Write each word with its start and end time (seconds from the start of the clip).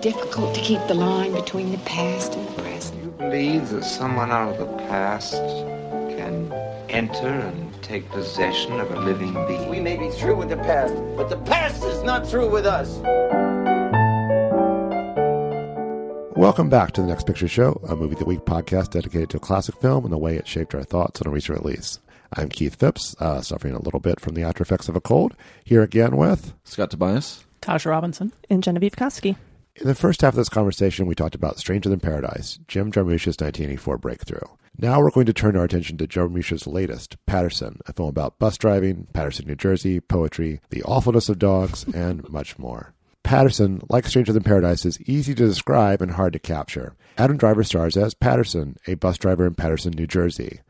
difficult 0.00 0.54
to 0.54 0.60
keep 0.60 0.80
the 0.86 0.94
line 0.94 1.32
between 1.32 1.72
the 1.72 1.78
past 1.78 2.34
and 2.34 2.46
the 2.48 2.62
present. 2.62 3.02
You 3.02 3.10
believe 3.10 3.68
that 3.70 3.82
someone 3.82 4.30
out 4.30 4.52
of 4.52 4.58
the 4.58 4.76
past 4.84 5.32
can 5.32 6.52
enter 6.88 7.26
and 7.26 7.82
take 7.82 8.08
possession 8.10 8.78
of 8.78 8.92
a 8.92 9.00
living 9.00 9.34
being? 9.48 9.68
We 9.68 9.80
may 9.80 9.96
be 9.96 10.10
through 10.10 10.36
with 10.36 10.50
the 10.50 10.56
past, 10.56 10.94
but 11.16 11.28
the 11.28 11.38
past 11.38 11.82
is 11.82 12.02
not 12.04 12.28
through 12.28 12.48
with 12.48 12.64
us. 12.64 12.96
Welcome 16.36 16.68
back 16.68 16.92
to 16.92 17.00
the 17.00 17.08
Next 17.08 17.26
Picture 17.26 17.48
Show, 17.48 17.80
a 17.88 17.96
movie 17.96 18.12
of 18.12 18.20
the 18.20 18.24
week 18.24 18.40
podcast 18.40 18.90
dedicated 18.90 19.30
to 19.30 19.38
a 19.38 19.40
classic 19.40 19.74
film 19.80 20.04
and 20.04 20.12
the 20.12 20.18
way 20.18 20.36
it 20.36 20.46
shaped 20.46 20.76
our 20.76 20.84
thoughts 20.84 21.20
on 21.20 21.26
a 21.26 21.30
recent 21.30 21.58
release. 21.58 21.98
I'm 22.32 22.50
Keith 22.50 22.76
Phipps, 22.76 23.16
uh, 23.18 23.40
suffering 23.40 23.74
a 23.74 23.82
little 23.82 23.98
bit 23.98 24.20
from 24.20 24.34
the 24.34 24.42
after 24.42 24.62
effects 24.62 24.88
of 24.88 24.94
a 24.94 25.00
cold. 25.00 25.34
Here 25.64 25.82
again 25.82 26.16
with 26.16 26.54
Scott 26.62 26.92
Tobias, 26.92 27.44
Tasha 27.60 27.90
Robinson, 27.90 28.32
and 28.48 28.62
Genevieve 28.62 28.94
Koski. 28.94 29.34
In 29.80 29.86
the 29.86 29.94
first 29.94 30.22
half 30.22 30.32
of 30.32 30.36
this 30.36 30.48
conversation, 30.48 31.06
we 31.06 31.14
talked 31.14 31.36
about 31.36 31.60
Stranger 31.60 31.88
Than 31.88 32.00
Paradise, 32.00 32.58
Jim 32.66 32.90
Jarmusch's 32.90 33.38
1984 33.38 33.98
breakthrough. 33.98 34.40
Now 34.76 34.98
we're 34.98 35.12
going 35.12 35.26
to 35.26 35.32
turn 35.32 35.56
our 35.56 35.62
attention 35.62 35.96
to 35.98 36.06
Jarmusch's 36.08 36.66
latest, 36.66 37.16
Paterson, 37.26 37.78
a 37.86 37.92
film 37.92 38.08
about 38.08 38.40
bus 38.40 38.58
driving, 38.58 39.06
Paterson, 39.12 39.46
New 39.46 39.54
Jersey, 39.54 40.00
poetry, 40.00 40.60
the 40.70 40.82
awfulness 40.82 41.28
of 41.28 41.38
dogs, 41.38 41.84
and 41.94 42.28
much 42.28 42.58
more. 42.58 42.92
Paterson, 43.22 43.80
like 43.88 44.08
Stranger 44.08 44.32
Than 44.32 44.42
Paradise, 44.42 44.84
is 44.84 45.00
easy 45.02 45.32
to 45.32 45.46
describe 45.46 46.02
and 46.02 46.10
hard 46.10 46.32
to 46.32 46.40
capture. 46.40 46.96
Adam 47.16 47.36
Driver 47.36 47.62
stars 47.62 47.96
as 47.96 48.14
Paterson, 48.14 48.78
a 48.88 48.94
bus 48.94 49.16
driver 49.16 49.46
in 49.46 49.54
Paterson, 49.54 49.92
New 49.92 50.08
Jersey. 50.08 50.60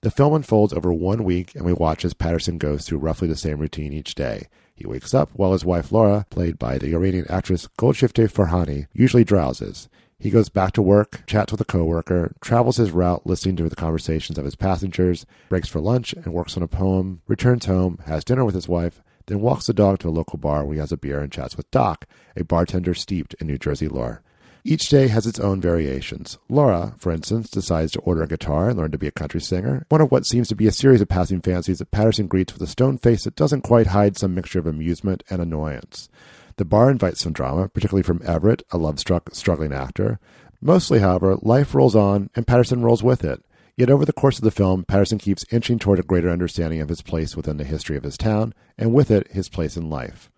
The 0.00 0.10
film 0.10 0.32
unfolds 0.32 0.72
over 0.72 0.90
one 0.90 1.24
week, 1.24 1.54
and 1.54 1.66
we 1.66 1.74
watch 1.74 2.02
as 2.02 2.14
Paterson 2.14 2.56
goes 2.56 2.86
through 2.86 2.98
roughly 2.98 3.28
the 3.28 3.36
same 3.36 3.58
routine 3.58 3.92
each 3.92 4.14
day. 4.14 4.48
He 4.74 4.86
wakes 4.86 5.14
up 5.14 5.30
while 5.34 5.52
his 5.52 5.64
wife 5.64 5.92
Laura, 5.92 6.26
played 6.30 6.58
by 6.58 6.78
the 6.78 6.94
Iranian 6.94 7.26
actress 7.28 7.68
Golshifteh 7.78 8.30
Farahani, 8.30 8.86
usually 8.92 9.24
drowses. 9.24 9.88
He 10.18 10.30
goes 10.30 10.48
back 10.48 10.72
to 10.72 10.82
work, 10.82 11.22
chats 11.26 11.52
with 11.52 11.60
a 11.60 11.64
coworker, 11.64 12.34
travels 12.40 12.78
his 12.78 12.90
route 12.90 13.26
listening 13.26 13.56
to 13.56 13.68
the 13.68 13.76
conversations 13.76 14.38
of 14.38 14.44
his 14.44 14.56
passengers, 14.56 15.26
breaks 15.48 15.68
for 15.68 15.80
lunch 15.80 16.12
and 16.12 16.32
works 16.32 16.56
on 16.56 16.62
a 16.62 16.68
poem, 16.68 17.22
returns 17.28 17.66
home, 17.66 17.98
has 18.06 18.24
dinner 18.24 18.44
with 18.44 18.54
his 18.54 18.68
wife, 18.68 19.02
then 19.26 19.40
walks 19.40 19.66
the 19.66 19.72
dog 19.72 19.98
to 20.00 20.08
a 20.08 20.10
local 20.10 20.38
bar 20.38 20.64
where 20.64 20.74
he 20.74 20.80
has 20.80 20.92
a 20.92 20.96
beer 20.96 21.20
and 21.20 21.30
chats 21.30 21.56
with 21.56 21.70
Doc, 21.70 22.06
a 22.36 22.42
bartender 22.42 22.94
steeped 22.94 23.34
in 23.34 23.46
New 23.46 23.58
Jersey 23.58 23.88
lore. 23.88 24.22
Each 24.66 24.88
day 24.88 25.08
has 25.08 25.26
its 25.26 25.38
own 25.38 25.60
variations. 25.60 26.38
Laura, 26.48 26.94
for 26.96 27.12
instance, 27.12 27.50
decides 27.50 27.92
to 27.92 28.00
order 28.00 28.22
a 28.22 28.26
guitar 28.26 28.70
and 28.70 28.78
learn 28.78 28.92
to 28.92 28.98
be 28.98 29.06
a 29.06 29.12
country 29.12 29.38
singer, 29.38 29.84
one 29.90 30.00
of 30.00 30.10
what 30.10 30.24
seems 30.24 30.48
to 30.48 30.54
be 30.54 30.66
a 30.66 30.72
series 30.72 31.02
of 31.02 31.08
passing 31.08 31.42
fancies 31.42 31.80
that 31.80 31.90
Paterson 31.90 32.28
greets 32.28 32.54
with 32.54 32.62
a 32.62 32.66
stone 32.66 32.96
face 32.96 33.24
that 33.24 33.36
doesn't 33.36 33.60
quite 33.60 33.88
hide 33.88 34.16
some 34.16 34.34
mixture 34.34 34.58
of 34.58 34.66
amusement 34.66 35.22
and 35.28 35.42
annoyance. 35.42 36.08
The 36.56 36.64
bar 36.64 36.90
invites 36.90 37.20
some 37.20 37.34
drama, 37.34 37.68
particularly 37.68 38.04
from 38.04 38.22
Everett, 38.24 38.62
a 38.70 38.78
love 38.78 38.98
struck, 38.98 39.34
struggling 39.34 39.74
actor. 39.74 40.18
Mostly, 40.62 41.00
however, 41.00 41.36
life 41.42 41.74
rolls 41.74 41.94
on 41.94 42.30
and 42.34 42.46
Paterson 42.46 42.82
rolls 42.82 43.02
with 43.02 43.22
it. 43.22 43.44
Yet 43.76 43.90
over 43.90 44.06
the 44.06 44.14
course 44.14 44.38
of 44.38 44.44
the 44.44 44.50
film, 44.50 44.84
Paterson 44.84 45.18
keeps 45.18 45.44
inching 45.52 45.78
toward 45.78 45.98
a 45.98 46.04
greater 46.04 46.30
understanding 46.30 46.80
of 46.80 46.88
his 46.88 47.02
place 47.02 47.36
within 47.36 47.58
the 47.58 47.64
history 47.64 47.98
of 47.98 48.04
his 48.04 48.16
town, 48.16 48.54
and 48.78 48.94
with 48.94 49.10
it, 49.10 49.30
his 49.30 49.50
place 49.50 49.76
in 49.76 49.90
life. 49.90 50.30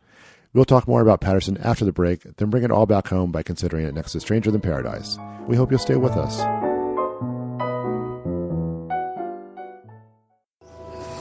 We'll 0.56 0.64
talk 0.64 0.88
more 0.88 1.02
about 1.02 1.20
Paterson 1.20 1.58
after 1.58 1.84
the 1.84 1.92
break, 1.92 2.22
then 2.38 2.48
bring 2.48 2.64
it 2.64 2.70
all 2.70 2.86
back 2.86 3.08
home 3.08 3.30
by 3.30 3.42
considering 3.42 3.84
it 3.84 3.92
next 3.92 4.12
to 4.12 4.20
Stranger 4.20 4.50
Than 4.50 4.62
Paradise. 4.62 5.18
We 5.46 5.54
hope 5.54 5.70
you'll 5.70 5.78
stay 5.78 5.96
with 5.96 6.12
us. 6.12 6.38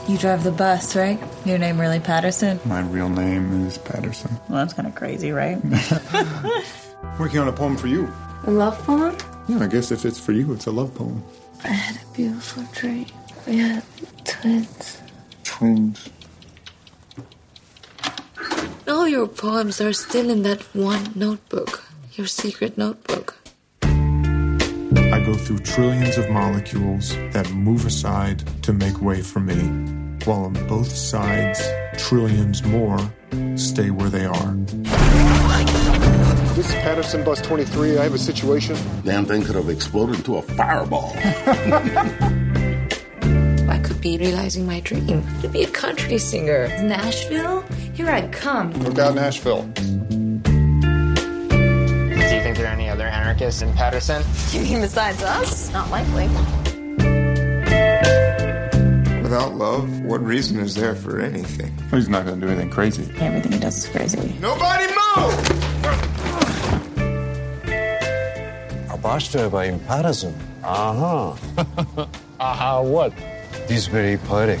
You 0.08 0.16
drive 0.16 0.42
the 0.42 0.52
bus, 0.52 0.96
right? 0.96 1.20
Your 1.44 1.58
name 1.58 1.78
really 1.78 2.00
Paterson? 2.00 2.58
My 2.64 2.80
real 2.80 3.10
name 3.10 3.66
is 3.66 3.76
Paterson. 3.76 4.30
Well, 4.48 4.60
that's 4.60 4.72
kind 4.72 4.88
of 4.88 4.94
crazy, 4.94 5.32
right? 5.32 5.62
Working 7.20 7.40
on 7.40 7.48
a 7.48 7.52
poem 7.52 7.76
for 7.76 7.88
you. 7.88 8.10
A 8.46 8.50
love 8.50 8.78
poem? 8.84 9.18
Yeah, 9.48 9.58
I 9.58 9.66
guess 9.66 9.92
if 9.92 10.06
it's 10.06 10.18
for 10.18 10.32
you, 10.32 10.54
it's 10.54 10.64
a 10.64 10.70
love 10.70 10.94
poem. 10.94 11.22
I 11.62 11.68
had 11.68 12.02
a 12.02 12.14
beautiful 12.14 12.62
dream. 12.72 13.04
We 13.46 13.58
had 13.58 13.82
twins. 14.24 15.02
Twins. 15.44 16.08
All 18.96 19.06
your 19.06 19.28
poems 19.28 19.78
are 19.82 19.92
still 19.92 20.30
in 20.30 20.42
that 20.44 20.62
one 20.74 21.12
notebook, 21.14 21.84
your 22.14 22.26
secret 22.26 22.78
notebook. 22.78 23.36
I 23.82 25.22
go 25.22 25.34
through 25.34 25.58
trillions 25.58 26.16
of 26.16 26.30
molecules 26.30 27.14
that 27.32 27.52
move 27.52 27.84
aside 27.84 28.42
to 28.62 28.72
make 28.72 29.02
way 29.02 29.20
for 29.20 29.40
me, 29.40 29.58
while 30.24 30.46
on 30.46 30.54
both 30.66 30.88
sides, 30.88 31.60
trillions 31.98 32.64
more 32.64 32.98
stay 33.54 33.90
where 33.90 34.08
they 34.08 34.24
are. 34.24 34.54
This 36.54 36.70
is 36.70 36.74
Paterson 36.76 37.22
Bus 37.22 37.42
23. 37.42 37.98
I 37.98 38.04
have 38.04 38.14
a 38.14 38.18
situation. 38.18 38.78
Damn 39.04 39.26
thing 39.26 39.42
could 39.42 39.56
have 39.56 39.68
exploded 39.68 40.16
into 40.16 40.36
a 40.36 40.42
fireball. 40.42 41.12
I 43.68 43.78
could 43.84 44.00
be 44.00 44.16
realizing 44.16 44.64
my 44.66 44.80
dream 44.80 45.22
to 45.42 45.48
be 45.48 45.64
a 45.64 45.68
country 45.70 46.16
singer. 46.16 46.68
Nashville? 46.82 47.62
Here 48.06 48.14
I 48.14 48.28
come. 48.28 48.72
Look 48.84 49.00
out, 49.00 49.16
Nashville. 49.16 49.62
Do 49.62 49.82
you 49.82 50.40
think 52.40 52.56
there 52.56 52.66
are 52.66 52.72
any 52.72 52.88
other 52.88 53.04
anarchists 53.04 53.62
in 53.62 53.72
Paterson? 53.72 54.22
You 54.52 54.60
mean 54.60 54.80
besides 54.80 55.24
us? 55.24 55.72
Not 55.72 55.90
likely. 55.90 56.28
Without 59.24 59.56
love, 59.56 60.02
what 60.02 60.22
reason 60.22 60.60
is 60.60 60.76
there 60.76 60.94
for 60.94 61.18
anything? 61.18 61.76
He's 61.90 62.08
not 62.08 62.24
going 62.26 62.38
to 62.40 62.46
do 62.46 62.52
anything 62.52 62.70
crazy. 62.70 63.12
Everything 63.18 63.50
he 63.50 63.58
does 63.58 63.76
is 63.76 63.90
crazy. 63.90 64.36
Nobody 64.38 64.86
move! 64.86 65.34
A 68.88 68.98
bus 69.02 69.32
driver 69.32 69.64
in 69.64 69.80
Paterson. 69.80 70.32
Uh 70.62 71.34
huh. 71.34 72.06
Aha, 72.38 72.82
what? 72.82 73.12
This 73.66 73.88
very 73.88 74.16
poetic. 74.16 74.60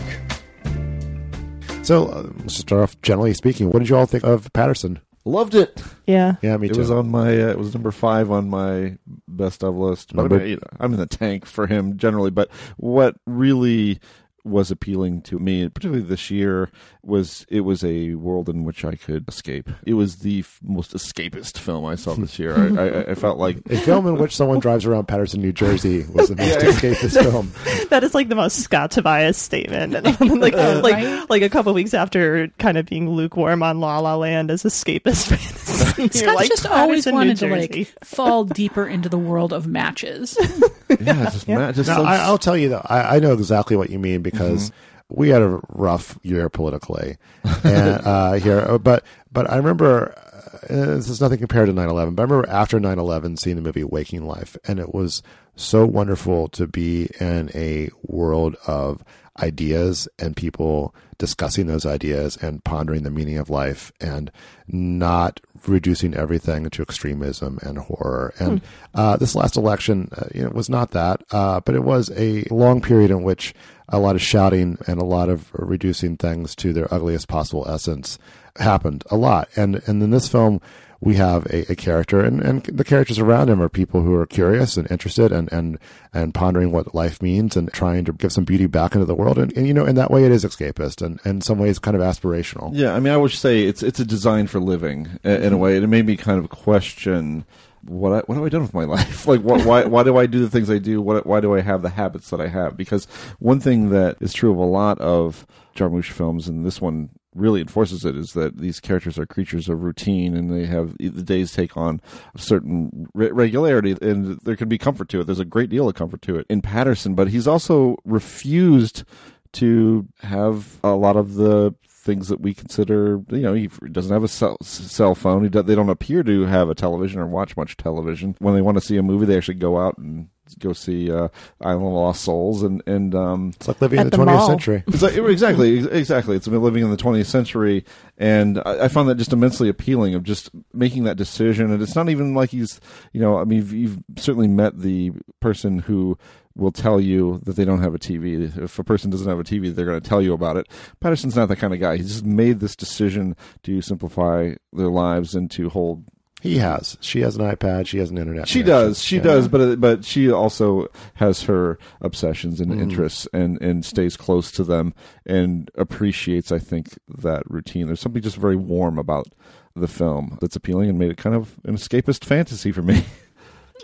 So, 1.86 2.06
uh, 2.08 2.28
let's 2.40 2.56
start 2.56 2.82
off 2.82 3.00
generally 3.00 3.32
speaking. 3.32 3.70
What 3.70 3.78
did 3.78 3.88
you 3.88 3.96
all 3.96 4.06
think 4.06 4.24
of 4.24 4.52
Paterson? 4.52 4.98
Loved 5.24 5.54
it. 5.54 5.80
Yeah. 6.04 6.34
Yeah, 6.42 6.56
me 6.56 6.66
too. 6.66 6.74
It 6.74 6.78
was 6.78 6.90
on 6.90 7.08
my. 7.08 7.28
Uh, 7.28 7.50
it 7.50 7.58
was 7.58 7.74
number 7.74 7.92
five 7.92 8.28
on 8.28 8.50
my 8.50 8.98
best 9.28 9.62
of 9.62 9.76
list. 9.76 10.12
But 10.12 10.32
I 10.32 10.36
mean, 10.36 10.48
you 10.48 10.56
know, 10.56 10.62
I'm 10.80 10.92
in 10.94 10.98
the 10.98 11.06
tank 11.06 11.46
for 11.46 11.68
him 11.68 11.96
generally. 11.96 12.32
But 12.32 12.50
what 12.76 13.14
really 13.24 14.00
was 14.46 14.70
appealing 14.70 15.20
to 15.22 15.38
me, 15.38 15.68
particularly 15.68 16.04
this 16.04 16.30
year, 16.30 16.70
was 17.02 17.44
it 17.48 17.60
was 17.62 17.82
a 17.84 18.14
world 18.14 18.48
in 18.48 18.64
which 18.64 18.84
I 18.84 18.94
could 18.94 19.28
escape. 19.28 19.68
It 19.84 19.94
was 19.94 20.16
the 20.18 20.40
f- 20.40 20.60
most 20.62 20.92
escapist 20.94 21.58
film 21.58 21.84
I 21.84 21.96
saw 21.96 22.14
this 22.14 22.38
year. 22.38 22.54
I, 22.56 22.82
I, 22.88 23.10
I 23.10 23.14
felt 23.14 23.38
like 23.38 23.58
a 23.70 23.76
film 23.76 24.06
in 24.06 24.16
which 24.18 24.36
someone 24.36 24.60
drives 24.60 24.84
around 24.86 25.06
Paterson, 25.08 25.40
New 25.40 25.52
Jersey 25.52 26.04
was 26.12 26.28
the 26.28 26.36
most 26.36 26.58
escapist 26.60 27.20
film. 27.22 27.52
that 27.90 28.04
is 28.04 28.14
like 28.14 28.28
the 28.28 28.34
most 28.36 28.60
Scott 28.60 28.90
Tobias 28.92 29.36
statement. 29.36 29.94
And 29.94 30.40
like, 30.40 30.54
uh, 30.54 30.80
like, 30.82 30.94
Right? 30.94 31.30
like 31.30 31.42
a 31.42 31.48
couple 31.48 31.72
weeks 31.74 31.92
after 31.94 32.48
kind 32.58 32.78
of 32.78 32.86
being 32.86 33.10
lukewarm 33.10 33.62
on 33.62 33.80
La 33.80 33.98
La 33.98 34.14
Land 34.16 34.50
as 34.50 34.62
escapist 34.62 35.28
fantasy. 35.84 36.02
You're 36.02 36.28
Scott 36.28 36.36
like, 36.36 36.48
just 36.48 36.66
always 36.66 37.04
Paterson, 37.04 37.12
New 37.12 37.16
wanted 37.16 37.36
to 37.38 37.48
Jersey. 37.48 37.78
like 37.84 37.94
fall 38.04 38.44
deeper 38.44 38.86
into 38.86 39.08
the 39.08 39.18
world 39.18 39.52
of 39.52 39.66
matches. 39.66 40.36
yeah, 41.00 41.24
just, 41.30 41.48
ma- 41.48 41.72
just 41.72 41.88
Now, 41.88 42.02
I, 42.02 42.16
I'll 42.18 42.38
tell 42.38 42.56
you 42.56 42.68
though, 42.68 42.82
I, 42.84 43.16
I 43.16 43.18
know 43.18 43.32
exactly 43.32 43.76
what 43.76 43.90
you 43.90 43.98
mean 43.98 44.22
because 44.22 44.72
we 45.08 45.28
had 45.28 45.42
a 45.42 45.60
rough 45.68 46.18
year 46.22 46.48
politically 46.48 47.16
and, 47.64 48.06
uh, 48.06 48.32
here, 48.34 48.78
but 48.78 49.04
but 49.32 49.50
I 49.50 49.56
remember. 49.56 50.14
Uh, 50.16 50.96
this 50.96 51.08
is 51.08 51.20
nothing 51.20 51.38
compared 51.38 51.68
to 51.68 51.72
9-11 51.72 52.16
but 52.16 52.22
i 52.22 52.24
remember 52.24 52.48
after 52.48 52.80
9-11 52.80 53.38
seeing 53.38 53.54
the 53.54 53.62
movie 53.62 53.84
waking 53.84 54.26
life 54.26 54.56
and 54.66 54.80
it 54.80 54.92
was 54.92 55.22
so 55.54 55.86
wonderful 55.86 56.48
to 56.48 56.66
be 56.66 57.08
in 57.20 57.50
a 57.54 57.88
world 58.02 58.56
of 58.66 59.04
ideas 59.40 60.08
and 60.18 60.34
people 60.34 60.92
discussing 61.18 61.66
those 61.66 61.86
ideas 61.86 62.36
and 62.36 62.62
pondering 62.64 63.02
the 63.02 63.10
meaning 63.10 63.38
of 63.38 63.50
life 63.50 63.92
and 64.00 64.30
not 64.68 65.40
reducing 65.66 66.14
everything 66.14 66.68
to 66.70 66.82
extremism 66.82 67.58
and 67.62 67.78
horror. 67.78 68.34
And 68.38 68.60
uh, 68.94 69.16
this 69.16 69.34
last 69.34 69.56
election, 69.56 70.08
uh, 70.16 70.26
you 70.34 70.42
know, 70.42 70.50
was 70.50 70.68
not 70.68 70.90
that, 70.92 71.22
uh, 71.30 71.60
but 71.60 71.74
it 71.74 71.84
was 71.84 72.10
a 72.16 72.44
long 72.50 72.80
period 72.80 73.10
in 73.10 73.22
which 73.22 73.54
a 73.88 73.98
lot 73.98 74.16
of 74.16 74.22
shouting 74.22 74.78
and 74.86 75.00
a 75.00 75.04
lot 75.04 75.28
of 75.28 75.50
reducing 75.52 76.16
things 76.16 76.54
to 76.56 76.72
their 76.72 76.92
ugliest 76.92 77.28
possible 77.28 77.68
essence 77.68 78.18
happened 78.56 79.04
a 79.10 79.16
lot. 79.16 79.48
And 79.56 79.82
and 79.86 80.02
in 80.02 80.10
this 80.10 80.28
film, 80.28 80.60
we 81.00 81.14
have 81.16 81.46
a, 81.46 81.72
a 81.72 81.74
character, 81.76 82.20
and, 82.20 82.40
and 82.40 82.62
the 82.64 82.84
characters 82.84 83.18
around 83.18 83.50
him 83.50 83.60
are 83.60 83.68
people 83.68 84.02
who 84.02 84.14
are 84.14 84.26
curious 84.26 84.76
and 84.76 84.90
interested 84.90 85.30
and, 85.32 85.52
and, 85.52 85.78
and 86.14 86.32
pondering 86.34 86.72
what 86.72 86.94
life 86.94 87.20
means 87.20 87.56
and 87.56 87.70
trying 87.72 88.04
to 88.06 88.12
give 88.12 88.32
some 88.32 88.44
beauty 88.44 88.66
back 88.66 88.94
into 88.94 89.04
the 89.06 89.14
world. 89.14 89.38
And, 89.38 89.52
and 89.56 89.66
you 89.66 89.74
know, 89.74 89.84
in 89.84 89.94
that 89.96 90.10
way, 90.10 90.24
it 90.24 90.32
is 90.32 90.44
escapist 90.44 91.04
and, 91.04 91.20
and 91.24 91.34
in 91.36 91.40
some 91.42 91.58
ways 91.58 91.78
kind 91.78 91.96
of 91.96 92.02
aspirational. 92.02 92.70
Yeah, 92.72 92.94
I 92.94 93.00
mean, 93.00 93.12
I 93.12 93.16
would 93.18 93.32
say 93.32 93.64
it's 93.64 93.82
it's 93.82 94.00
a 94.00 94.04
design 94.06 94.46
for 94.46 94.58
living 94.60 95.08
i- 95.24 95.28
in 95.28 95.52
a 95.52 95.56
way. 95.58 95.74
And 95.76 95.84
it 95.84 95.88
made 95.88 96.06
me 96.06 96.16
kind 96.16 96.38
of 96.38 96.48
question 96.50 97.44
what 97.82 98.12
I, 98.12 98.18
what 98.20 98.34
have 98.36 98.44
I 98.44 98.48
done 98.48 98.62
with 98.62 98.74
my 98.74 98.84
life? 98.96 99.26
Like, 99.28 99.42
what, 99.42 99.64
why 99.64 99.84
why 99.84 100.02
do 100.02 100.16
I 100.16 100.26
do 100.26 100.40
the 100.40 100.50
things 100.50 100.70
I 100.70 100.78
do? 100.78 101.00
What 101.02 101.26
why 101.26 101.40
do 101.40 101.54
I 101.54 101.60
have 101.60 101.82
the 101.82 101.90
habits 101.90 102.30
that 102.30 102.40
I 102.40 102.48
have? 102.48 102.76
Because 102.76 103.04
one 103.38 103.60
thing 103.60 103.90
that 103.90 104.16
is 104.20 104.32
true 104.32 104.50
of 104.50 104.56
a 104.56 104.64
lot 104.64 104.98
of 105.00 105.46
Jarmusch 105.76 106.10
films, 106.10 106.48
and 106.48 106.64
this 106.64 106.80
one 106.80 107.10
really 107.36 107.60
enforces 107.60 108.04
it 108.04 108.16
is 108.16 108.32
that 108.32 108.58
these 108.58 108.80
characters 108.80 109.18
are 109.18 109.26
creatures 109.26 109.68
of 109.68 109.82
routine 109.82 110.36
and 110.36 110.50
they 110.50 110.66
have 110.66 110.96
the 110.98 111.22
days 111.22 111.52
take 111.52 111.76
on 111.76 112.00
a 112.34 112.38
certain 112.38 113.06
re- 113.14 113.30
regularity 113.30 113.96
and 114.00 114.38
there 114.40 114.56
can 114.56 114.68
be 114.68 114.78
comfort 114.78 115.08
to 115.10 115.20
it. 115.20 115.24
There's 115.24 115.40
a 115.40 115.44
great 115.44 115.70
deal 115.70 115.88
of 115.88 115.94
comfort 115.94 116.22
to 116.22 116.36
it 116.36 116.46
in 116.48 116.62
Paterson, 116.62 117.14
but 117.14 117.28
he's 117.28 117.46
also 117.46 117.96
refused 118.04 119.04
to 119.52 120.06
have 120.20 120.78
a 120.82 120.90
lot 120.90 121.16
of 121.16 121.34
the 121.34 121.74
things 121.88 122.28
that 122.28 122.40
we 122.40 122.54
consider, 122.54 123.20
you 123.30 123.38
know, 123.38 123.52
he 123.52 123.68
doesn't 123.90 124.12
have 124.12 124.22
a 124.22 124.28
cell, 124.28 124.56
cell 124.62 125.14
phone. 125.14 125.42
He 125.42 125.48
do, 125.48 125.62
they 125.62 125.74
don't 125.74 125.88
appear 125.88 126.22
to 126.22 126.42
have 126.42 126.70
a 126.70 126.74
television 126.74 127.20
or 127.20 127.26
watch 127.26 127.56
much 127.56 127.76
television. 127.76 128.36
When 128.38 128.54
they 128.54 128.62
want 128.62 128.76
to 128.76 128.84
see 128.84 128.96
a 128.96 129.02
movie, 129.02 129.26
they 129.26 129.36
actually 129.36 129.54
go 129.54 129.78
out 129.78 129.98
and 129.98 130.28
go 130.54 130.72
see 130.72 131.10
uh, 131.10 131.28
Island 131.60 131.86
of 131.86 131.92
Lost 131.92 132.22
Souls, 132.22 132.62
and 132.62 132.82
and 132.86 133.14
um, 133.14 133.52
it's 133.56 133.68
like 133.68 133.80
living 133.80 134.00
in 134.00 134.10
the 134.10 134.16
twentieth 134.16 134.44
century. 134.44 134.84
It's 134.86 135.02
like, 135.02 135.16
exactly, 135.16 135.78
exactly. 135.78 136.36
It's 136.36 136.46
living 136.46 136.84
in 136.84 136.90
the 136.90 136.96
twentieth 136.96 137.28
century, 137.28 137.84
and 138.18 138.58
I, 138.64 138.84
I, 138.84 138.88
found 138.88 139.08
that 139.08 139.16
just 139.16 139.32
immensely 139.32 139.68
appealing 139.68 140.14
of 140.14 140.22
just 140.22 140.50
making 140.72 141.04
that 141.04 141.16
decision. 141.16 141.70
And 141.70 141.82
it's 141.82 141.96
not 141.96 142.08
even 142.08 142.34
like 142.34 142.50
he's, 142.50 142.80
you 143.12 143.20
know, 143.20 143.38
I 143.38 143.44
mean, 143.44 143.58
you've, 143.58 143.72
you've 143.72 143.98
certainly 144.16 144.48
met 144.48 144.78
the 144.78 145.12
person 145.40 145.80
who 145.80 146.18
will 146.56 146.72
tell 146.72 147.00
you 147.00 147.40
that 147.44 147.56
they 147.56 147.64
don't 147.64 147.82
have 147.82 147.94
a 147.94 147.98
TV. 147.98 148.56
If 148.56 148.78
a 148.78 148.84
person 148.84 149.10
doesn't 149.10 149.28
have 149.28 149.38
a 149.38 149.44
TV, 149.44 149.74
they're 149.74 149.84
going 149.84 150.00
to 150.00 150.08
tell 150.08 150.22
you 150.22 150.32
about 150.32 150.56
it. 150.56 150.68
Paterson's 151.00 151.36
not 151.36 151.48
that 151.48 151.56
kind 151.56 151.74
of 151.74 151.80
guy. 151.80 151.96
He's 151.96 152.08
just 152.08 152.24
made 152.24 152.60
this 152.60 152.74
decision 152.74 153.36
to 153.64 153.82
simplify 153.82 154.54
their 154.72 154.88
lives 154.88 155.34
and 155.34 155.50
to 155.52 155.68
hold. 155.68 156.04
He 156.46 156.58
has. 156.58 156.96
She 157.00 157.20
has 157.20 157.36
an 157.36 157.44
iPad. 157.44 157.86
She 157.86 157.98
has 157.98 158.10
an 158.10 158.18
internet. 158.18 158.48
She 158.48 158.62
does. 158.62 159.02
She 159.02 159.16
yeah. 159.16 159.22
does. 159.22 159.48
But 159.48 159.80
but 159.80 160.04
she 160.04 160.30
also 160.30 160.88
has 161.14 161.42
her 161.42 161.78
obsessions 162.00 162.60
and 162.60 162.72
mm. 162.72 162.80
interests 162.80 163.26
and 163.32 163.60
and 163.60 163.84
stays 163.84 164.16
close 164.16 164.50
to 164.52 164.64
them 164.64 164.94
and 165.24 165.70
appreciates. 165.74 166.52
I 166.52 166.58
think 166.58 166.98
that 167.08 167.48
routine. 167.50 167.86
There's 167.86 168.00
something 168.00 168.22
just 168.22 168.36
very 168.36 168.56
warm 168.56 168.98
about 168.98 169.26
the 169.74 169.88
film 169.88 170.38
that's 170.40 170.56
appealing 170.56 170.88
and 170.88 170.98
made 170.98 171.10
it 171.10 171.18
kind 171.18 171.36
of 171.36 171.56
an 171.64 171.76
escapist 171.76 172.24
fantasy 172.24 172.72
for 172.72 172.82
me. 172.82 173.04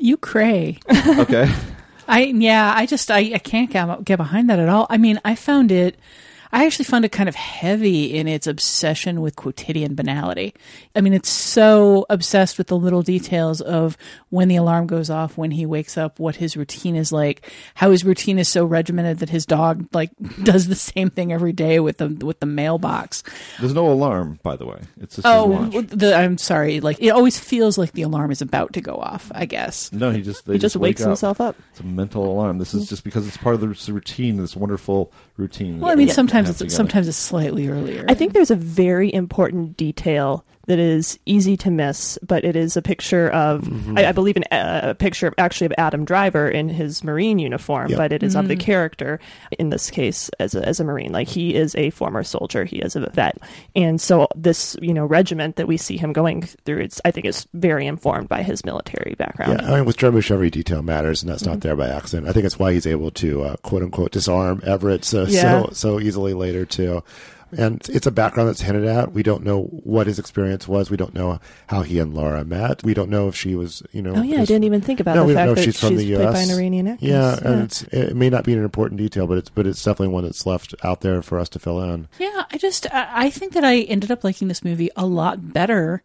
You 0.01 0.17
cray. 0.17 0.81
okay. 1.19 1.53
I 2.09 2.25
yeah, 2.25 2.73
I 2.75 2.87
just 2.87 3.11
I, 3.11 3.33
I 3.35 3.39
can't 3.39 3.71
get, 3.71 4.05
get 4.05 4.17
behind 4.17 4.51
that 4.51 4.59
at 4.59 4.69
all. 4.69 4.87
I 4.91 4.97
mean, 4.97 5.21
I 5.25 5.35
found 5.35 5.71
it 5.71 5.97
I 6.55 6.67
actually 6.67 6.85
found 6.85 7.07
it 7.07 7.13
kind 7.13 7.31
of 7.31 7.35
heavy 7.35 8.15
in 8.15 8.29
its 8.29 8.47
obsession 8.47 9.23
with 9.23 9.37
quotidian 9.37 9.95
banality. 9.95 10.55
I 10.95 11.01
mean, 11.01 11.15
it's 11.15 11.31
so 11.31 12.05
obsessed 12.11 12.59
with 12.59 12.67
the 12.67 12.77
little 12.77 13.01
details 13.01 13.63
of 13.63 13.97
when 14.29 14.49
the 14.49 14.57
alarm 14.57 14.87
goes 14.87 15.09
off, 15.09 15.39
when 15.39 15.51
he 15.51 15.65
wakes 15.65 15.97
up, 15.97 16.19
what 16.19 16.37
his 16.37 16.55
routine 16.55 16.95
is 16.95 17.11
like, 17.11 17.51
how 17.75 17.91
his 17.91 18.05
routine 18.05 18.39
is 18.39 18.49
so 18.49 18.67
regimented 18.67 19.21
that 19.21 19.31
his 19.31 19.47
dog 19.47 19.89
like 19.95 20.11
does 20.43 20.67
the 20.67 20.75
same 20.75 21.09
thing 21.09 21.33
every 21.33 21.53
day 21.53 21.81
with 21.81 21.97
the 21.97 22.09
with 22.09 22.41
the 22.41 22.47
mailbox. 22.47 23.23
There's 23.59 23.75
no 23.75 23.91
alarm, 23.91 24.39
by 24.43 24.57
the 24.57 24.67
way. 24.67 24.83
It's 25.01 25.17
just 25.17 25.27
oh, 25.27 25.81
the, 25.81 26.15
I'm 26.15 26.37
sorry. 26.37 26.81
Like 26.81 27.01
it 27.01 27.11
always 27.11 27.39
feels 27.39 27.79
like 27.79 27.93
the 27.93 28.03
alarm 28.03 28.31
is 28.31 28.43
about 28.43 28.75
to 28.75 28.83
go 28.83 28.97
off. 28.97 29.33
I 29.35 29.47
guess. 29.47 29.91
No, 29.91 30.11
he 30.11 30.21
just 30.21 30.47
he 30.47 30.53
just, 30.53 30.63
just 30.63 30.77
wakes 30.77 31.01
up. 31.01 31.09
himself 31.09 31.41
up. 31.41 31.57
It's 31.71 31.81
a 31.81 31.85
mental 31.85 32.31
alarm. 32.31 32.59
This 32.59 32.75
is 32.75 32.91
just 32.91 33.05
because 33.05 33.27
it's 33.27 33.39
part 33.39 33.55
of 33.55 33.63
the 33.63 33.69
routine. 33.91 34.37
This 34.37 34.55
wonderful 34.55 35.13
routine. 35.43 35.81
Well, 35.81 35.93
I 35.93 35.95
mean, 35.95 36.09
sometimes 36.09 36.61
it's 36.61 36.75
sometimes 36.75 37.09
it's 37.09 37.17
slightly 37.17 37.69
earlier. 37.69 38.05
I 38.09 38.15
think 38.15 38.33
there's 38.33 38.51
a 38.51 38.57
very 38.57 39.13
important 39.13 39.77
detail 39.77 40.45
that 40.67 40.79
is 40.79 41.19
easy 41.27 41.57
to 41.59 41.71
miss, 41.71 42.19
but 42.23 42.45
it 42.45 42.57
is 42.57 42.77
a 42.77 42.83
picture 42.83 43.29
of, 43.31 43.63
mm-hmm. 43.63 43.99
I, 43.99 44.09
I, 44.09 44.13
believe, 44.13 44.37
an, 44.37 44.45
uh, 44.53 44.81
a 44.91 44.95
picture 44.95 45.27
of, 45.27 45.35
actually 45.39 45.67
of 45.67 45.75
Adam 45.79 46.05
Driver 46.05 46.49
in 46.49 46.69
his 46.69 47.03
Marine 47.03 47.39
uniform, 47.39 47.91
yep. 47.91 47.99
but 47.99 48.13
it 48.13 48.23
is 48.23 48.33
mm-hmm. 48.33 48.41
of 48.41 48.49
the 48.49 48.57
mm. 48.57 48.61
character 48.61 49.21
in 49.59 49.71
this 49.71 49.91
case 49.91 50.31
as 50.39 50.55
a, 50.55 50.67
as 50.67 50.81
a 50.81 50.85
Marine. 50.85 51.13
Like 51.13 51.29
he 51.29 51.55
is 51.55 51.75
a 51.75 51.91
former 51.91 52.23
soldier, 52.23 52.65
he 52.65 52.79
is 52.79 52.97
a 52.97 53.01
vet, 53.11 53.39
and 53.75 54.01
so 54.01 54.29
this 54.37 54.77
you 54.81 54.95
know 54.95 55.05
regiment 55.05 55.57
that 55.57 55.67
we 55.67 55.77
see 55.77 55.97
him 55.97 56.13
going 56.13 56.43
through, 56.43 56.81
it's 56.81 57.01
I 57.05 57.11
think 57.11 57.27
is 57.27 57.47
very 57.55 57.87
informed 57.87 58.29
by 58.29 58.43
his 58.43 58.65
military 58.65 59.15
background. 59.15 59.61
Yeah, 59.63 59.73
I 59.73 59.77
mean 59.77 59.85
with 59.85 59.97
Jarmusch, 59.97 60.31
every 60.31 60.51
detail 60.51 60.83
matters, 60.83 61.23
and 61.23 61.31
that's 61.31 61.43
mm-hmm. 61.43 61.53
not 61.53 61.61
there 61.61 61.77
by 61.77 61.89
accident. 61.89 62.29
I 62.29 62.33
think 62.33 62.47
it's 62.47 62.59
why 62.59 62.73
he's 62.73 62.87
able 62.87 63.11
to 63.13 63.43
uh, 63.43 63.57
quote 63.57 63.83
unquote 63.83 64.13
disarm 64.13 64.63
Everett 64.65 65.05
so 65.05 65.25
yeah. 65.25 65.63
so 65.63 65.71
so 65.73 66.01
easily 66.01 66.35
later 66.35 66.65
too 66.65 67.03
and 67.57 67.87
it's 67.89 68.07
a 68.07 68.11
background 68.11 68.49
that's 68.49 68.63
hinted 68.63 68.85
at. 68.85 69.13
We 69.13 69.23
don't 69.23 69.45
know 69.45 69.65
what 69.65 70.07
his 70.07 70.19
experience 70.19 70.67
was. 70.67 70.91
We 70.91 70.97
don't 70.97 71.15
know 71.15 71.41
how 71.67 71.83
he 71.83 71.99
and 71.99 72.15
Laura 72.15 72.45
met. 72.45 72.83
We 72.83 72.95
don't 72.95 73.11
know 73.11 73.29
if 73.29 73.37
she 73.37 73.55
was, 73.55 73.83
you 73.93 74.03
know. 74.03 74.15
Oh 74.17 74.23
yeah, 74.23 74.43
I 74.43 74.45
didn't 74.45 74.65
even 74.65 74.81
think 74.81 75.01
about 75.01 75.17
no, 75.17 75.27
the 75.27 75.35
fact 75.35 75.57
that 75.57 75.65
she's, 75.65 75.79
from 75.79 75.91
she's 75.91 75.99
the 75.99 76.07
U.S. 76.07 76.33
by 76.33 76.41
an 76.41 76.51
Iranian 76.51 76.89
actress. 76.89 77.11
Yeah, 77.11 77.39
yeah. 77.41 77.53
and 77.53 77.89
it 77.93 78.17
may 78.17 78.31
not 78.31 78.45
be 78.45 78.53
an 78.53 78.63
important 78.63 78.99
detail, 78.99 79.27
but 79.27 79.39
it's 79.39 79.51
but 79.51 79.67
it's 79.67 79.83
definitely 79.83 80.15
one 80.15 80.25
that's 80.25 80.47
left 80.47 80.75
out 80.83 81.01
there 81.01 81.23
for 81.23 81.39
us 81.39 81.49
to 81.51 81.59
fill 81.59 81.83
in. 81.83 82.09
Yeah, 82.19 82.45
I 82.51 82.59
just 82.59 82.87
I 82.93 83.31
think 83.31 83.53
that 83.53 83.65
I 83.65 83.81
ended 83.81 84.11
up 84.11 84.25
liking 84.25 84.49
this 84.49 84.65
movie 84.65 84.91
a 84.97 85.07
lot 85.07 85.53
better 85.53 86.03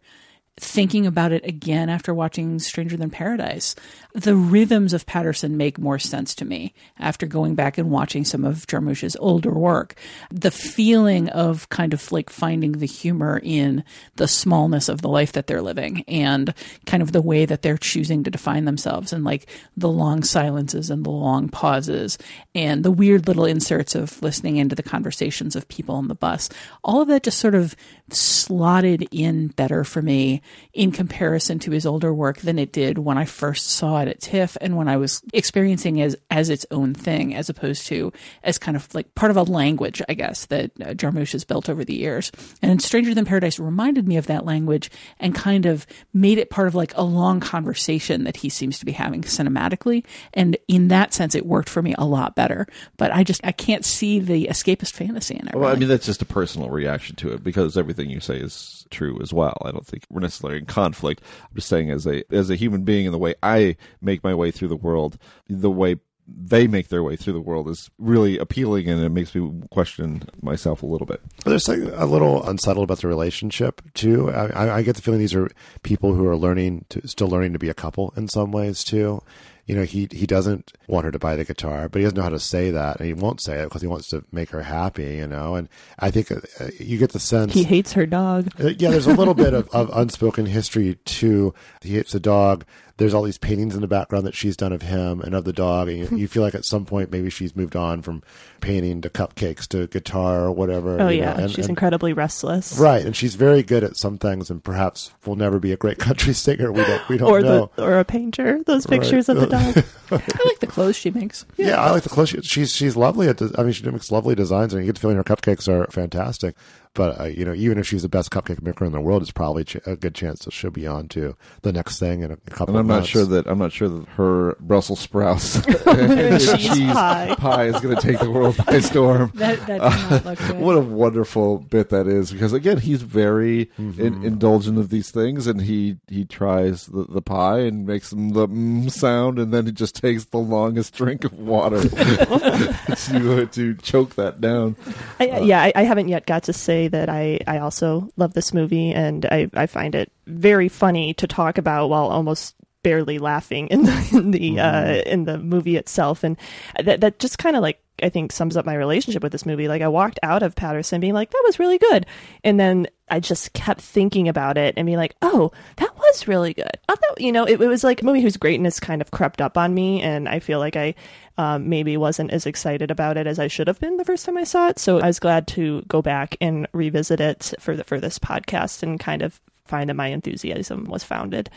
thinking 0.60 1.06
about 1.06 1.32
it 1.32 1.44
again 1.44 1.88
after 1.88 2.12
watching 2.12 2.58
Stranger 2.58 2.96
Than 2.96 3.10
Paradise. 3.10 3.74
The 4.14 4.34
rhythms 4.34 4.92
of 4.92 5.06
Paterson 5.06 5.56
make 5.56 5.78
more 5.78 5.98
sense 5.98 6.34
to 6.36 6.44
me 6.44 6.74
after 6.98 7.26
going 7.26 7.54
back 7.54 7.78
and 7.78 7.90
watching 7.90 8.24
some 8.24 8.44
of 8.44 8.66
Jarmusch's 8.66 9.16
older 9.20 9.52
work. 9.52 9.94
The 10.30 10.50
feeling 10.50 11.28
of 11.28 11.68
kind 11.68 11.94
of 11.94 12.10
like 12.10 12.30
finding 12.30 12.72
the 12.72 12.86
humor 12.86 13.40
in 13.42 13.84
the 14.16 14.28
smallness 14.28 14.88
of 14.88 15.02
the 15.02 15.08
life 15.08 15.32
that 15.32 15.46
they're 15.46 15.62
living 15.62 16.04
and 16.08 16.52
kind 16.86 17.02
of 17.02 17.12
the 17.12 17.22
way 17.22 17.44
that 17.44 17.62
they're 17.62 17.78
choosing 17.78 18.24
to 18.24 18.30
define 18.30 18.64
themselves 18.64 19.12
and 19.12 19.24
like 19.24 19.46
the 19.76 19.88
long 19.88 20.22
silences 20.22 20.90
and 20.90 21.04
the 21.04 21.10
long 21.10 21.48
pauses 21.48 22.18
and 22.54 22.84
the 22.84 22.90
weird 22.90 23.26
little 23.28 23.44
inserts 23.44 23.94
of 23.94 24.20
listening 24.22 24.56
into 24.56 24.74
the 24.74 24.82
conversations 24.82 25.54
of 25.54 25.68
people 25.68 25.94
on 25.94 26.08
the 26.08 26.14
bus. 26.14 26.48
All 26.82 27.02
of 27.02 27.08
that 27.08 27.22
just 27.22 27.38
sort 27.38 27.54
of 27.54 27.76
slotted 28.10 29.06
in 29.12 29.48
better 29.48 29.84
for 29.84 30.02
me 30.02 30.42
in 30.72 30.92
comparison 30.92 31.58
to 31.60 31.70
his 31.70 31.86
older 31.86 32.12
work 32.12 32.38
than 32.38 32.58
it 32.58 32.72
did 32.72 32.98
when 32.98 33.18
I 33.18 33.24
first 33.24 33.68
saw 33.70 34.00
it 34.00 34.08
at 34.08 34.20
TIFF 34.20 34.56
and 34.60 34.76
when 34.76 34.88
I 34.88 34.96
was 34.96 35.22
experiencing 35.32 35.98
it 35.98 36.04
as 36.06 36.16
as 36.30 36.50
its 36.50 36.66
own 36.70 36.94
thing, 36.94 37.34
as 37.34 37.48
opposed 37.48 37.86
to 37.88 38.12
as 38.42 38.58
kind 38.58 38.76
of 38.76 38.92
like 38.94 39.14
part 39.14 39.30
of 39.30 39.36
a 39.36 39.42
language, 39.42 40.00
I 40.08 40.14
guess, 40.14 40.46
that 40.46 40.70
uh, 40.80 40.94
Jarmusch 40.94 41.32
has 41.32 41.44
built 41.44 41.68
over 41.68 41.84
the 41.84 41.94
years. 41.94 42.32
And 42.62 42.80
Stranger 42.80 43.14
Than 43.14 43.24
Paradise 43.24 43.58
reminded 43.58 44.08
me 44.08 44.16
of 44.16 44.26
that 44.26 44.44
language 44.44 44.90
and 45.20 45.34
kind 45.34 45.66
of 45.66 45.86
made 46.14 46.38
it 46.38 46.50
part 46.50 46.68
of 46.68 46.74
like 46.74 46.96
a 46.96 47.02
long 47.02 47.40
conversation 47.40 48.24
that 48.24 48.36
he 48.36 48.48
seems 48.48 48.78
to 48.78 48.86
be 48.86 48.92
having 48.92 49.22
cinematically. 49.22 50.04
And 50.32 50.56
in 50.68 50.88
that 50.88 51.12
sense, 51.12 51.34
it 51.34 51.46
worked 51.46 51.68
for 51.68 51.82
me 51.82 51.94
a 51.98 52.04
lot 52.04 52.34
better. 52.34 52.66
But 52.96 53.12
I 53.12 53.24
just 53.24 53.40
I 53.44 53.52
can't 53.52 53.84
see 53.84 54.18
the 54.18 54.46
escapist 54.46 54.92
fantasy 54.92 55.34
in 55.34 55.48
it. 55.48 55.54
Well, 55.54 55.64
really. 55.64 55.76
I 55.76 55.78
mean 55.80 55.88
that's 55.88 56.06
just 56.06 56.22
a 56.22 56.26
personal 56.26 56.70
reaction 56.70 57.16
to 57.16 57.32
it 57.32 57.44
because 57.44 57.76
everything 57.76 58.10
you 58.10 58.20
say 58.20 58.36
is 58.36 58.86
true 58.90 59.20
as 59.20 59.32
well. 59.32 59.60
I 59.64 59.70
don't 59.70 59.86
think 59.86 60.04
we're 60.10 60.20
necessarily 60.20 60.37
in 60.44 60.66
conflict. 60.66 61.22
I'm 61.42 61.56
just 61.56 61.68
saying 61.68 61.90
as 61.90 62.06
a 62.06 62.22
as 62.32 62.50
a 62.50 62.56
human 62.56 62.82
being 62.82 63.06
in 63.06 63.12
the 63.12 63.18
way 63.18 63.34
I 63.42 63.76
make 64.00 64.22
my 64.24 64.34
way 64.34 64.50
through 64.50 64.68
the 64.68 64.76
world, 64.76 65.18
the 65.48 65.70
way 65.70 65.96
they 66.30 66.66
make 66.66 66.88
their 66.88 67.02
way 67.02 67.16
through 67.16 67.32
the 67.32 67.40
world 67.40 67.68
is 67.70 67.88
really 67.98 68.36
appealing 68.36 68.88
and 68.88 69.02
it 69.02 69.08
makes 69.08 69.34
me 69.34 69.62
question 69.70 70.22
myself 70.42 70.82
a 70.82 70.86
little 70.86 71.06
bit. 71.06 71.22
There's 71.44 71.68
like 71.68 71.80
a 71.94 72.04
little 72.04 72.46
unsettled 72.46 72.84
about 72.84 72.98
the 72.98 73.08
relationship 73.08 73.80
too. 73.94 74.30
I, 74.30 74.76
I, 74.76 74.82
get 74.82 74.96
the 74.96 75.02
feeling 75.02 75.20
these 75.20 75.34
are 75.34 75.48
people 75.82 76.14
who 76.14 76.26
are 76.26 76.36
learning 76.36 76.84
to 76.90 77.06
still 77.08 77.28
learning 77.28 77.54
to 77.54 77.58
be 77.58 77.70
a 77.70 77.74
couple 77.74 78.12
in 78.14 78.28
some 78.28 78.52
ways 78.52 78.84
too 78.84 79.22
you 79.68 79.76
know, 79.76 79.84
he 79.84 80.08
he 80.10 80.26
doesn't 80.26 80.72
want 80.86 81.04
her 81.04 81.12
to 81.12 81.18
buy 81.18 81.36
the 81.36 81.44
guitar, 81.44 81.90
but 81.90 81.98
he 81.98 82.04
doesn't 82.04 82.16
know 82.16 82.22
how 82.22 82.30
to 82.30 82.40
say 82.40 82.70
that, 82.70 82.96
and 82.96 83.06
he 83.06 83.12
won't 83.12 83.42
say 83.42 83.60
it 83.60 83.64
because 83.64 83.82
he 83.82 83.86
wants 83.86 84.08
to 84.08 84.24
make 84.32 84.48
her 84.48 84.62
happy, 84.62 85.16
you 85.16 85.26
know. 85.26 85.56
And 85.56 85.68
I 85.98 86.10
think 86.10 86.32
uh, 86.32 86.40
you 86.80 86.96
get 86.96 87.12
the 87.12 87.20
sense 87.20 87.52
he 87.52 87.64
hates 87.64 87.92
her 87.92 88.06
dog. 88.06 88.48
Uh, 88.58 88.68
yeah, 88.78 88.90
there's 88.90 89.06
a 89.06 89.14
little 89.14 89.34
bit 89.34 89.52
of, 89.52 89.68
of 89.68 89.90
unspoken 89.92 90.46
history 90.46 90.94
too. 91.04 91.52
He 91.82 91.96
hates 91.96 92.12
the 92.12 92.20
dog 92.20 92.64
there's 92.98 93.14
all 93.14 93.22
these 93.22 93.38
paintings 93.38 93.74
in 93.76 93.80
the 93.80 93.88
background 93.88 94.26
that 94.26 94.34
she's 94.34 94.56
done 94.56 94.72
of 94.72 94.82
him 94.82 95.20
and 95.20 95.34
of 95.34 95.44
the 95.44 95.52
dog, 95.52 95.88
and 95.88 95.98
you, 95.98 96.18
you 96.18 96.28
feel 96.28 96.42
like 96.42 96.54
at 96.54 96.64
some 96.64 96.84
point 96.84 97.12
maybe 97.12 97.30
she's 97.30 97.54
moved 97.54 97.76
on 97.76 98.02
from 98.02 98.22
painting 98.60 99.00
to 99.00 99.08
cupcakes 99.08 99.68
to 99.68 99.86
guitar 99.86 100.44
or 100.44 100.52
whatever. 100.52 101.00
Oh 101.00 101.08
yeah, 101.08 101.32
know, 101.34 101.44
and, 101.44 101.50
she's 101.50 101.66
and, 101.66 101.70
incredibly 101.70 102.12
restless. 102.12 102.76
Right, 102.76 103.06
and 103.06 103.14
she's 103.14 103.36
very 103.36 103.62
good 103.62 103.84
at 103.84 103.96
some 103.96 104.18
things, 104.18 104.50
and 104.50 104.62
perhaps 104.62 105.12
will 105.24 105.36
never 105.36 105.60
be 105.60 105.72
a 105.72 105.76
great 105.76 105.98
country 105.98 106.34
singer. 106.34 106.72
We 106.72 106.82
don't, 106.82 107.08
we 107.08 107.18
don't 107.18 107.30
or 107.30 107.40
know. 107.40 107.70
The, 107.76 107.84
or 107.84 107.98
a 108.00 108.04
painter. 108.04 108.62
Those 108.64 108.84
pictures 108.84 109.28
right. 109.28 109.38
of 109.38 109.40
the 109.40 109.46
dog. 110.10 110.20
I 110.20 110.44
like 110.44 110.58
the 110.58 110.66
clothes 110.66 110.96
she 110.96 111.10
makes. 111.10 111.46
Yeah, 111.56 111.68
yeah 111.68 111.80
I 111.80 111.92
like 111.92 112.02
the 112.02 112.08
clothes. 112.08 112.30
She, 112.30 112.42
she's 112.42 112.74
she's 112.74 112.96
lovely 112.96 113.28
at. 113.28 113.40
I 113.56 113.62
mean, 113.62 113.72
she 113.72 113.88
makes 113.88 114.10
lovely 114.10 114.34
designs, 114.34 114.74
and 114.74 114.82
you 114.82 114.86
get 114.86 114.96
the 114.96 115.00
feeling 115.00 115.16
her 115.16 115.24
cupcakes 115.24 115.68
are 115.68 115.86
fantastic. 115.92 116.56
But 116.94 117.20
uh, 117.20 117.24
you 117.24 117.44
know, 117.44 117.54
even 117.54 117.78
if 117.78 117.86
she's 117.86 118.02
the 118.02 118.08
best 118.08 118.30
cupcake 118.30 118.62
maker 118.62 118.84
in 118.84 118.92
the 118.92 119.00
world, 119.00 119.22
it's 119.22 119.30
probably 119.30 119.64
ch- 119.64 119.76
a 119.86 119.96
good 119.96 120.14
chance 120.14 120.44
that 120.44 120.52
she'll 120.52 120.70
be 120.70 120.86
on 120.86 121.08
to 121.08 121.36
the 121.62 121.72
next 121.72 121.98
thing 121.98 122.22
in 122.22 122.30
a, 122.30 122.34
a 122.34 122.50
couple. 122.50 122.74
And 122.74 122.78
I'm 122.80 122.86
not 122.86 122.94
months. 122.94 123.08
sure 123.08 123.24
that 123.24 123.46
I'm 123.46 123.58
not 123.58 123.72
sure 123.72 123.88
that 123.88 124.08
her 124.10 124.56
Brussels 124.60 125.00
sprouts 125.00 125.64
cheese, 125.66 126.52
cheese 126.56 126.92
pie. 126.92 127.34
pie. 127.38 127.64
is 127.66 127.80
going 127.80 127.96
to 127.96 128.02
take 128.02 128.18
the 128.18 128.30
world 128.30 128.56
by 128.66 128.80
storm. 128.80 129.32
that, 129.36 129.64
that 129.66 129.80
uh, 129.80 130.20
look 130.24 130.38
good. 130.38 130.58
What 130.58 130.76
a 130.76 130.80
wonderful 130.80 131.58
bit 131.58 131.90
that 131.90 132.06
is, 132.06 132.32
because 132.32 132.52
again, 132.52 132.78
he's 132.78 133.02
very 133.02 133.66
mm-hmm. 133.78 134.00
in, 134.00 134.24
indulgent 134.24 134.78
of 134.78 134.90
these 134.90 135.10
things, 135.10 135.46
and 135.46 135.60
he 135.60 135.98
he 136.08 136.24
tries 136.24 136.86
the, 136.86 137.04
the 137.04 137.22
pie 137.22 137.60
and 137.60 137.86
makes 137.86 138.10
them 138.10 138.30
the 138.30 138.48
mm 138.48 138.90
sound, 138.90 139.38
and 139.38 139.52
then 139.52 139.66
he 139.66 139.72
just 139.72 139.94
takes 139.94 140.24
the 140.26 140.38
longest 140.38 140.94
drink 140.94 141.24
of 141.24 141.32
water 141.38 141.82
to 141.88 143.48
to 143.52 143.74
choke 143.76 144.14
that 144.16 144.40
down. 144.40 144.76
I, 145.20 145.28
uh, 145.28 145.40
yeah, 145.40 145.62
I, 145.62 145.72
I, 145.76 145.82
haven't 145.82 146.08
yet 146.08 146.26
got 146.26 146.44
to 146.44 146.52
say 146.52 146.77
say 146.78 146.88
that 146.88 147.08
I, 147.08 147.40
I 147.46 147.58
also 147.58 148.08
love 148.16 148.34
this 148.34 148.54
movie 148.54 148.92
and 148.92 149.26
I, 149.26 149.50
I 149.54 149.66
find 149.66 149.94
it 149.94 150.12
very 150.26 150.68
funny 150.68 151.14
to 151.14 151.26
talk 151.26 151.58
about 151.58 151.88
while 151.88 152.08
almost 152.08 152.54
barely 152.82 153.18
laughing 153.18 153.68
in 153.68 153.82
the 153.82 154.08
in 154.12 154.30
the 154.30 154.50
mm-hmm. 154.52 154.58
uh, 154.58 155.02
in 155.10 155.24
the 155.24 155.38
movie 155.38 155.76
itself, 155.76 156.22
and 156.24 156.36
that 156.82 157.00
that 157.00 157.18
just 157.18 157.38
kind 157.38 157.56
of 157.56 157.62
like 157.62 157.82
I 158.02 158.08
think 158.08 158.32
sums 158.32 158.56
up 158.56 158.66
my 158.66 158.74
relationship 158.74 159.22
with 159.22 159.32
this 159.32 159.46
movie. 159.46 159.68
Like 159.68 159.82
I 159.82 159.88
walked 159.88 160.18
out 160.22 160.42
of 160.42 160.54
Paterson 160.54 161.00
being 161.00 161.14
like 161.14 161.30
that 161.30 161.42
was 161.44 161.58
really 161.58 161.78
good, 161.78 162.06
and 162.44 162.58
then 162.58 162.86
I 163.10 163.20
just 163.20 163.52
kept 163.52 163.80
thinking 163.80 164.28
about 164.28 164.58
it 164.58 164.74
and 164.76 164.86
being 164.86 164.98
like, 164.98 165.16
oh, 165.22 165.52
that 165.76 165.96
was 165.96 166.28
really 166.28 166.54
good. 166.54 166.70
I 166.88 166.94
thought 166.94 167.20
you 167.20 167.32
know 167.32 167.44
it, 167.44 167.60
it 167.60 167.68
was 167.68 167.84
like 167.84 168.02
a 168.02 168.04
movie 168.04 168.20
whose 168.20 168.36
greatness 168.36 168.80
kind 168.80 169.00
of 169.00 169.10
crept 169.10 169.40
up 169.40 169.58
on 169.58 169.74
me, 169.74 170.02
and 170.02 170.28
I 170.28 170.40
feel 170.40 170.58
like 170.58 170.76
I 170.76 170.94
um, 171.36 171.68
maybe 171.68 171.96
wasn't 171.96 172.32
as 172.32 172.46
excited 172.46 172.90
about 172.90 173.16
it 173.16 173.26
as 173.26 173.38
I 173.38 173.48
should 173.48 173.68
have 173.68 173.80
been 173.80 173.96
the 173.96 174.04
first 174.04 174.26
time 174.26 174.36
I 174.36 174.44
saw 174.44 174.68
it. 174.68 174.78
So 174.78 174.98
I 174.98 175.06
was 175.06 175.20
glad 175.20 175.46
to 175.48 175.82
go 175.88 176.02
back 176.02 176.36
and 176.40 176.66
revisit 176.72 177.20
it 177.20 177.54
for 177.60 177.76
the 177.76 177.84
for 177.84 178.00
this 178.00 178.18
podcast 178.18 178.82
and 178.82 178.98
kind 178.98 179.22
of 179.22 179.40
find 179.64 179.88
that 179.88 179.94
my 179.94 180.08
enthusiasm 180.08 180.84
was 180.84 181.04
founded. 181.04 181.50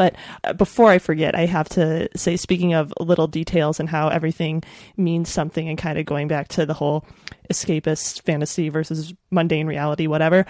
But 0.00 0.16
uh, 0.44 0.54
before 0.54 0.88
I 0.88 0.98
forget, 0.98 1.34
I 1.34 1.44
have 1.44 1.68
to 1.70 2.08
say, 2.16 2.38
speaking 2.38 2.72
of 2.72 2.90
little 2.98 3.26
details 3.26 3.78
and 3.78 3.86
how 3.86 4.08
everything 4.08 4.62
means 4.96 5.28
something, 5.28 5.68
and 5.68 5.76
kind 5.76 5.98
of 5.98 6.06
going 6.06 6.26
back 6.26 6.48
to 6.48 6.64
the 6.64 6.72
whole 6.72 7.04
escapist 7.52 8.22
fantasy 8.22 8.70
versus 8.70 9.12
mundane 9.30 9.66
reality, 9.66 10.06
whatever. 10.06 10.46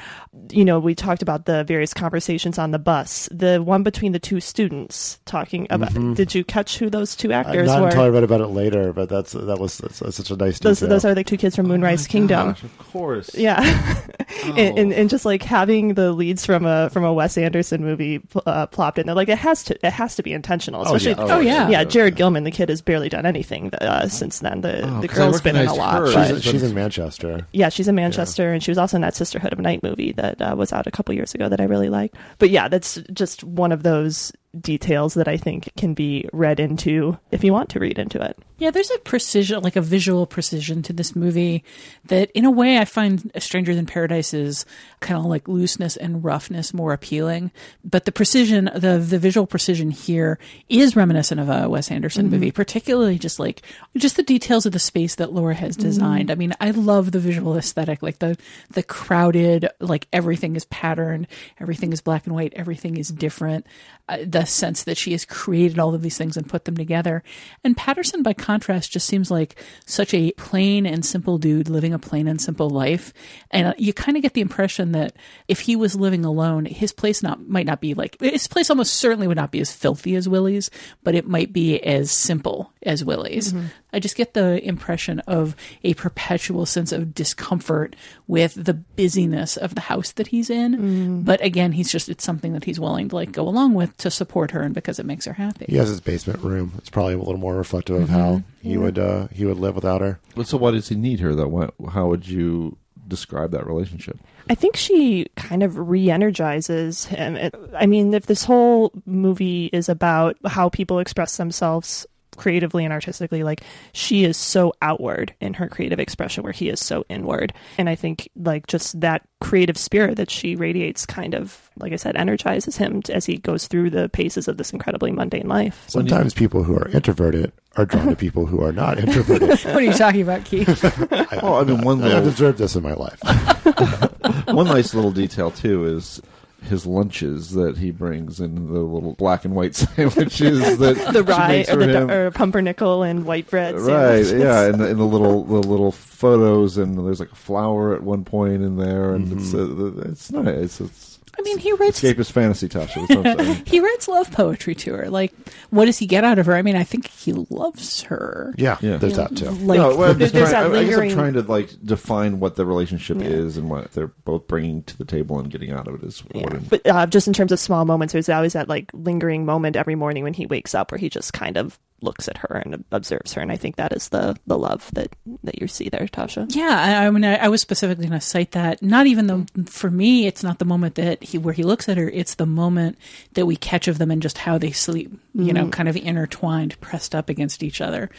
You 0.51 0.65
know, 0.65 0.79
we 0.79 0.95
talked 0.95 1.23
about 1.23 1.47
the 1.47 1.65
various 1.65 1.95
conversations 1.95 2.59
on 2.59 2.71
the 2.71 2.79
bus. 2.79 3.29
The 3.31 3.59
one 3.63 3.83
between 3.83 4.13
the 4.13 4.19
two 4.19 4.41
students 4.41 5.21
talking 5.27 5.67
about. 5.71 5.91
Mm-hmm. 5.91 6.15
Did 6.15 6.35
you 6.35 6.45
catch 6.45 6.79
who 6.79 6.91
those 6.91 7.15
two 7.15 7.33
actors 7.33 7.69
not 7.69 7.81
were? 7.81 7.89
until 7.89 8.03
I 8.03 8.09
read 8.09 8.25
about 8.25 8.41
it 8.41 8.49
later, 8.49 8.93
but 8.93 9.09
that's 9.09 9.33
that 9.33 9.59
was 9.59 9.79
that's, 9.79 10.01
that's 10.01 10.17
such 10.17 10.31
a 10.31 10.37
nice. 10.37 10.59
Those, 10.59 10.81
those 10.81 11.05
are 11.05 11.15
the 11.15 11.25
two 11.25 11.37
kids 11.37 11.57
from 11.57 11.69
Moonrise 11.69 12.07
oh 12.07 12.11
Kingdom. 12.11 12.49
Gosh, 12.49 12.63
of 12.65 12.79
course. 12.79 13.35
Yeah, 13.35 13.61
oh. 13.61 14.55
and, 14.57 14.79
and, 14.79 14.93
and 14.93 15.11
just 15.11 15.25
like 15.25 15.43
having 15.43 15.95
the 15.95 16.13
leads 16.13 16.47
from 16.47 16.65
a 16.65 16.91
from 16.91 17.05
a 17.05 17.13
Wes 17.13 17.37
Anderson 17.37 17.83
movie 17.83 18.21
uh, 18.47 18.67
plopped 18.67 18.99
in 18.99 19.07
there, 19.07 19.15
like 19.15 19.29
it 19.29 19.39
has 19.39 19.65
to 19.65 19.87
it 19.87 19.93
has 19.93 20.17
to 20.17 20.23
be 20.23 20.33
intentional. 20.33 20.83
Especially, 20.83 21.15
oh, 21.15 21.27
yeah, 21.27 21.37
oh, 21.37 21.41
yeah. 21.41 21.69
yeah, 21.69 21.85
Jared 21.85 22.17
Gilman, 22.17 22.45
the 22.45 22.51
kid 22.51 22.69
has 22.69 22.81
barely 22.83 23.09
done 23.09 23.27
anything 23.27 23.73
uh, 23.75 24.09
since 24.09 24.41
then. 24.41 24.63
The 24.63 24.83
oh, 24.83 25.01
the 25.01 25.09
girl's 25.09 25.41
been 25.41 25.57
in 25.57 25.67
a 25.67 25.75
lot. 25.75 26.31
She's, 26.31 26.43
she's 26.43 26.63
in 26.63 26.75
Manchester. 26.75 27.47
Yeah, 27.53 27.69
she's 27.69 27.89
in 27.89 27.95
Manchester, 27.95 28.45
yeah. 28.45 28.53
and 28.55 28.63
she 28.63 28.70
was 28.71 28.79
also 28.79 28.97
in 28.97 29.03
that 29.03 29.15
Sisterhood 29.15 29.53
of 29.53 29.59
Night 29.59 29.83
movie 29.83 30.13
that 30.13 30.41
uh, 30.41 30.55
was 30.57 30.73
out 30.73 30.87
a 30.87 30.91
couple 30.91 31.15
years 31.15 31.35
ago 31.35 31.49
that 31.49 31.61
I 31.61 31.65
really 31.65 31.89
liked. 31.89 32.17
But 32.39 32.51
yeah, 32.51 32.69
that's 32.69 32.97
just 33.13 33.45
one 33.45 33.73
of 33.73 33.83
those 33.83 34.33
details 34.59 35.15
that 35.15 35.29
I 35.29 35.37
think 35.37 35.71
can 35.77 35.95
be 35.95 36.29
read 36.33 36.59
into 36.59 37.19
if 37.31 37.45
you 37.45 37.53
want 37.53 37.69
to 37.71 37.79
read 37.79 37.99
into 37.99 38.21
it. 38.23 38.37
Yeah, 38.59 38.71
there's 38.71 38.91
a 38.91 38.99
precision, 38.99 39.63
like 39.63 39.77
a 39.77 39.81
visual 39.81 40.27
precision 40.27 40.83
to 40.83 40.93
this 40.93 41.17
movie 41.17 41.65
that, 42.05 42.31
in 42.33 42.45
a 42.45 42.51
way, 42.51 42.77
I 42.77 42.85
find 42.85 43.31
A 43.35 43.41
Stranger 43.41 43.75
Than 43.75 43.87
Paradise 43.87 44.35
is 44.35 44.67
kind 45.01 45.19
of 45.19 45.25
like 45.25 45.49
looseness 45.49 45.97
and 45.97 46.23
roughness 46.23 46.75
more 46.75 46.93
appealing. 46.93 47.53
But 47.85 48.05
the 48.05 48.13
precision, 48.13 48.67
the 48.75 48.99
the 48.99 49.19
visual 49.19 49.47
precision 49.47 49.91
here 49.91 50.39
is 50.69 50.95
reminiscent 50.95 51.41
of 51.41 51.49
a 51.49 51.71
Wes 51.71 51.91
Anderson 51.91 52.27
mm-hmm. 52.27 52.35
movie, 52.35 52.51
particularly 52.51 53.19
just 53.19 53.39
like 53.39 53.63
just 53.97 54.17
the 54.17 54.23
details 54.23 54.67
of 54.67 54.73
the 54.73 54.79
space 54.79 55.15
that 55.15 55.33
Laura 55.33 55.55
has 55.55 55.77
mm-hmm. 55.77 55.89
designed. 55.89 56.29
Mm-hmm. 56.29 56.33
I 56.33 56.35
mean, 56.35 56.55
I 56.61 56.71
love 56.73 57.13
the 57.13 57.19
visual 57.19 57.57
aesthetic, 57.57 58.03
like 58.03 58.19
the 58.19 58.37
the 58.71 58.83
crowded, 58.83 59.71
like 59.81 60.07
everything 60.13 60.55
is 60.55 60.67
patterned, 60.67 61.29
everything 61.61 61.95
is 61.95 62.03
black 62.03 62.27
and 62.27 62.35
white, 62.35 62.53
everything 62.57 62.99
is 62.99 63.09
different. 63.09 63.67
Uh, 64.07 64.19
the 64.27 64.40
sense 64.49 64.85
that 64.85 64.97
she 64.97 65.13
has 65.13 65.25
created 65.25 65.79
all 65.79 65.95
of 65.95 66.03
these 66.03 66.17
things 66.17 66.37
and 66.37 66.49
put 66.49 66.65
them 66.65 66.77
together. 66.77 67.23
And 67.65 67.77
Paterson, 67.77 68.23
by 68.23 68.33
contrast, 68.33 68.93
just 68.93 69.07
seems 69.07 69.31
like 69.31 69.63
such 69.87 70.15
a 70.15 70.33
plain 70.33 70.87
and 70.87 71.05
simple 71.05 71.39
dude 71.39 71.69
living 71.69 71.93
a 71.93 71.99
plain 71.99 72.29
and 72.29 72.41
simple 72.41 72.71
life. 72.71 73.13
And 73.51 73.69
uh, 73.69 73.75
you 73.79 73.93
kind 73.93 74.17
of 74.17 74.23
get 74.23 74.35
the 74.35 74.41
impression 74.41 74.93
that 74.93 75.17
if 75.49 75.61
he 75.61 75.77
was 75.77 75.97
living 75.97 76.25
alone, 76.25 76.65
his 76.65 76.93
place 76.93 77.23
not 77.23 77.49
might 77.49 77.67
not 77.67 77.81
be 77.81 77.95
like 77.95 78.21
his 78.21 78.49
place 78.49 78.71
almost 78.71 78.95
certainly 78.95 79.27
would 79.27 79.37
not 79.37 79.51
be 79.51 79.61
as 79.61 79.73
filthy 79.73 80.17
as 80.17 80.29
Willie's, 80.29 80.71
but 81.03 81.15
it 81.15 81.27
might 81.27 81.53
be 81.53 81.81
as 81.81 82.11
simple 82.11 82.73
as 82.83 83.05
Willie's. 83.05 83.53
Mm-hmm. 83.53 83.67
I 83.93 83.99
just 83.99 84.17
get 84.17 84.35
the 84.35 84.63
impression 84.67 85.21
of 85.21 85.57
a 85.85 85.95
perpetual 85.95 86.67
sense 86.67 86.93
of 86.93 87.15
discomfort 87.15 87.97
with 88.27 88.55
the 88.55 88.75
busyness 88.75 89.57
of 89.57 89.75
the 89.75 89.81
house 89.81 90.13
that 90.13 90.29
he's 90.29 90.51
in. 90.51 90.77
Mm. 90.77 91.25
But 91.25 91.43
again, 91.45 91.73
he's 91.73 91.91
just 91.91 92.09
it's 92.09 92.25
something 92.25 92.53
that 92.53 92.65
he's 92.65 92.81
willing 92.81 93.09
to 93.09 93.15
like 93.17 93.33
go 93.33 93.49
along 93.49 93.75
with 93.75 93.97
to 93.99 94.11
support 94.11 94.51
her 94.53 94.63
and 94.63 94.75
because 94.75 94.99
it 94.99 95.07
makes 95.07 95.25
her 95.25 95.33
happy. 95.33 95.67
He 95.69 95.77
has 95.77 95.89
his 95.89 96.01
basement 96.01 96.41
room. 96.41 96.73
It's 96.79 96.91
probably 96.91 97.15
a 97.15 97.19
little 97.19 97.37
more 97.39 97.57
reflective 97.57 97.97
of 97.97 98.09
mm-hmm. 98.09 98.13
how 98.13 98.43
he 98.63 98.73
yeah. 98.73 98.79
would 98.79 98.99
uh, 98.99 99.29
he 99.29 99.45
would 99.45 99.59
live 99.59 99.75
without 99.75 100.01
her. 100.01 100.21
So 100.45 100.57
why 100.57 100.73
does 100.73 100.89
he 100.89 100.95
need 100.95 101.21
her 101.21 101.35
though? 101.35 101.51
how 101.91 102.07
would 102.09 102.29
you 102.29 102.77
describe 103.11 103.51
that 103.51 103.67
relationship? 103.67 104.19
I 104.49 104.55
think 104.55 104.77
she 104.77 105.27
kind 105.37 105.63
of 105.63 105.77
re-energizes 105.77 107.05
him. 107.05 107.37
It, 107.37 107.55
I 107.77 107.87
mean, 107.87 108.15
if 108.15 108.27
this 108.27 108.45
whole 108.45 108.93
movie 109.05 109.69
is 109.73 109.89
about 109.89 110.37
how 110.47 110.71
people 110.71 110.99
express 110.99 111.37
themselves 111.37 112.07
creatively 112.41 112.85
and 112.85 112.93
artistically 112.93 113.45
like 113.45 113.63
she 113.93 114.25
is 114.25 114.35
so 114.35 114.73
outward 114.81 115.35
in 115.41 115.53
her 115.53 115.69
creative 115.69 116.01
expression 116.01 116.43
where 116.43 116.55
he 116.55 116.71
is 116.71 116.81
so 116.81 117.05
inward. 117.11 117.53
And 117.77 117.89
i 117.89 117.95
think 117.95 118.31
like 118.35 118.67
just 118.67 118.99
that 119.01 119.23
creative 119.41 119.77
spirit 119.77 120.17
that 120.17 120.31
she 120.31 120.57
radiates 120.57 121.05
kind 121.07 121.35
of 121.35 121.71
like 121.77 121.93
i 121.93 121.97
said 121.97 122.17
energizes 122.17 122.77
him 122.77 123.03
as 123.11 123.25
he 123.27 123.37
goes 123.37 123.67
through 123.67 123.91
the 123.91 124.09
paces 124.09 124.49
of 124.49 124.57
this 124.57 124.73
incredibly 124.73 125.13
mundane 125.13 125.49
life. 125.49 125.85
Sometimes 125.87 126.33
people 126.33 126.63
who 126.63 126.75
are 126.77 126.89
introverted 126.89 127.53
are 127.77 127.85
drawn 127.85 128.09
to 128.09 128.17
people 128.17 128.47
who 128.47 128.63
are 128.65 128.73
not 128.73 128.99
introverted. 128.99 129.51
What 129.65 129.77
are 129.77 129.83
you 129.83 129.93
talking 129.93 130.23
about 130.23 130.45
keith? 130.47 130.85
I, 131.13 131.41
oh, 131.43 131.61
I 131.61 131.65
mean, 131.65 131.83
one 131.83 132.01
little... 132.01 132.17
i've 132.17 132.27
observed 132.27 132.59
this 132.59 132.75
in 132.75 132.83
my 132.83 132.95
life. 132.95 133.21
One 134.49 134.67
nice 134.67 134.95
little 134.95 135.13
detail 135.13 135.51
too 135.51 135.85
is 135.97 136.21
his 136.63 136.87
lunches 136.87 137.53
that 137.53 137.79
he 137.79 137.91
brings 137.91 138.41
in 138.41 138.67
the 138.73 138.81
little 138.81 139.15
black 139.15 139.45
and 139.45 139.55
white 139.55 139.75
sandwiches 139.77 140.79
that 140.79 140.97
the 141.13 141.23
rye 141.23 141.65
or 141.69 141.87
the 141.87 142.11
or 142.11 142.31
pumpernickel 142.31 143.03
and 143.03 143.25
white 143.25 143.49
bread 143.49 143.75
right 143.75 144.27
yeah 144.27 144.67
and 144.67 144.81
the, 144.81 144.91
and 144.91 145.01
the 145.01 145.05
little 145.05 145.45
the 145.45 145.67
little 145.67 145.93
photos 145.93 146.77
and 146.77 146.99
there's 147.07 147.21
like 147.21 147.33
a 147.33 147.37
flower 147.37 147.95
at 147.95 148.03
one 148.03 148.25
point 148.25 148.63
in 148.63 148.77
there 148.77 149.15
and 149.15 149.29
mm-hmm. 149.29 149.39
it's, 149.39 149.55
uh, 149.55 150.11
it's 150.11 150.31
nice 150.31 150.81
it's 150.81 151.10
I 151.39 151.43
mean, 151.43 151.59
he 151.59 151.73
writes 151.73 152.01
escapist 152.01 152.33
fantasy 152.33 152.69
touch. 152.69 152.93
he 153.69 153.81
writes 153.81 154.09
love 154.09 154.31
poetry 154.31 154.75
to 154.77 154.95
her. 154.95 155.11
Like, 155.11 155.33
what 155.71 155.87
does 155.87 155.99
he 155.99 156.07
get 156.07 156.25
out 156.25 156.39
of 156.39 156.47
her? 156.47 156.55
I 156.55 156.63
mean, 156.63 156.77
I 156.77 156.85
think 156.85 157.09
he 157.09 157.33
loves 157.33 158.03
her. 158.03 158.55
Yeah, 158.59 158.79
yeah. 158.81 158.97
there's 158.97 159.17
that 159.17 159.37
too. 159.37 159.51
Like, 159.51 159.79
no, 159.79 159.97
well, 159.97 160.15
there's, 160.15 160.33
there's 160.33 160.51
trying, 160.51 160.75
I, 160.75 160.79
I, 160.79 160.85
guess 160.85 160.99
I'm 160.99 161.11
trying 161.11 161.33
to 161.35 161.43
like 161.43 161.71
define 161.85 162.41
what 162.41 162.57
the 162.57 162.67
relationship 162.67 163.19
yeah. 163.19 163.29
is 163.29 163.57
and 163.57 163.71
what 163.71 163.93
they're 163.93 164.09
both 164.09 164.47
bringing 164.49 164.83
to 164.85 164.99
the 164.99 165.05
table 165.05 165.39
and 165.39 165.51
getting 165.51 165.71
out 165.71 165.87
of 165.87 165.95
it 165.95 166.03
is. 166.03 166.23
Yeah. 166.35 166.59
But 166.69 166.87
uh, 166.87 167.07
just 167.07 167.27
in 167.27 167.33
terms 167.33 167.53
of 167.53 167.61
small 167.61 167.85
moments, 167.85 168.13
there's 168.13 168.29
always 168.29 168.55
that 168.55 168.69
like 168.69 168.91
lingering 168.93 169.45
moment 169.45 169.77
every 169.77 169.95
morning 169.95 170.25
when 170.25 170.35
he 170.35 170.47
wakes 170.47 170.75
up 170.75 170.91
where 170.91 170.99
he 170.99 171.09
just 171.09 171.33
kind 171.33 171.57
of 171.57 171.79
looks 172.03 172.29
at 172.29 172.39
her 172.39 172.63
and 172.65 172.85
observes 172.91 173.33
her, 173.35 173.43
and 173.43 173.53
I 173.53 173.57
think 173.57 173.77
that 173.77 173.93
is 173.93 174.09
the 174.09 174.37
the 174.47 174.59
love 174.59 174.91
that 174.95 175.15
that 175.43 175.61
you 175.61 175.69
see 175.69 175.89
there, 175.89 176.07
Tasha. 176.07 176.55
Yeah, 176.55 177.01
I, 177.03 177.07
I 177.07 177.11
mean, 177.11 177.25
I, 177.25 177.37
I, 177.37 177.49
was 177.49 177.61
specifically 177.61 178.07
going 178.07 178.19
to 178.19 178.25
cite 178.25 178.53
that. 178.53 178.83
Not 178.83 179.07
even 179.07 179.27
the 179.27 179.71
for 179.71 179.91
me, 179.91 180.27
it's 180.27 180.43
not 180.43 180.59
the 180.59 180.65
moment 180.65 180.95
that 180.97 181.23
he 181.23 181.39
where 181.39 181.55
he 181.55 181.63
looks 181.63 181.89
at 181.89 181.97
her; 181.97 182.09
it's 182.09 182.35
the 182.35 182.47
moment 182.47 182.99
that 183.35 183.47
we 183.47 183.57
catch 183.57 183.89
of 183.89 183.99
them 183.99 184.11
and 184.11 184.23
just 184.23 184.39
how 184.39 184.59
they 184.59 184.73
sleep. 184.73 185.11
You 185.35 185.45
mm-hmm. 185.45 185.55
know, 185.55 185.69
kind 185.69 185.89
of 185.89 185.97
intertwined, 185.97 186.81
pressed 186.81 187.15
up 187.15 187.29
against 187.29 187.63
each 187.63 187.81
other. 187.81 188.11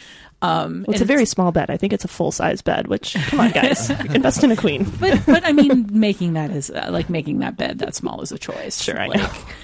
Um, 0.42 0.84
well, 0.86 0.94
it's 0.94 1.00
a 1.00 1.04
very 1.06 1.24
small 1.24 1.52
bed. 1.52 1.70
I 1.70 1.76
think 1.76 1.92
it's 1.92 2.04
a 2.04 2.08
full 2.08 2.32
size 2.32 2.62
bed. 2.62 2.88
Which, 2.88 3.14
come 3.14 3.38
on, 3.38 3.52
guys, 3.52 3.90
invest 4.14 4.42
in 4.42 4.50
a 4.50 4.56
queen. 4.56 4.90
But, 4.98 5.24
but 5.24 5.44
I 5.46 5.52
mean, 5.52 5.88
making 5.92 6.32
that 6.32 6.50
is 6.50 6.68
uh, 6.68 6.88
like 6.90 7.08
making 7.08 7.38
that 7.38 7.56
bed 7.56 7.78
that 7.78 7.94
small 7.94 8.20
is 8.22 8.32
a 8.32 8.38
choice. 8.38 8.82
Sure, 8.82 9.00
I 9.00 9.06
like, 9.06 9.20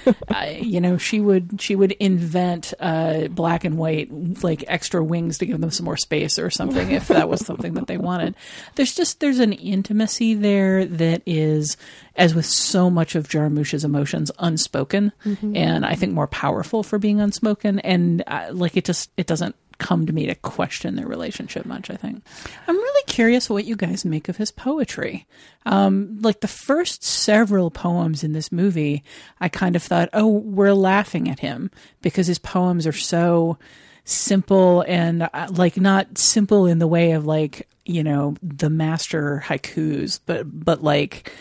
know. 0.06 0.14
uh, 0.28 0.54
you 0.61 0.80
know, 0.80 0.97
she 0.97 1.18
would 1.18 1.61
she 1.61 1.75
would 1.75 1.92
invent 1.92 2.75
uh, 2.78 3.26
black 3.26 3.64
and 3.64 3.76
white 3.76 4.08
like 4.44 4.64
extra 4.68 5.02
wings 5.02 5.38
to 5.38 5.47
give 5.47 5.61
them 5.61 5.70
some 5.70 5.85
more 5.85 5.97
space 5.97 6.38
or 6.38 6.49
something 6.49 6.92
if 6.92 7.08
that 7.08 7.28
was 7.28 7.44
something 7.44 7.75
that 7.75 7.88
they 7.88 7.99
wanted. 7.99 8.37
There's 8.76 8.94
just 8.94 9.18
there's 9.18 9.40
an 9.40 9.52
intimacy 9.52 10.35
there 10.35 10.85
that 10.85 11.23
is 11.26 11.76
as 12.14 12.37
with 12.37 12.47
so 12.47 12.88
much 12.88 13.16
of 13.16 13.28
Jarmusch's 13.28 13.85
emotions, 13.85 14.30
unspoken, 14.38 15.12
mm-hmm. 15.25 15.56
and 15.56 15.85
I 15.85 15.97
think 15.97 16.12
more 16.12 16.28
powerful 16.28 16.85
for 16.85 17.00
being 17.00 17.20
unspoken. 17.20 17.80
And 17.80 18.23
uh, 18.28 18.50
like 18.52 18.76
it 18.76 18.85
just 18.85 19.11
it 19.16 19.26
doesn't 19.26 19.56
come 19.78 20.06
to 20.06 20.12
me 20.12 20.26
to 20.26 20.35
question 20.35 20.97
their 20.97 21.06
relationship 21.06 21.64
much. 21.64 21.90
I 21.90 21.97
think 21.97 22.23
I'm 22.66 22.76
really 22.76 23.04
curious 23.06 23.49
what 23.49 23.64
you 23.64 23.76
guys 23.76 24.04
make 24.04 24.28
of 24.28 24.37
his 24.37 24.50
poetry. 24.50 25.26
Um, 25.66 26.18
like 26.20 26.40
the 26.40 26.49
first 26.49 27.04
several 27.04 27.70
poems 27.70 28.25
in 28.25 28.32
this 28.32 28.52
movie, 28.52 29.02
I 29.40 29.49
kind 29.49 29.76
of 29.76 29.82
thought, 29.82 30.11
oh, 30.12 30.26
we're 30.26 30.75
laughing 30.75 31.28
at 31.28 31.40
him 31.40 31.70
because 32.02 32.26
his 32.26 32.38
poems 32.38 32.87
are 32.87 32.92
so 32.92 33.58
simple 34.04 34.85
and 34.88 35.28
uh, 35.32 35.49
like 35.50 35.76
not 35.76 36.16
simple 36.18 36.66
in 36.66 36.78
the 36.78 36.87
way 36.87 37.12
of 37.12 37.26
like 37.26 37.68
you 37.85 38.02
know 38.02 38.37
the 38.42 38.70
master 38.70 39.42
haikus, 39.47 40.20
but 40.25 40.44
but 40.47 40.82
like 40.82 41.32